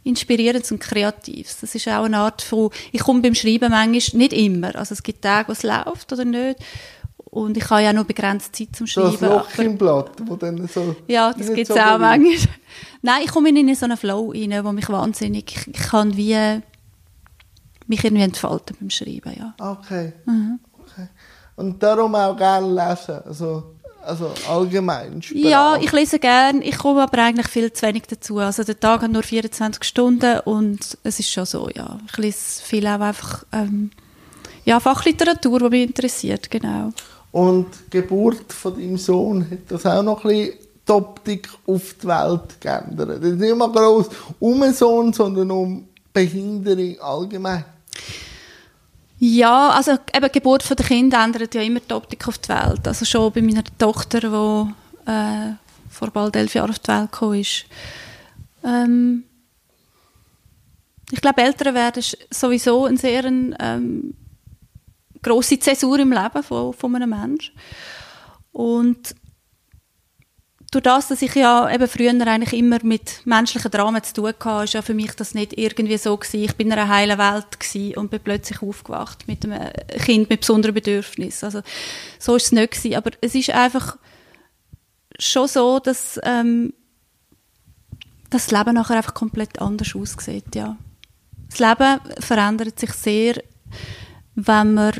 Inspirierendes 0.07 0.71
und 0.73 0.81
Kreatives. 0.81 1.59
Das 1.61 1.75
ist 1.75 1.89
auch 1.89 2.05
eine 2.05 2.19
Art 2.19 2.43
von, 2.43 2.71
ich 2.93 3.01
komme 3.01 3.23
beim 3.23 3.35
Schreiben 3.35 3.71
manchmal, 3.71 4.19
nicht 4.19 4.33
immer, 4.33 4.75
also 4.77 4.93
es 4.93 5.03
gibt 5.03 5.23
Tage, 5.23 5.49
wo 5.49 5.53
es 5.53 5.63
läuft 5.63 6.13
oder 6.13 6.25
nicht. 6.25 6.59
Und 7.25 7.57
ich 7.57 7.69
habe 7.69 7.83
ja 7.83 7.93
nur 7.93 8.05
begrenzte 8.05 8.53
Zeit 8.53 8.75
zum 8.75 8.87
Schreiben. 8.87 9.23
Ein 9.23 9.31
Loch 9.31 9.59
im 9.59 9.77
Blatt, 9.77 10.13
wo 10.25 10.37
dann 10.37 10.67
so... 10.69 10.97
Ja, 11.07 11.33
das 11.33 11.49
gibt 11.49 11.69
es 11.69 11.75
so 11.75 11.75
auch 11.75 11.99
manchmal. 11.99 12.55
Nein, 13.03 13.23
ich 13.25 13.31
komme 13.31 13.51
in 13.51 13.75
so 13.75 13.85
einen 13.85 13.97
Flow 13.97 14.33
rein, 14.33 14.65
wo 14.65 14.73
mich 14.73 14.89
wahnsinnig, 14.89 15.55
ich, 15.55 15.67
ich 15.67 15.89
kann 15.89 16.17
wie 16.17 16.63
mich 17.89 18.05
irgendwie 18.05 18.23
entfalten 18.23 18.77
beim 18.81 18.91
Schreiben, 18.91 19.33
ja. 19.37 19.55
Okay. 19.59 20.13
Mhm. 20.25 20.61
okay. 20.81 21.09
Und 21.57 21.83
darum 21.83 22.15
auch 22.15 22.37
gerne 22.37 22.69
lesen, 22.69 23.23
also 23.25 23.76
also 24.07 24.33
allgemein? 24.49 25.21
Sprache. 25.21 25.49
Ja, 25.49 25.77
ich 25.77 25.93
lese 25.93 26.19
gern. 26.19 26.63
Ich 26.63 26.79
komme 26.79 27.03
aber 27.03 27.19
eigentlich 27.19 27.49
viel 27.49 27.73
zu 27.73 27.87
wenig 27.87 28.05
dazu. 28.09 28.39
Also 28.39 28.63
der 28.65 28.79
Tag 28.79 29.03
hat 29.03 29.11
nur 29.11 29.23
24 29.23 29.85
Stunden 29.85 30.41
und 30.41 30.99
es 31.03 31.19
ist 31.19 31.31
schon 31.31 31.47
so, 31.47 31.69
ja. 31.75 31.99
Ich 32.09 32.17
lese 32.17 32.63
viel 32.63 32.87
auch 32.87 33.01
einfach 33.01 33.45
ähm, 33.53 33.91
ja, 34.65 34.81
Fachliteratur, 34.81 35.59
die 35.59 35.69
mich 35.69 35.89
interessiert, 35.89 36.51
genau. 36.51 36.93
Und 37.33 37.67
die 37.93 38.01
Geburt 38.01 38.53
von 38.53 38.75
deinem 38.75 38.97
Sohn, 38.97 39.51
hat 39.51 39.59
das 39.69 39.87
auch 39.87 40.03
noch 40.03 40.25
ein 40.25 40.31
bisschen 40.31 40.59
die 40.89 40.93
Optik 40.93 41.49
auf 41.67 41.95
die 42.01 42.07
Welt 42.07 42.61
geändert? 42.61 43.11
Es 43.11 43.31
ist 43.33 43.39
nicht 43.39 43.51
immer 43.51 43.71
groß 43.71 44.07
um 44.41 44.63
einen 44.63 44.75
Sohn, 44.75 45.13
sondern 45.13 45.51
um 45.51 45.89
Behinderung 46.13 46.99
allgemein. 47.01 47.65
Ja, 49.19 49.71
also 49.71 49.93
eben 49.93 50.27
die 50.27 50.33
Geburt 50.33 50.69
der 50.79 50.87
Kinder 50.87 51.25
ändert 51.25 51.55
ja 51.55 51.63
immer 51.63 51.81
die 51.81 51.95
Optik 51.95 52.29
auf 52.29 52.39
die 52.39 52.51
Welt. 52.51 52.87
Also 52.87 53.05
schon 53.05 53.33
bei 53.33 53.41
meiner 53.41 53.65
Tochter, 53.79 54.21
die 54.21 55.11
äh, 55.11 55.55
vor 55.89 56.11
bald 56.11 56.37
elf 56.37 56.55
Jahren 56.55 56.71
auf 56.71 56.79
die 56.79 56.89
Welt 56.89 57.11
gekommen 57.11 57.41
ist. 57.41 57.65
Ähm, 58.63 59.25
ich 61.11 61.21
glaube, 61.21 61.43
Eltern 61.43 61.75
werden 61.75 62.03
sowieso 62.31 62.85
eine 62.85 62.99
sehr 62.99 63.25
ähm, 63.25 64.15
grosse 65.23 65.59
Zäsur 65.59 65.99
im 65.99 66.13
Leben 66.13 66.43
von, 66.43 66.75
von 66.75 66.97
einem 66.97 67.11
Menschen. 67.11 67.55
Und 68.53 69.15
durch 70.77 70.83
das, 70.83 71.09
dass 71.09 71.23
ich 71.23 71.35
ja 71.35 71.73
eben 71.73 71.89
früher 71.89 72.11
eigentlich 72.11 72.53
immer 72.53 72.79
mit 72.83 73.23
menschlichen 73.25 73.71
Dramen 73.71 74.03
zu 74.03 74.13
tun 74.13 74.35
hatte, 74.39 74.65
ist 74.65 74.75
ja 74.75 74.83
für 74.83 74.93
mich 74.93 75.13
das 75.13 75.33
nicht 75.33 75.57
irgendwie 75.57 75.97
so 75.97 76.15
gewesen. 76.15 76.45
Ich 76.45 76.55
bin 76.55 76.67
in 76.67 76.75
einer 76.75 76.89
heilen 76.89 77.19
Welt 77.19 77.97
und 77.97 78.11
bin 78.11 78.21
plötzlich 78.21 78.61
aufgewacht 78.61 79.27
mit 79.27 79.43
einem 79.45 79.71
Kind 80.05 80.29
mit 80.29 80.41
besonderen 80.41 80.75
Bedürfnissen. 80.75 81.47
Also 81.47 81.63
so 82.19 82.37
ist 82.37 82.47
es 82.47 82.53
nicht 82.53 82.73
gewesen. 82.73 82.95
Aber 82.95 83.11
es 83.23 83.35
ist 83.35 83.51
einfach 83.51 83.97
schon 85.19 85.49
so, 85.49 85.79
dass 85.79 86.21
ähm, 86.25 86.75
das 88.29 88.51
Leben 88.51 88.75
nachher 88.75 88.99
einfach 88.99 89.15
komplett 89.15 89.59
anders 89.63 89.95
aussieht, 89.95 90.55
ja. 90.55 90.77
Das 91.49 91.59
Leben 91.59 92.01
verändert 92.21 92.79
sich 92.79 92.93
sehr, 92.93 93.43
wenn 94.35 94.75
man 94.75 94.93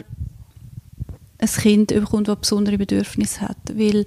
ein 1.39 1.49
Kind 1.49 1.89
bekommt, 1.89 2.29
das 2.29 2.39
besondere 2.39 2.79
Bedürfnisse 2.79 3.43
hat, 3.43 3.59
weil 3.75 4.07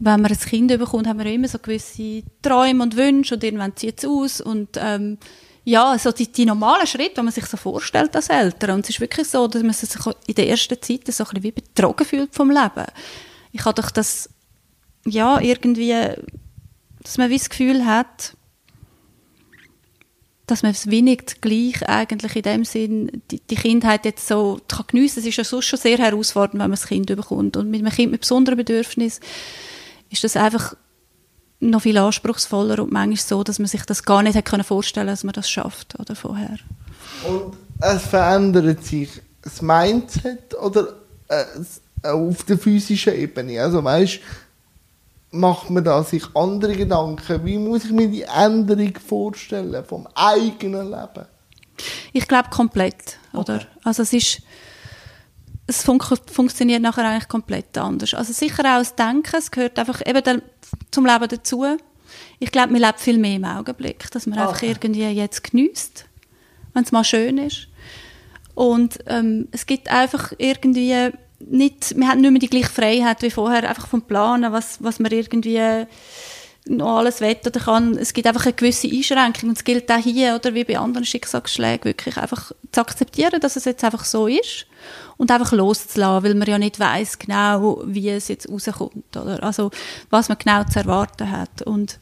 wenn 0.00 0.22
man 0.22 0.32
ein 0.32 0.38
Kind 0.38 0.68
bekommt, 0.68 1.06
haben 1.06 1.18
wir 1.18 1.26
immer 1.26 1.46
so 1.46 1.58
gewisse 1.58 2.22
Träume 2.40 2.82
und 2.82 2.96
Wünsche 2.96 3.34
und 3.34 3.44
irgendwann 3.44 3.76
zieht 3.76 3.98
es 3.98 4.06
aus 4.06 4.40
und 4.40 4.70
ähm, 4.76 5.18
ja, 5.64 5.96
so 5.98 6.10
die, 6.10 6.32
die 6.32 6.46
normalen 6.46 6.86
Schritte, 6.86 7.16
die 7.16 7.22
man 7.22 7.32
sich 7.32 7.44
so 7.44 7.58
vorstellt 7.58 8.16
als 8.16 8.30
Eltern. 8.30 8.76
Und 8.76 8.84
es 8.84 8.90
ist 8.90 9.00
wirklich 9.00 9.28
so, 9.28 9.46
dass 9.46 9.62
man 9.62 9.74
sich 9.74 9.90
in 10.26 10.34
der 10.34 10.48
ersten 10.48 10.80
Zeit 10.80 11.06
so 11.12 11.24
ein 11.24 11.42
wie 11.42 11.52
betrogen 11.52 12.06
fühlt 12.06 12.34
vom 12.34 12.50
Leben. 12.50 12.86
Ich 13.52 13.64
habe 13.66 13.80
doch 13.80 13.90
das, 13.90 14.30
ja, 15.04 15.38
irgendwie, 15.38 15.94
dass 17.02 17.18
man 17.18 17.28
wie 17.28 17.36
das 17.36 17.50
Gefühl 17.50 17.84
hat, 17.84 18.34
dass 20.46 20.62
man 20.62 20.72
es 20.72 20.90
wenig 20.90 21.42
gleich 21.42 21.86
eigentlich 21.86 22.36
in 22.36 22.42
dem 22.42 22.64
Sinn, 22.64 23.22
die, 23.30 23.40
die 23.40 23.54
Kindheit 23.54 24.06
jetzt 24.06 24.26
so 24.26 24.58
kann. 24.66 25.04
Es 25.04 25.18
ist 25.18 25.36
ja 25.36 25.44
sonst 25.44 25.66
schon 25.66 25.78
sehr 25.78 25.98
herausfordernd, 25.98 26.54
wenn 26.54 26.70
man 26.70 26.72
das 26.72 26.86
Kind 26.86 27.06
bekommt. 27.06 27.58
Und 27.58 27.70
mit 27.70 27.82
einem 27.82 27.92
Kind 27.92 28.12
mit 28.12 28.22
besonderen 28.22 28.56
Bedürfnissen 28.56 29.22
ist 30.10 30.24
das 30.24 30.36
einfach 30.36 30.74
noch 31.60 31.82
viel 31.82 31.98
anspruchsvoller 31.98 32.82
und 32.82 32.92
manchmal 32.92 33.16
so, 33.16 33.44
dass 33.44 33.58
man 33.58 33.68
sich 33.68 33.82
das 33.84 34.02
gar 34.04 34.22
nicht 34.22 34.34
hätte 34.34 34.64
vorstellen 34.64 35.06
dass 35.06 35.24
man 35.24 35.34
das 35.34 35.48
schafft 35.48 35.98
oder 35.98 36.16
vorher. 36.16 36.56
Und 37.26 37.56
es 37.80 38.02
verändert 38.02 38.84
sich 38.84 39.10
das 39.42 39.62
Mindset 39.62 40.54
oder 40.60 40.94
äh, 41.28 41.44
auf 42.08 42.42
der 42.44 42.58
physischen 42.58 43.14
Ebene. 43.14 43.62
Also 43.62 43.82
weißt, 43.84 44.20
macht 45.32 45.70
man 45.70 45.84
da 45.84 46.02
sich 46.02 46.24
andere 46.34 46.76
Gedanken? 46.76 47.44
Wie 47.44 47.58
muss 47.58 47.84
ich 47.84 47.92
mir 47.92 48.08
die 48.08 48.22
Änderung 48.22 48.94
vorstellen 49.06 49.84
vom 49.84 50.08
eigenen 50.14 50.90
Leben? 50.90 51.26
Ich 52.12 52.26
glaube 52.26 52.50
komplett, 52.50 53.18
oder? 53.32 53.56
Okay. 53.56 53.66
Also 53.84 54.02
es 54.02 54.12
ist 54.12 54.42
es 55.70 55.82
fun 55.84 56.00
funktioniert 56.32 56.82
nachher 56.82 57.04
eigentlich 57.04 57.28
komplett 57.28 57.76
anders. 57.78 58.14
Also 58.14 58.32
sicher 58.32 58.64
auch 58.64 58.78
das 58.78 58.96
Denken, 58.96 59.36
es 59.36 59.50
gehört 59.50 59.78
einfach 59.78 60.02
eben 60.04 60.42
zum 60.90 61.06
Leben 61.06 61.28
dazu. 61.28 61.64
Ich 62.38 62.50
glaube, 62.50 62.72
man 62.72 62.82
lebt 62.82 63.00
viel 63.00 63.18
mehr 63.18 63.36
im 63.36 63.44
Augenblick, 63.44 64.10
dass 64.10 64.26
man 64.26 64.38
okay. 64.38 64.48
einfach 64.48 64.62
irgendwie 64.62 65.04
jetzt 65.04 65.44
genießt, 65.44 66.06
wenn 66.74 66.82
es 66.82 66.92
mal 66.92 67.04
schön 67.04 67.38
ist. 67.38 67.68
Und 68.54 68.98
ähm, 69.06 69.48
es 69.52 69.66
gibt 69.66 69.88
einfach 69.88 70.32
irgendwie 70.38 71.10
nicht, 71.38 71.96
wir 71.96 72.08
haben 72.08 72.20
nicht 72.20 72.30
mehr 72.30 72.40
die 72.40 72.48
gleiche 72.50 72.68
Freiheit 72.68 73.22
wie 73.22 73.30
vorher, 73.30 73.68
einfach 73.68 73.86
vom 73.86 74.02
Planen, 74.02 74.52
was, 74.52 74.82
was 74.82 74.98
man 74.98 75.12
irgendwie 75.12 75.86
noch 76.70 76.98
alles 76.98 77.20
will 77.20 77.36
oder 77.44 77.60
kann. 77.60 77.96
Es 77.96 78.12
gibt 78.12 78.26
einfach 78.26 78.46
eine 78.46 78.54
gewisse 78.54 78.88
Einschränkung 78.88 79.50
und 79.50 79.58
es 79.58 79.64
gilt 79.64 79.90
auch 79.90 79.98
hier, 79.98 80.36
oder 80.36 80.54
wie 80.54 80.64
bei 80.64 80.78
anderen 80.78 81.04
Schicksalsschlägen, 81.04 81.84
wirklich 81.84 82.16
einfach 82.16 82.52
zu 82.72 82.80
akzeptieren, 82.80 83.40
dass 83.40 83.56
es 83.56 83.64
jetzt 83.64 83.84
einfach 83.84 84.04
so 84.04 84.26
ist 84.26 84.66
und 85.16 85.30
einfach 85.30 85.52
loszulassen, 85.52 86.24
weil 86.24 86.34
man 86.34 86.48
ja 86.48 86.58
nicht 86.58 86.78
weiß 86.78 87.18
genau, 87.18 87.82
wie 87.84 88.08
es 88.10 88.28
jetzt 88.28 88.48
rauskommt, 88.48 89.16
oder? 89.16 89.42
Also, 89.42 89.70
was 90.10 90.28
man 90.28 90.38
genau 90.38 90.64
zu 90.64 90.78
erwarten 90.78 91.30
hat. 91.30 91.62
Und 91.62 91.98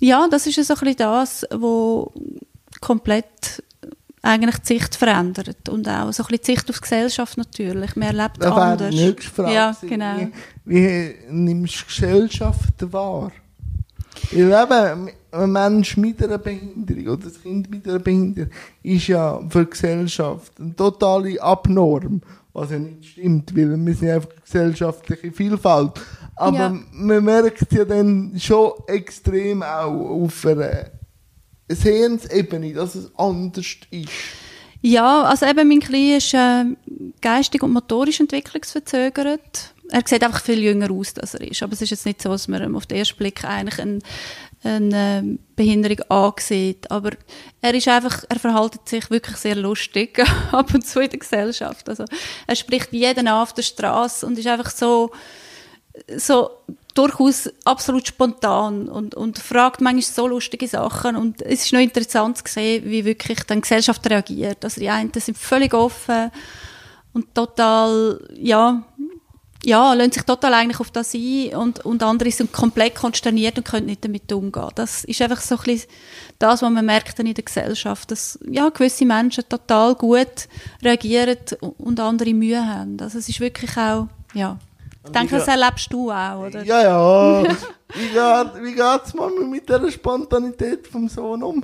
ja, 0.00 0.26
das 0.30 0.46
ist 0.46 0.64
so 0.64 0.74
ein 0.74 0.80
bisschen 0.80 0.96
das, 0.96 1.46
was 1.50 2.08
komplett 2.80 3.62
eigentlich 4.22 4.56
die 4.58 4.78
Sicht 4.78 4.94
verändert 4.94 5.68
und 5.68 5.86
auch 5.88 6.10
so 6.12 6.22
ein 6.22 6.28
bisschen 6.28 6.44
die 6.46 6.52
Sicht 6.52 6.70
auf 6.70 6.76
die 6.76 6.82
Gesellschaft 6.82 7.36
natürlich. 7.36 7.94
Man 7.96 8.16
erlebt 8.16 8.36
das 8.38 8.52
anders. 8.52 8.94
Die 8.94 9.14
Frage 9.20 9.52
ja, 9.52 9.76
genau. 9.82 10.28
Wie, 10.64 10.78
wie 10.78 11.14
nimmst 11.28 11.74
du 11.74 11.78
die 11.80 11.94
Gesellschaft 11.94 12.92
wahr? 12.92 13.30
Weil 14.32 14.62
eben, 14.62 15.10
ein 15.34 15.52
Mensch 15.52 15.96
mit 15.96 16.22
einer 16.22 16.38
Behinderung 16.38 17.08
oder 17.08 17.26
ein 17.26 17.42
Kind 17.42 17.70
mit 17.70 17.88
einer 17.88 17.98
Behinderung 17.98 18.50
ist 18.82 19.08
ja 19.08 19.40
für 19.48 19.64
die 19.64 19.70
Gesellschaft 19.70 20.52
eine 20.60 20.74
totale 20.76 21.40
Abnorm, 21.42 22.20
was 22.52 22.70
ja 22.70 22.78
nicht 22.78 23.04
stimmt, 23.04 23.56
weil 23.56 23.76
wir 23.84 23.94
sind 23.94 24.10
einfach 24.10 24.28
gesellschaftliche 24.44 25.32
Vielfalt. 25.32 25.92
Aber 26.36 26.56
ja. 26.56 26.78
man 26.92 27.24
merkt 27.24 27.72
ja 27.72 27.84
dann 27.84 28.32
schon 28.38 28.72
extrem 28.86 29.62
auch 29.62 30.22
auf 30.22 30.46
einer 30.46 30.90
Sehensebene, 31.68 32.72
dass 32.74 32.94
es 32.94 33.10
anders 33.16 33.66
ist. 33.90 34.08
Ja, 34.82 35.22
also 35.22 35.46
eben 35.46 35.66
mein 35.66 35.80
Kleiner 35.80 36.18
ist 36.18 36.34
äh, 36.34 36.64
geistig 37.22 37.62
und 37.62 37.72
motorisch 37.72 38.20
entwicklungsverzögert. 38.20 39.73
Er 39.90 40.02
sieht 40.04 40.22
einfach 40.22 40.40
viel 40.40 40.60
jünger 40.60 40.90
aus, 40.90 41.14
als 41.18 41.34
er 41.34 41.42
ist. 41.42 41.62
Aber 41.62 41.72
es 41.72 41.82
ist 41.82 41.90
jetzt 41.90 42.06
nicht 42.06 42.22
so, 42.22 42.30
dass 42.30 42.48
man 42.48 42.74
auf 42.74 42.86
den 42.86 42.98
ersten 42.98 43.18
Blick 43.18 43.44
eigentlich 43.44 43.78
eine, 43.78 43.98
eine 44.62 45.18
ähm, 45.18 45.38
Behinderung 45.56 46.00
ansieht. 46.08 46.90
Aber 46.90 47.10
er 47.60 47.74
ist 47.74 47.88
einfach, 47.88 48.24
er 48.28 48.38
verhält 48.38 48.88
sich 48.88 49.10
wirklich 49.10 49.36
sehr 49.36 49.56
lustig 49.56 50.18
ab 50.52 50.72
und 50.72 50.86
zu 50.86 51.00
in 51.00 51.10
der 51.10 51.18
Gesellschaft. 51.18 51.88
Also 51.88 52.04
er 52.46 52.56
spricht 52.56 52.92
jeden 52.92 53.28
auf 53.28 53.52
der 53.52 53.62
Straße 53.62 54.26
und 54.26 54.38
ist 54.38 54.46
einfach 54.46 54.70
so, 54.70 55.12
so 56.16 56.50
durchaus 56.94 57.50
absolut 57.64 58.06
spontan 58.06 58.88
und, 58.88 59.14
und 59.14 59.38
fragt 59.38 59.80
manchmal 59.80 60.02
so 60.02 60.28
lustige 60.28 60.68
Sachen 60.68 61.16
und 61.16 61.42
es 61.42 61.64
ist 61.64 61.72
noch 61.72 61.80
interessant 61.80 62.38
zu 62.38 62.44
sehen, 62.46 62.84
wie 62.86 63.04
wirklich 63.04 63.40
dann 63.40 63.58
die 63.58 63.62
Gesellschaft 63.62 64.08
reagiert. 64.08 64.64
Also 64.64 64.80
die 64.80 64.88
einen 64.88 65.12
sind 65.12 65.36
völlig 65.36 65.74
offen 65.74 66.30
und 67.12 67.34
total, 67.34 68.20
ja, 68.36 68.84
ja, 69.64 69.94
lassen 69.94 70.12
sich 70.12 70.22
total 70.22 70.54
eigentlich 70.54 70.80
auf 70.80 70.90
das 70.90 71.14
ein 71.14 71.54
und, 71.54 71.84
und 71.84 72.02
andere 72.02 72.30
sind 72.30 72.52
komplett 72.52 72.94
konsterniert 72.94 73.56
und 73.58 73.64
können 73.64 73.86
nicht 73.86 74.04
damit 74.04 74.32
umgehen. 74.32 74.68
Das 74.74 75.04
ist 75.04 75.22
einfach 75.22 75.40
so 75.40 75.56
ein 75.56 75.62
bisschen 75.64 75.90
das, 76.38 76.62
was 76.62 76.70
man 76.70 76.84
merkt 76.84 77.18
dann 77.18 77.26
in 77.26 77.34
der 77.34 77.44
Gesellschaft, 77.44 78.10
dass 78.10 78.38
ja, 78.48 78.68
gewisse 78.68 79.04
Menschen 79.04 79.48
total 79.48 79.94
gut 79.94 80.48
reagieren 80.82 81.38
und 81.78 82.00
andere 82.00 82.34
Mühe 82.34 82.66
haben. 82.66 82.96
Also 83.00 83.18
es 83.18 83.28
ist 83.28 83.40
wirklich 83.40 83.76
auch, 83.76 84.08
ja, 84.34 84.58
ich 85.04 85.10
denke, 85.10 85.36
das 85.36 85.48
erlebst 85.48 85.92
du 85.92 86.10
auch, 86.10 86.46
oder? 86.46 86.62
Ja, 86.64 86.82
ja. 86.82 87.42
wie 87.94 88.08
geht 88.08 88.64
wie 88.64 88.74
geht's 88.74 89.12
Mami 89.12 89.44
mit 89.44 89.68
der 89.68 89.90
Spontanität 89.90 90.86
vom 90.86 91.08
Sohn 91.08 91.42
um? 91.42 91.62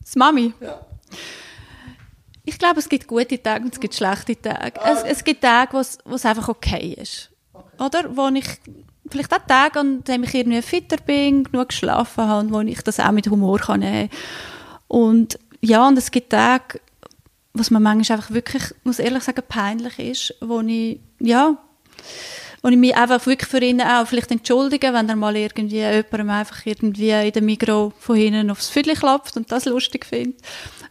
Das 0.00 0.16
Mami? 0.16 0.52
Ja. 0.60 0.80
Ich 2.48 2.58
glaube, 2.58 2.80
es 2.80 2.88
gibt 2.88 3.06
gute 3.06 3.42
Tage 3.42 3.64
und 3.64 3.74
es 3.74 3.78
gibt 3.78 3.94
schlechte 3.94 4.34
Tage. 4.40 4.80
Es, 4.82 5.02
es 5.02 5.22
gibt 5.22 5.42
Tage, 5.42 5.74
wo 5.74 6.14
es 6.14 6.24
einfach 6.24 6.48
okay 6.48 6.96
ist. 6.98 7.30
Oder? 7.78 8.16
Wo 8.16 8.26
ich 8.28 8.46
vielleicht 9.10 9.34
auch 9.34 9.46
Tage, 9.46 9.80
an 9.80 10.02
denen 10.04 10.24
ich 10.24 10.34
irgendwie 10.34 10.62
fitter 10.62 10.96
bin, 10.96 11.44
genug 11.44 11.68
geschlafen 11.68 12.24
habe 12.24 12.40
und 12.40 12.52
wo 12.54 12.60
ich 12.60 12.80
das 12.80 13.00
auch 13.00 13.12
mit 13.12 13.28
Humor 13.28 13.58
kann 13.58 13.80
nehmen 13.80 14.08
kann. 14.08 14.18
Und 14.88 15.38
ja, 15.60 15.86
und 15.86 15.98
es 15.98 16.10
gibt 16.10 16.30
Tage, 16.30 16.80
was 17.52 17.70
man 17.70 17.82
manchmal 17.82 18.16
einfach 18.16 18.32
wirklich, 18.32 18.62
muss 18.82 18.98
ehrlich 18.98 19.24
sagen, 19.24 19.42
peinlich 19.46 19.98
ist, 19.98 20.34
wo 20.40 20.62
ich, 20.62 21.00
ja, 21.20 21.58
und 22.62 22.72
ich 22.72 22.78
mich 22.78 22.96
einfach 22.96 23.24
wirklich 23.26 23.50
für 23.50 23.62
ihn 23.62 23.82
auch 23.82 24.06
vielleicht 24.06 24.30
entschuldigen, 24.30 24.94
wenn 24.94 25.08
er 25.08 25.16
mal 25.16 25.36
irgendwie 25.36 25.80
jemandem 25.80 26.30
einfach 26.30 26.64
irgendwie 26.64 27.10
in 27.10 27.32
der 27.32 27.42
Mikro 27.42 27.92
von 27.98 28.16
hinten 28.16 28.50
aufs 28.50 28.70
Viertel 28.70 28.96
klappt 28.96 29.36
und 29.36 29.52
das 29.52 29.66
lustig 29.66 30.06
findet. 30.06 30.40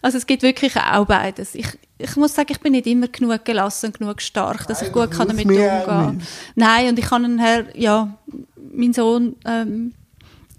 Also 0.02 0.18
es 0.18 0.28
gibt 0.28 0.44
wirklich 0.44 0.76
auch 0.76 1.06
beides. 1.06 1.56
Ich, 1.56 1.68
ich 1.98 2.16
muss 2.16 2.36
sagen, 2.36 2.50
ich 2.52 2.60
bin 2.60 2.74
nicht 2.74 2.88
immer 2.88 3.08
genug 3.08 3.44
gelassen, 3.46 3.92
genug 3.94 4.22
stark, 4.22 4.68
dass 4.68 4.82
Nein, 4.82 4.88
ich 4.88 4.94
gut 4.94 5.12
kann 5.12 5.28
damit 5.28 5.46
umgehen. 5.46 6.22
Nein, 6.56 6.90
und 6.90 7.00
ich 7.00 7.06
kann 7.06 7.36
nachher, 7.36 7.66
ja, 7.76 8.18
mein 8.72 8.94
Sohn 8.94 9.36
ähm, 9.46 9.94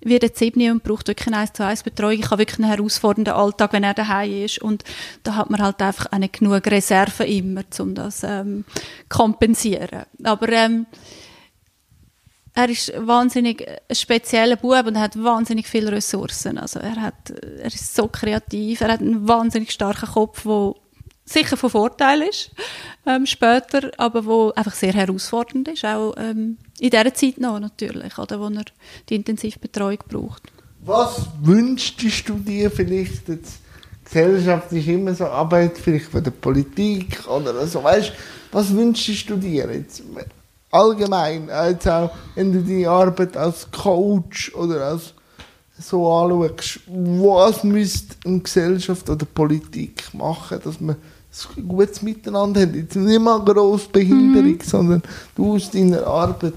wird 0.00 0.22
jetzt 0.22 0.38
sieben 0.38 0.70
und 0.70 0.82
braucht 0.82 1.08
wirklich 1.08 1.26
eine 1.28 1.38
1 1.38 1.52
zu 1.52 1.64
1 1.64 1.82
Betreuung. 1.82 2.18
Ich 2.18 2.30
habe 2.30 2.38
wirklich 2.38 2.58
einen 2.58 2.68
herausfordernden 2.68 3.34
Alltag, 3.34 3.72
wenn 3.72 3.84
er 3.84 3.94
daheim 3.94 4.44
ist. 4.44 4.60
Und 4.60 4.84
da 5.22 5.34
hat 5.34 5.50
man 5.50 5.62
halt 5.62 5.80
einfach 5.82 6.12
auch 6.12 6.18
nicht 6.18 6.38
genug 6.38 6.66
Reserven 6.66 7.26
immer, 7.26 7.62
um 7.78 7.94
das 7.94 8.22
ähm, 8.22 8.64
kompensieren. 9.08 10.04
Aber 10.22 10.48
ähm, 10.50 10.86
er 12.58 12.68
ist 12.70 12.92
wahnsinnig 12.96 13.64
ein 13.68 13.94
spezieller 13.94 14.56
Bub 14.56 14.84
und 14.84 14.98
hat 14.98 15.22
wahnsinnig 15.22 15.68
viele 15.68 15.92
Ressourcen. 15.92 16.58
Also 16.58 16.80
er, 16.80 17.00
hat, 17.00 17.30
er 17.30 17.66
ist 17.66 17.94
so 17.94 18.08
kreativ, 18.08 18.80
er 18.80 18.94
hat 18.94 19.00
einen 19.00 19.28
wahnsinnig 19.28 19.70
starken 19.70 20.08
Kopf, 20.08 20.42
der 20.42 20.74
sicher 21.24 21.56
von 21.56 21.70
Vorteil 21.70 22.22
ist 22.22 22.50
ähm, 23.06 23.26
später, 23.26 23.92
aber 23.96 24.24
wo 24.24 24.50
einfach 24.56 24.74
sehr 24.74 24.92
herausfordernd 24.92 25.68
ist, 25.68 25.84
auch 25.84 26.14
ähm, 26.16 26.56
in 26.80 26.90
dieser 26.90 27.14
Zeit 27.14 27.38
noch 27.38 27.60
natürlich, 27.60 28.18
oder, 28.18 28.40
wo 28.40 28.48
er 28.48 28.64
die 29.08 29.14
Intensivbetreuung 29.14 29.98
braucht. 30.08 30.42
Was 30.80 31.26
wünschst 31.40 32.28
du 32.28 32.34
dir 32.34 32.72
vielleicht 32.72 33.28
jetzt? 33.28 33.60
Gesellschaft 34.04 34.72
ist 34.72 34.88
immer 34.88 35.14
so 35.14 35.26
Arbeit 35.26 35.78
vielleicht 35.78 36.06
von 36.06 36.24
der 36.24 36.30
Politik 36.32 37.28
oder 37.28 37.66
so, 37.68 37.84
weißt 37.84 38.12
was 38.50 38.74
wünschst 38.74 39.30
du 39.30 39.36
dir 39.36 39.70
jetzt? 39.72 40.02
Allgemein, 40.70 41.48
als 41.50 41.86
auch 41.86 42.10
wenn 42.34 42.52
du 42.52 42.62
deine 42.62 42.90
Arbeit 42.90 43.36
als 43.36 43.70
Coach 43.70 44.54
oder 44.54 44.86
als 44.88 45.14
so 45.78 46.12
anschaust, 46.12 46.80
was 46.86 47.64
müsste 47.64 48.16
eine 48.26 48.40
Gesellschaft 48.40 49.08
oder 49.08 49.24
Politik 49.24 50.12
machen, 50.12 50.58
dass 50.62 50.80
man 50.80 50.96
ein 51.56 51.68
gutes 51.68 52.02
Miteinander 52.02 52.62
haben. 52.62 52.74
Jetzt 52.74 52.96
nicht 52.96 53.20
mal 53.20 53.36
eine 53.36 53.44
grosse 53.44 53.88
Behinderung, 53.88 54.52
mhm. 54.52 54.62
sondern 54.62 55.02
du 55.36 55.54
aus 55.54 55.70
deiner 55.70 56.06
Arbeit. 56.06 56.54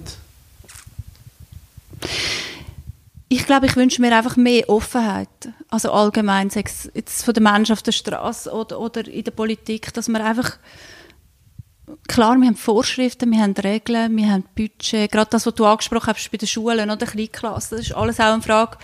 Ich 3.30 3.46
glaube, 3.46 3.68
ich 3.68 3.76
wünsche 3.76 4.02
mir 4.02 4.16
einfach 4.16 4.36
mehr 4.36 4.68
Offenheit. 4.68 5.30
Also 5.70 5.92
allgemein, 5.92 6.50
sei 6.50 6.64
es 6.66 6.90
jetzt 6.94 7.24
von 7.24 7.34
den 7.34 7.44
Menschen 7.44 7.74
auf 7.74 7.82
der 7.82 7.94
Straße 7.94 8.52
oder, 8.52 8.80
oder 8.80 9.08
in 9.08 9.24
der 9.24 9.32
Politik, 9.32 9.94
dass 9.94 10.10
man 10.10 10.22
einfach 10.22 10.58
klar, 12.08 12.38
wir 12.38 12.48
haben 12.48 12.56
Vorschriften, 12.56 13.32
wir 13.32 13.40
haben 13.40 13.54
Regeln, 13.54 14.16
wir 14.18 14.30
haben 14.30 14.44
Budget. 14.56 15.12
Gerade 15.12 15.30
das, 15.32 15.46
was 15.46 15.54
du 15.56 15.66
angesprochen 15.66 16.14
hast 16.14 16.32
bei 16.32 16.38
den 16.38 16.48
Schulen 16.48 16.90
oder 16.90 17.06
Kleinklassen, 17.06 17.78
das 17.78 17.88
ist 17.88 17.96
alles 17.96 18.20
auch 18.20 18.34
eine 18.34 18.42
Frage 18.42 18.78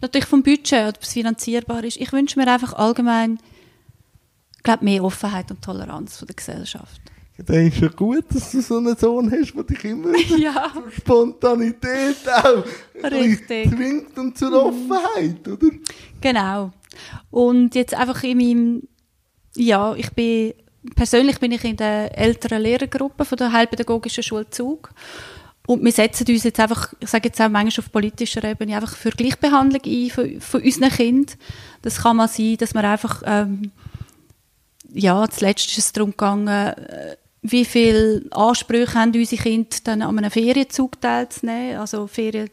natürlich 0.00 0.26
vom 0.26 0.42
Budget, 0.42 0.96
ob 0.96 1.02
es 1.02 1.12
finanzierbar 1.12 1.82
ist. 1.84 1.96
Ich 1.96 2.12
wünsche 2.12 2.38
mir 2.38 2.48
einfach 2.48 2.74
allgemein 2.74 3.38
glaube, 4.66 4.84
mehr 4.84 5.02
Offenheit 5.04 5.50
und 5.50 5.62
Toleranz 5.62 6.18
von 6.18 6.26
der 6.26 6.36
Gesellschaft. 6.36 7.00
Ich 7.38 7.44
denke 7.44 7.76
schon 7.76 7.96
gut, 7.96 8.24
dass 8.30 8.50
du 8.50 8.60
so 8.60 8.78
einen 8.78 8.96
Sohn 8.96 9.30
hast, 9.30 9.54
der 9.54 9.62
dich 9.64 9.84
immer 9.84 10.16
ja. 10.38 10.72
zur 10.72 10.90
Spontanität 10.90 12.16
auch 12.28 12.64
Richtig. 13.10 13.70
zwingt 13.70 14.18
und 14.18 14.36
zur 14.36 14.52
Offenheit, 14.64 15.46
oder? 15.46 15.68
Genau. 16.20 16.72
Und 17.30 17.74
jetzt 17.74 17.94
einfach 17.94 18.22
in 18.24 18.38
meinem, 18.38 18.82
ja, 19.54 19.94
ich 19.94 20.10
bin, 20.12 20.54
persönlich 20.94 21.38
bin 21.38 21.52
ich 21.52 21.64
in 21.64 21.76
der 21.76 22.16
älteren 22.16 22.62
Lehrergruppe 22.62 23.24
von 23.24 23.38
der 23.38 23.52
Heilpädagogischen 23.52 24.22
Schule 24.22 24.48
Zug. 24.50 24.90
Und 25.66 25.84
wir 25.84 25.92
setzen 25.92 26.26
uns 26.28 26.44
jetzt 26.44 26.60
einfach, 26.60 26.92
ich 27.00 27.08
sage 27.08 27.28
jetzt 27.28 27.40
auch 27.40 27.48
manchmal 27.48 27.84
auf 27.84 27.90
politischer 27.90 28.44
Ebene, 28.44 28.76
einfach 28.76 28.94
für 28.94 29.10
Gleichbehandlung 29.10 29.82
ein 29.84 30.10
von, 30.10 30.40
von 30.40 30.62
unseren 30.62 30.90
Kindern. 30.90 31.36
Das 31.82 32.02
kann 32.02 32.16
mal 32.16 32.28
sein, 32.28 32.56
dass 32.58 32.72
man 32.72 32.84
einfach, 32.84 33.22
ähm, 33.26 33.72
ja, 34.92 35.28
zuletzt 35.28 35.66
ist 35.66 35.78
es 35.78 35.92
darum 35.92 36.12
gegangen, 36.12 36.48
äh, 36.48 37.16
wie 37.42 37.64
viele 37.64 38.24
Ansprüche 38.30 38.94
haben 38.94 39.12
unsere 39.14 39.42
Kinder 39.42 39.76
dann 39.84 40.02
an 40.02 40.18
einem 40.18 40.30
Ferienzug 40.30 41.00
teilzunehmen, 41.00 41.78
also 41.78 42.06
Ferien 42.06 42.48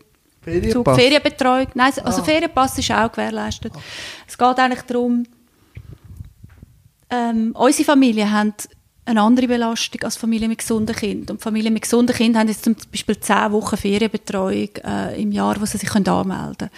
Zug, 0.71 0.93
Ferienbetreuung. 0.93 1.67
Nein, 1.73 1.93
also 2.03 2.21
ah. 2.21 2.25
Ferienpass 2.25 2.77
ist 2.77 2.91
auch 2.91 3.11
gewährleistet. 3.11 3.71
Ah. 3.75 3.79
Es 4.27 4.38
geht 4.38 4.59
eigentlich 4.59 4.81
darum, 4.81 5.23
ähm, 7.14 7.55
unsere 7.55 7.86
Familien 7.86 8.32
haben 8.32 8.53
eine 9.05 9.22
andere 9.22 9.47
Belastung 9.47 10.01
als 10.03 10.16
Familien 10.16 10.49
mit 10.49 10.59
gesunden 10.59 10.95
Kindern. 10.95 11.36
Und 11.36 11.43
Familien 11.43 11.74
mit 11.74 11.84
gesunden 11.84 12.16
Kindern 12.16 12.41
haben 12.41 12.47
jetzt 12.47 12.64
zum 12.64 12.76
Beispiel 12.91 13.20
zehn 13.20 13.51
Wochen 13.51 13.78
Ferienbetreuung 13.78 14.70
äh, 14.84 15.22
im 15.22 15.32
Jahr, 15.32 15.59
wo 15.59 15.66
sie 15.66 15.78
sich 15.78 15.93
anmelden 15.93 16.55
können. 16.57 16.72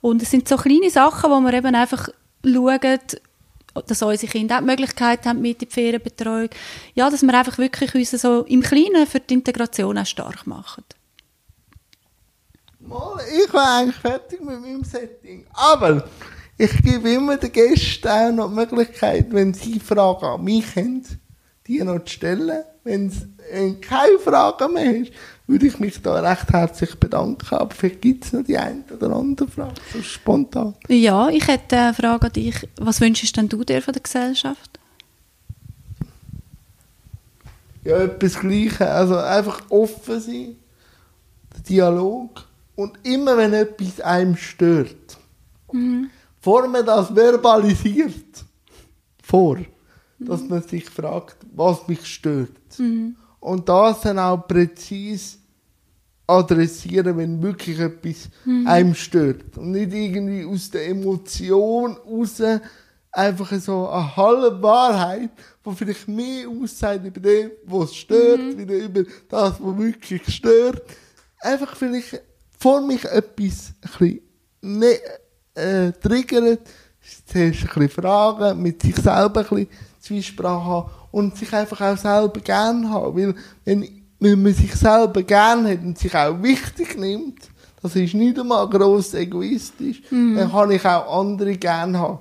Und 0.00 0.22
es 0.22 0.30
sind 0.30 0.48
so 0.48 0.56
kleine 0.56 0.90
Sachen, 0.90 1.30
wo 1.30 1.40
wir 1.40 1.54
eben 1.54 1.74
einfach 1.74 2.08
schauen, 2.44 2.98
dass 3.86 4.02
unsere 4.02 4.32
Kinder 4.32 4.56
auch 4.56 4.60
die 4.60 4.66
Möglichkeit 4.66 5.24
haben 5.24 5.40
mit 5.40 5.62
in 5.62 5.68
die 5.68 5.72
Ferienbetreuung. 5.74 6.50
Ja, 6.94 7.08
dass 7.08 7.22
wir 7.22 7.32
einfach 7.32 7.56
wirklich 7.58 7.94
uns 7.94 8.10
so 8.10 8.42
im 8.42 8.62
Kleinen 8.62 9.06
für 9.06 9.20
die 9.20 9.34
Integration 9.34 9.96
auch 9.96 10.06
stark 10.06 10.46
machen. 10.46 10.84
Mal, 12.80 13.20
ich 13.44 13.52
war 13.52 13.78
eigentlich 13.78 13.96
fertig 13.96 14.40
mit 14.40 14.60
meinem 14.60 14.82
Setting. 14.82 15.46
Aber 15.52 16.04
ich 16.60 16.82
gebe 16.82 17.10
immer 17.10 17.38
den 17.38 17.52
Gästen 17.52 18.08
auch 18.08 18.32
noch 18.32 18.48
die 18.48 18.54
Möglichkeit, 18.54 19.32
wenn 19.32 19.54
sie 19.54 19.80
Fragen 19.80 20.26
an 20.26 20.44
mich 20.44 20.76
haben, 20.76 21.02
die 21.66 21.82
noch 21.82 22.04
zu 22.04 22.12
stellen. 22.12 22.64
Wenn 22.84 23.06
es 23.06 23.26
keine 23.80 24.18
Fragen 24.18 24.74
mehr 24.74 24.96
ist, 24.96 25.12
würde 25.46 25.66
ich 25.66 25.78
mich 25.78 26.02
da 26.02 26.20
recht 26.20 26.52
herzlich 26.52 26.94
bedanken. 26.96 27.54
Aber 27.54 27.74
vielleicht 27.74 28.02
gibt 28.02 28.24
es 28.26 28.32
noch 28.34 28.44
die 28.44 28.58
eine 28.58 28.84
oder 28.94 29.16
andere 29.16 29.48
Frage, 29.48 29.74
so 29.90 30.02
spontan. 30.02 30.74
Ja, 30.88 31.30
ich 31.30 31.46
hätte 31.48 31.78
eine 31.78 31.94
Frage 31.94 32.26
an 32.26 32.32
dich. 32.34 32.68
Was 32.76 33.00
wünschst 33.00 33.36
denn 33.38 33.48
du 33.48 33.64
dir 33.64 33.80
von 33.80 33.92
der 33.92 34.02
Gesellschaft? 34.02 34.78
Ja, 37.84 38.02
etwas 38.02 38.38
Gleiches. 38.38 38.82
Also 38.82 39.16
einfach 39.16 39.62
offen 39.70 40.20
sein, 40.20 40.56
der 41.54 41.62
Dialog. 41.62 42.44
Und 42.76 42.98
immer 43.02 43.38
wenn 43.38 43.54
etwas 43.54 44.00
einem 44.02 44.36
stört, 44.36 45.18
mhm. 45.72 46.10
Bevor 46.40 46.66
man 46.66 46.84
das 46.84 47.08
verbalisiert, 47.08 48.44
vor, 49.22 49.58
dass 50.18 50.42
man 50.42 50.62
sich 50.62 50.88
fragt, 50.88 51.36
was 51.54 51.86
mich 51.86 52.04
stört. 52.06 52.78
Mhm. 52.78 53.16
Und 53.38 53.68
das 53.68 54.00
dann 54.02 54.18
auch 54.18 54.46
präzise 54.46 55.38
adressieren, 56.26 57.16
wenn 57.16 57.42
wirklich 57.42 57.78
etwas 57.78 58.28
mhm. 58.44 58.66
einem 58.66 58.94
stört. 58.94 59.56
Und 59.58 59.72
nicht 59.72 59.92
irgendwie 59.92 60.44
aus 60.44 60.70
der 60.70 60.88
Emotion 60.88 61.96
raus 62.06 62.40
einfach 63.12 63.52
so 63.60 63.88
eine 63.88 64.16
halbe 64.16 64.62
Wahrheit, 64.62 65.30
die 65.66 65.74
vielleicht 65.74 66.06
mehr 66.06 66.48
aussagt 66.48 67.04
über 67.04 67.20
dem, 67.20 67.50
was 67.64 67.94
stört, 67.94 68.40
mhm. 68.40 68.58
wieder 68.58 68.74
über 68.76 69.02
das, 69.28 69.60
was 69.60 69.78
wirklich 69.78 70.22
stört. 70.32 70.82
Einfach 71.40 71.74
vielleicht 71.74 72.22
vor 72.58 72.80
mich 72.86 73.04
etwas 73.04 73.72
ein 73.82 74.20
bisschen 74.60 75.00
äh, 75.54 75.92
triggert, 75.92 76.60
zuerst 77.26 77.62
ein 77.62 77.66
bisschen 77.66 77.88
fragen, 77.88 78.62
mit 78.62 78.82
sich 78.82 78.96
selber 78.96 79.40
ein 79.40 79.48
bisschen 79.48 79.68
Zwiesprache 80.00 80.64
haben 80.64 80.90
und 81.10 81.36
sich 81.36 81.52
einfach 81.52 81.80
auch 81.80 81.96
selber 81.96 82.40
gern 82.40 82.88
haben. 82.90 83.16
Weil, 83.16 83.34
wenn, 83.64 83.88
wenn 84.18 84.42
man 84.42 84.54
sich 84.54 84.74
selber 84.74 85.22
gern 85.22 85.66
hat 85.66 85.82
und 85.82 85.98
sich 85.98 86.14
auch 86.14 86.42
wichtig 86.42 86.98
nimmt, 86.98 87.50
das 87.82 87.96
ist 87.96 88.14
nicht 88.14 88.38
einmal 88.38 88.68
gross 88.68 89.14
egoistisch, 89.14 90.02
mhm. 90.10 90.36
dann 90.36 90.50
kann 90.50 90.70
ich 90.70 90.84
auch 90.84 91.20
andere 91.20 91.56
gern 91.56 91.98
haben. 91.98 92.18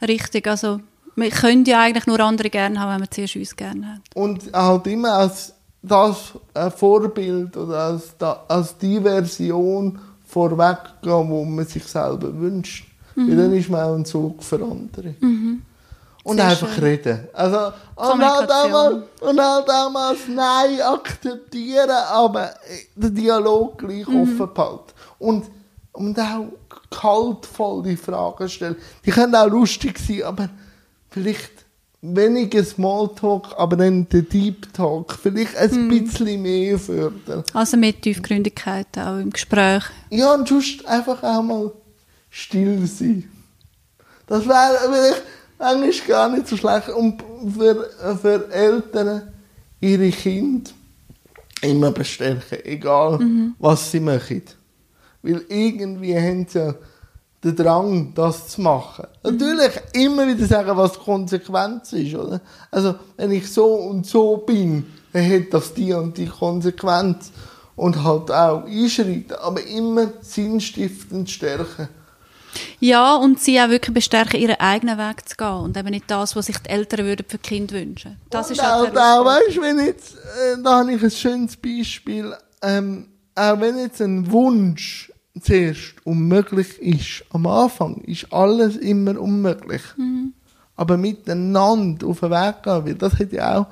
Richtig, 0.00 0.46
also 0.48 0.80
wir 1.14 1.30
können 1.30 1.64
ja 1.64 1.80
eigentlich 1.80 2.06
nur 2.06 2.20
andere 2.20 2.48
gern 2.48 2.80
haben, 2.80 2.94
wenn 2.94 3.00
wir 3.02 3.10
zuerst 3.10 3.36
uns 3.36 3.54
gern 3.54 3.86
haben. 3.86 4.02
Und 4.14 4.52
halt 4.52 4.86
immer 4.86 5.12
als 5.12 5.54
das 5.82 6.32
ein 6.54 6.70
Vorbild 6.70 7.56
oder 7.56 7.78
als, 7.78 8.14
als 8.48 8.78
die 8.78 9.00
Version 9.00 9.98
vorweggehen, 10.32 11.28
wo 11.28 11.44
man 11.44 11.66
sich 11.66 11.84
selber 11.84 12.34
wünscht. 12.38 12.86
Mhm. 13.14 13.28
Weil 13.28 13.36
dann 13.36 13.52
ist 13.54 13.68
man 13.68 13.80
auch 13.82 13.94
ein 13.94 14.04
Zug 14.04 14.42
für 14.42 14.56
andere. 14.56 15.14
Mhm. 15.20 15.62
Und 16.24 16.36
Sehr 16.36 16.46
einfach 16.46 16.72
schön. 16.72 16.84
reden. 16.84 17.28
Also, 17.32 17.72
und 17.96 18.24
halt, 18.24 18.50
einmal, 18.50 19.02
und 19.20 19.40
halt 19.40 19.68
einmal 19.68 20.14
das 20.14 20.28
Nein 20.28 20.80
akzeptieren, 20.80 21.90
aber 21.90 22.50
den 22.94 23.14
Dialog 23.14 23.78
gleich 23.78 24.06
mhm. 24.06 24.22
offen 24.22 24.54
behalten. 24.54 24.92
Und, 25.18 25.46
und 25.92 26.18
auch 26.18 26.46
kaltvolle 26.90 27.96
Fragen 27.96 28.48
stellen. 28.48 28.76
Die 29.04 29.10
können 29.10 29.34
auch 29.34 29.48
lustig 29.48 29.98
sein, 29.98 30.22
aber 30.22 30.48
vielleicht 31.10 31.61
weniger 32.02 32.64
Smalltalk, 32.64 33.54
aber 33.56 33.76
dann 33.76 34.08
der 34.08 34.22
Deep 34.22 34.72
Talk. 34.74 35.16
Vielleicht 35.22 35.56
ein 35.56 35.70
hm. 35.70 35.88
bisschen 35.88 36.42
mehr 36.42 36.78
fördern. 36.78 37.44
Also 37.54 37.76
mit 37.76 38.02
Tiefgründigkeit 38.02 38.88
auch 38.98 39.18
im 39.18 39.30
Gespräch. 39.30 39.84
Ja, 40.10 40.34
und 40.34 40.48
sonst 40.48 40.84
einfach 40.86 41.22
auch 41.22 41.42
mal 41.42 41.72
still 42.28 42.86
sein. 42.86 43.30
Das 44.26 44.46
wäre 44.46 44.78
vielleicht 44.92 45.22
eigentlich 45.58 46.06
gar 46.06 46.28
nicht 46.28 46.48
so 46.48 46.56
schlecht. 46.56 46.88
Und 46.88 47.22
für, 47.56 47.88
für 48.20 48.50
Eltern 48.50 49.32
ihre 49.80 50.10
Kinder 50.10 50.70
immer 51.60 51.92
bestärken, 51.92 52.58
egal 52.64 53.18
mhm. 53.18 53.54
was 53.58 53.90
sie 53.90 54.00
machen. 54.00 54.42
Weil 55.22 55.44
irgendwie 55.48 56.16
haben 56.16 56.46
sie 56.48 56.58
ja 56.58 56.74
den 57.42 57.56
Drang, 57.56 58.12
das 58.14 58.48
zu 58.48 58.60
machen. 58.60 59.06
Mhm. 59.24 59.36
Natürlich 59.36 59.72
immer 59.94 60.26
wieder 60.26 60.46
sagen, 60.46 60.76
was 60.76 60.92
die 60.92 60.98
Konsequenz 61.00 61.92
ist, 61.92 62.14
oder? 62.14 62.40
Also, 62.70 62.94
wenn 63.16 63.32
ich 63.32 63.50
so 63.50 63.66
und 63.66 64.06
so 64.06 64.38
bin, 64.38 64.86
dann 65.12 65.30
hat 65.30 65.52
das 65.52 65.74
die 65.74 65.92
und 65.92 66.16
die 66.16 66.26
Konsequenz. 66.26 67.32
Und 67.74 68.04
halt 68.04 68.30
auch 68.30 68.64
einschreiten, 68.66 69.32
aber 69.42 69.64
immer 69.64 70.12
sinnstiftend 70.20 71.30
stärken. 71.30 71.88
Ja, 72.80 73.14
und 73.16 73.40
sie 73.40 73.60
auch 73.60 73.70
wirklich 73.70 73.94
bestärken, 73.94 74.40
ihren 74.40 74.60
eigenen 74.60 74.98
Weg 74.98 75.26
zu 75.26 75.36
gehen 75.36 75.48
und 75.48 75.76
eben 75.76 75.88
nicht 75.88 76.10
das, 76.10 76.36
was 76.36 76.46
sich 76.46 76.58
die 76.58 76.68
Eltern 76.68 77.06
würden 77.06 77.24
für 77.26 77.38
Kinder 77.38 77.74
wünschen. 77.74 78.18
Das 78.28 78.48
und 78.48 78.52
ist 78.52 78.60
auch, 78.60 78.86
auch 78.88 79.24
weißt, 79.24 79.60
wenn 79.60 79.78
jetzt, 79.78 80.14
äh, 80.16 80.62
da 80.62 80.80
habe 80.80 80.92
ich 80.92 81.02
ein 81.02 81.10
schönes 81.10 81.56
Beispiel, 81.56 82.34
ähm, 82.60 83.08
auch 83.34 83.58
wenn 83.60 83.78
jetzt 83.78 84.02
ein 84.02 84.30
Wunsch 84.30 85.11
zuerst 85.40 85.94
unmöglich 86.04 86.78
ist, 86.80 87.24
am 87.30 87.46
Anfang 87.46 87.96
ist 88.02 88.32
alles 88.32 88.76
immer 88.76 89.18
unmöglich. 89.18 89.82
Mhm. 89.96 90.32
Aber 90.76 90.96
miteinander 90.96 92.06
auf 92.06 92.20
den 92.20 92.30
Weg 92.30 92.62
gehen, 92.62 92.86
weil 92.86 92.94
das 92.94 93.18
hat 93.18 93.32
ja 93.32 93.58
auch 93.58 93.66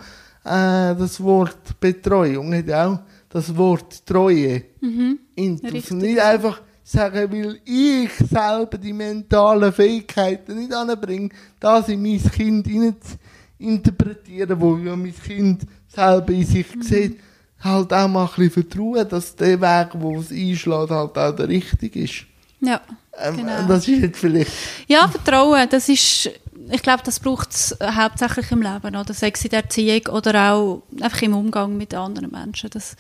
äh, 0.44 0.94
das 0.94 1.20
Wort 1.20 1.78
Betreuung, 1.80 2.54
hat 2.54 2.66
ja 2.66 2.86
auch 2.86 2.98
das 3.28 3.56
Wort 3.56 4.04
Treue. 4.06 4.62
Mhm. 4.80 5.18
Nicht 5.36 6.20
einfach 6.20 6.61
sagen, 6.82 7.30
weil 7.32 7.61
ich 7.64 8.11
selber 8.28 8.76
die 8.76 8.92
mentalen 8.92 9.72
Fähigkeiten 9.72 10.58
nicht 10.58 10.74
anbringe, 10.74 11.30
das 11.58 11.88
in 11.88 12.02
mein 12.02 12.20
Kind 12.22 12.68
interpretieren, 13.58 14.61
wo 14.61 14.76
ja 14.76 14.96
mein 14.96 15.14
Kind 15.14 15.62
selber 15.88 16.32
in 16.32 16.44
sich 16.44 16.74
mhm. 16.74 16.82
sieht, 16.82 17.20
halt 17.61 17.92
auch 17.92 18.08
mal 18.08 18.24
ein 18.24 18.28
bisschen 18.28 18.50
vertrauen, 18.50 19.08
dass 19.08 19.36
der 19.36 19.61
Weg, 19.61 19.88
wo 19.94 20.18
es 20.18 20.30
einschlägt, 20.30 20.90
halt 20.90 21.18
auch 21.18 21.36
der 21.36 21.48
richtige 21.48 22.00
ist. 22.02 22.24
Ja, 22.61 22.80
ähm, 23.18 23.36
genau. 23.36 23.62
Das 23.68 23.88
ist 23.88 24.02
jetzt 24.02 24.18
vielleicht... 24.18 24.50
Ja, 24.86 25.08
Vertrauen, 25.08 25.68
das 25.68 25.88
ist... 25.88 26.30
Ich 26.72 26.82
glaube, 26.82 27.02
das 27.04 27.18
braucht 27.18 27.50
es 27.50 27.76
hauptsächlich 27.82 28.52
im 28.52 28.62
Leben, 28.62 28.94
oder 28.94 29.12
sei 29.12 29.32
es 29.34 29.44
in 29.44 29.50
der 29.50 29.62
Erziehung 29.64 30.06
oder 30.14 30.52
auch 30.52 30.82
einfach 31.00 31.22
im 31.22 31.34
Umgang 31.34 31.76
mit 31.76 31.94
anderen 31.94 32.30
Menschen. 32.30 32.70
Das 32.70 32.96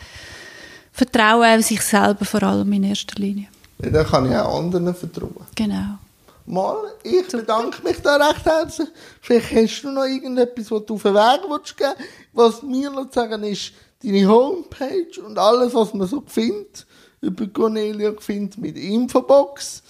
Vertrauen 0.92 1.62
sich 1.62 1.80
selber 1.82 2.24
vor 2.24 2.42
allem 2.42 2.72
in 2.72 2.84
erster 2.84 3.20
Linie. 3.20 3.46
Ja, 3.82 3.90
dann 3.90 4.06
kann 4.06 4.28
ich 4.28 4.36
auch 4.36 4.58
anderen 4.58 4.92
vertrauen. 4.94 5.46
Genau. 5.54 5.98
Mal, 6.46 6.76
ich 7.04 7.28
bedanke 7.28 7.82
mich 7.84 8.00
da 8.02 8.16
recht 8.16 8.44
herzlich. 8.44 8.88
Vielleicht 9.20 9.54
hast 9.54 9.82
du 9.82 9.92
noch 9.92 10.04
irgendetwas, 10.04 10.70
was 10.70 10.86
du 10.86 10.94
auf 10.94 11.02
den 11.02 11.14
Weg 11.14 11.40
willst 11.48 11.76
geben 11.76 11.92
Was 12.32 12.62
mir 12.62 12.90
noch 12.90 13.08
zu 13.10 13.20
sagen 13.20 13.44
ist, 13.44 13.72
deine 14.02 14.28
Homepage 14.28 15.20
und 15.24 15.38
alles, 15.38 15.74
was 15.74 15.94
man 15.94 16.06
so 16.06 16.22
findet, 16.26 16.86
über 17.20 17.46
Cornelia 17.46 18.12
findet 18.18 18.58
mit 18.58 18.76
Infobox. 18.76 19.82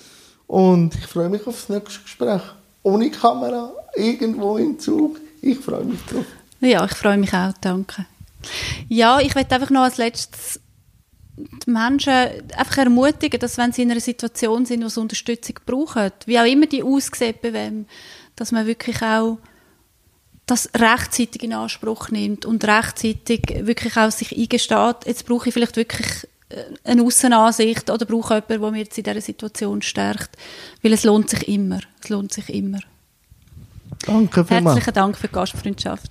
Und 0.46 0.94
ich 0.96 1.06
freue 1.06 1.28
mich 1.28 1.46
auf 1.46 1.54
das 1.54 1.68
nächste 1.68 2.02
Gespräch. 2.02 2.42
Ohne 2.82 3.10
Kamera, 3.10 3.72
irgendwo 3.94 4.56
im 4.56 4.78
Zug. 4.78 5.18
Ich 5.42 5.58
freue 5.58 5.84
mich 5.84 6.00
drauf. 6.06 6.24
Ja, 6.60 6.84
ich 6.84 6.94
freue 6.94 7.18
mich 7.18 7.32
auch, 7.32 7.52
danke. 7.60 8.06
Ja, 8.88 9.20
ich 9.20 9.34
möchte 9.34 9.54
einfach 9.54 9.70
noch 9.70 9.82
als 9.82 9.98
letztes 9.98 10.60
die 11.36 11.70
Menschen 11.70 12.12
einfach 12.56 12.78
ermutigen, 12.78 13.40
dass 13.40 13.56
wenn 13.56 13.72
sie 13.72 13.82
in 13.82 13.90
einer 13.90 14.00
Situation 14.00 14.66
sind, 14.66 14.84
wo 14.84 14.88
sie 14.88 15.00
Unterstützung 15.00 15.56
brauchen, 15.64 16.10
wie 16.26 16.38
auch 16.38 16.44
immer 16.44 16.66
die 16.66 16.82
aussieht 16.82 17.40
bei 17.40 17.52
wem, 17.52 17.86
dass 18.36 18.52
man 18.52 18.66
wirklich 18.66 19.00
auch 19.02 19.38
das 20.50 20.70
rechtzeitig 20.76 21.42
in 21.42 21.52
Anspruch 21.52 22.10
nimmt 22.10 22.44
und 22.44 22.64
rechtzeitig 22.64 23.42
wirklich 23.60 23.96
auch 23.96 24.10
sich 24.10 24.36
eingesteht, 24.36 24.96
jetzt 25.06 25.26
brauche 25.26 25.48
ich 25.48 25.54
vielleicht 25.54 25.76
wirklich 25.76 26.28
äh, 26.48 26.64
eine 26.84 27.02
Aussenansicht 27.02 27.90
oder 27.90 28.04
brauche 28.04 28.34
jemanden, 28.34 28.60
der 28.60 28.70
mir 28.70 28.78
jetzt 28.78 28.98
in 28.98 29.04
dieser 29.04 29.20
Situation 29.20 29.82
stärkt. 29.82 30.36
Weil 30.82 30.92
es 30.92 31.04
lohnt 31.04 31.30
sich 31.30 31.48
immer. 31.48 31.80
Es 32.02 32.08
lohnt 32.08 32.32
sich 32.32 32.48
immer. 32.48 32.80
Danke 34.06 34.44
vielmals. 34.44 34.76
Herzlichen 34.76 34.94
Dank 34.94 35.16
für 35.16 35.28
die 35.28 35.34
Gastfreundschaft. 35.34 36.10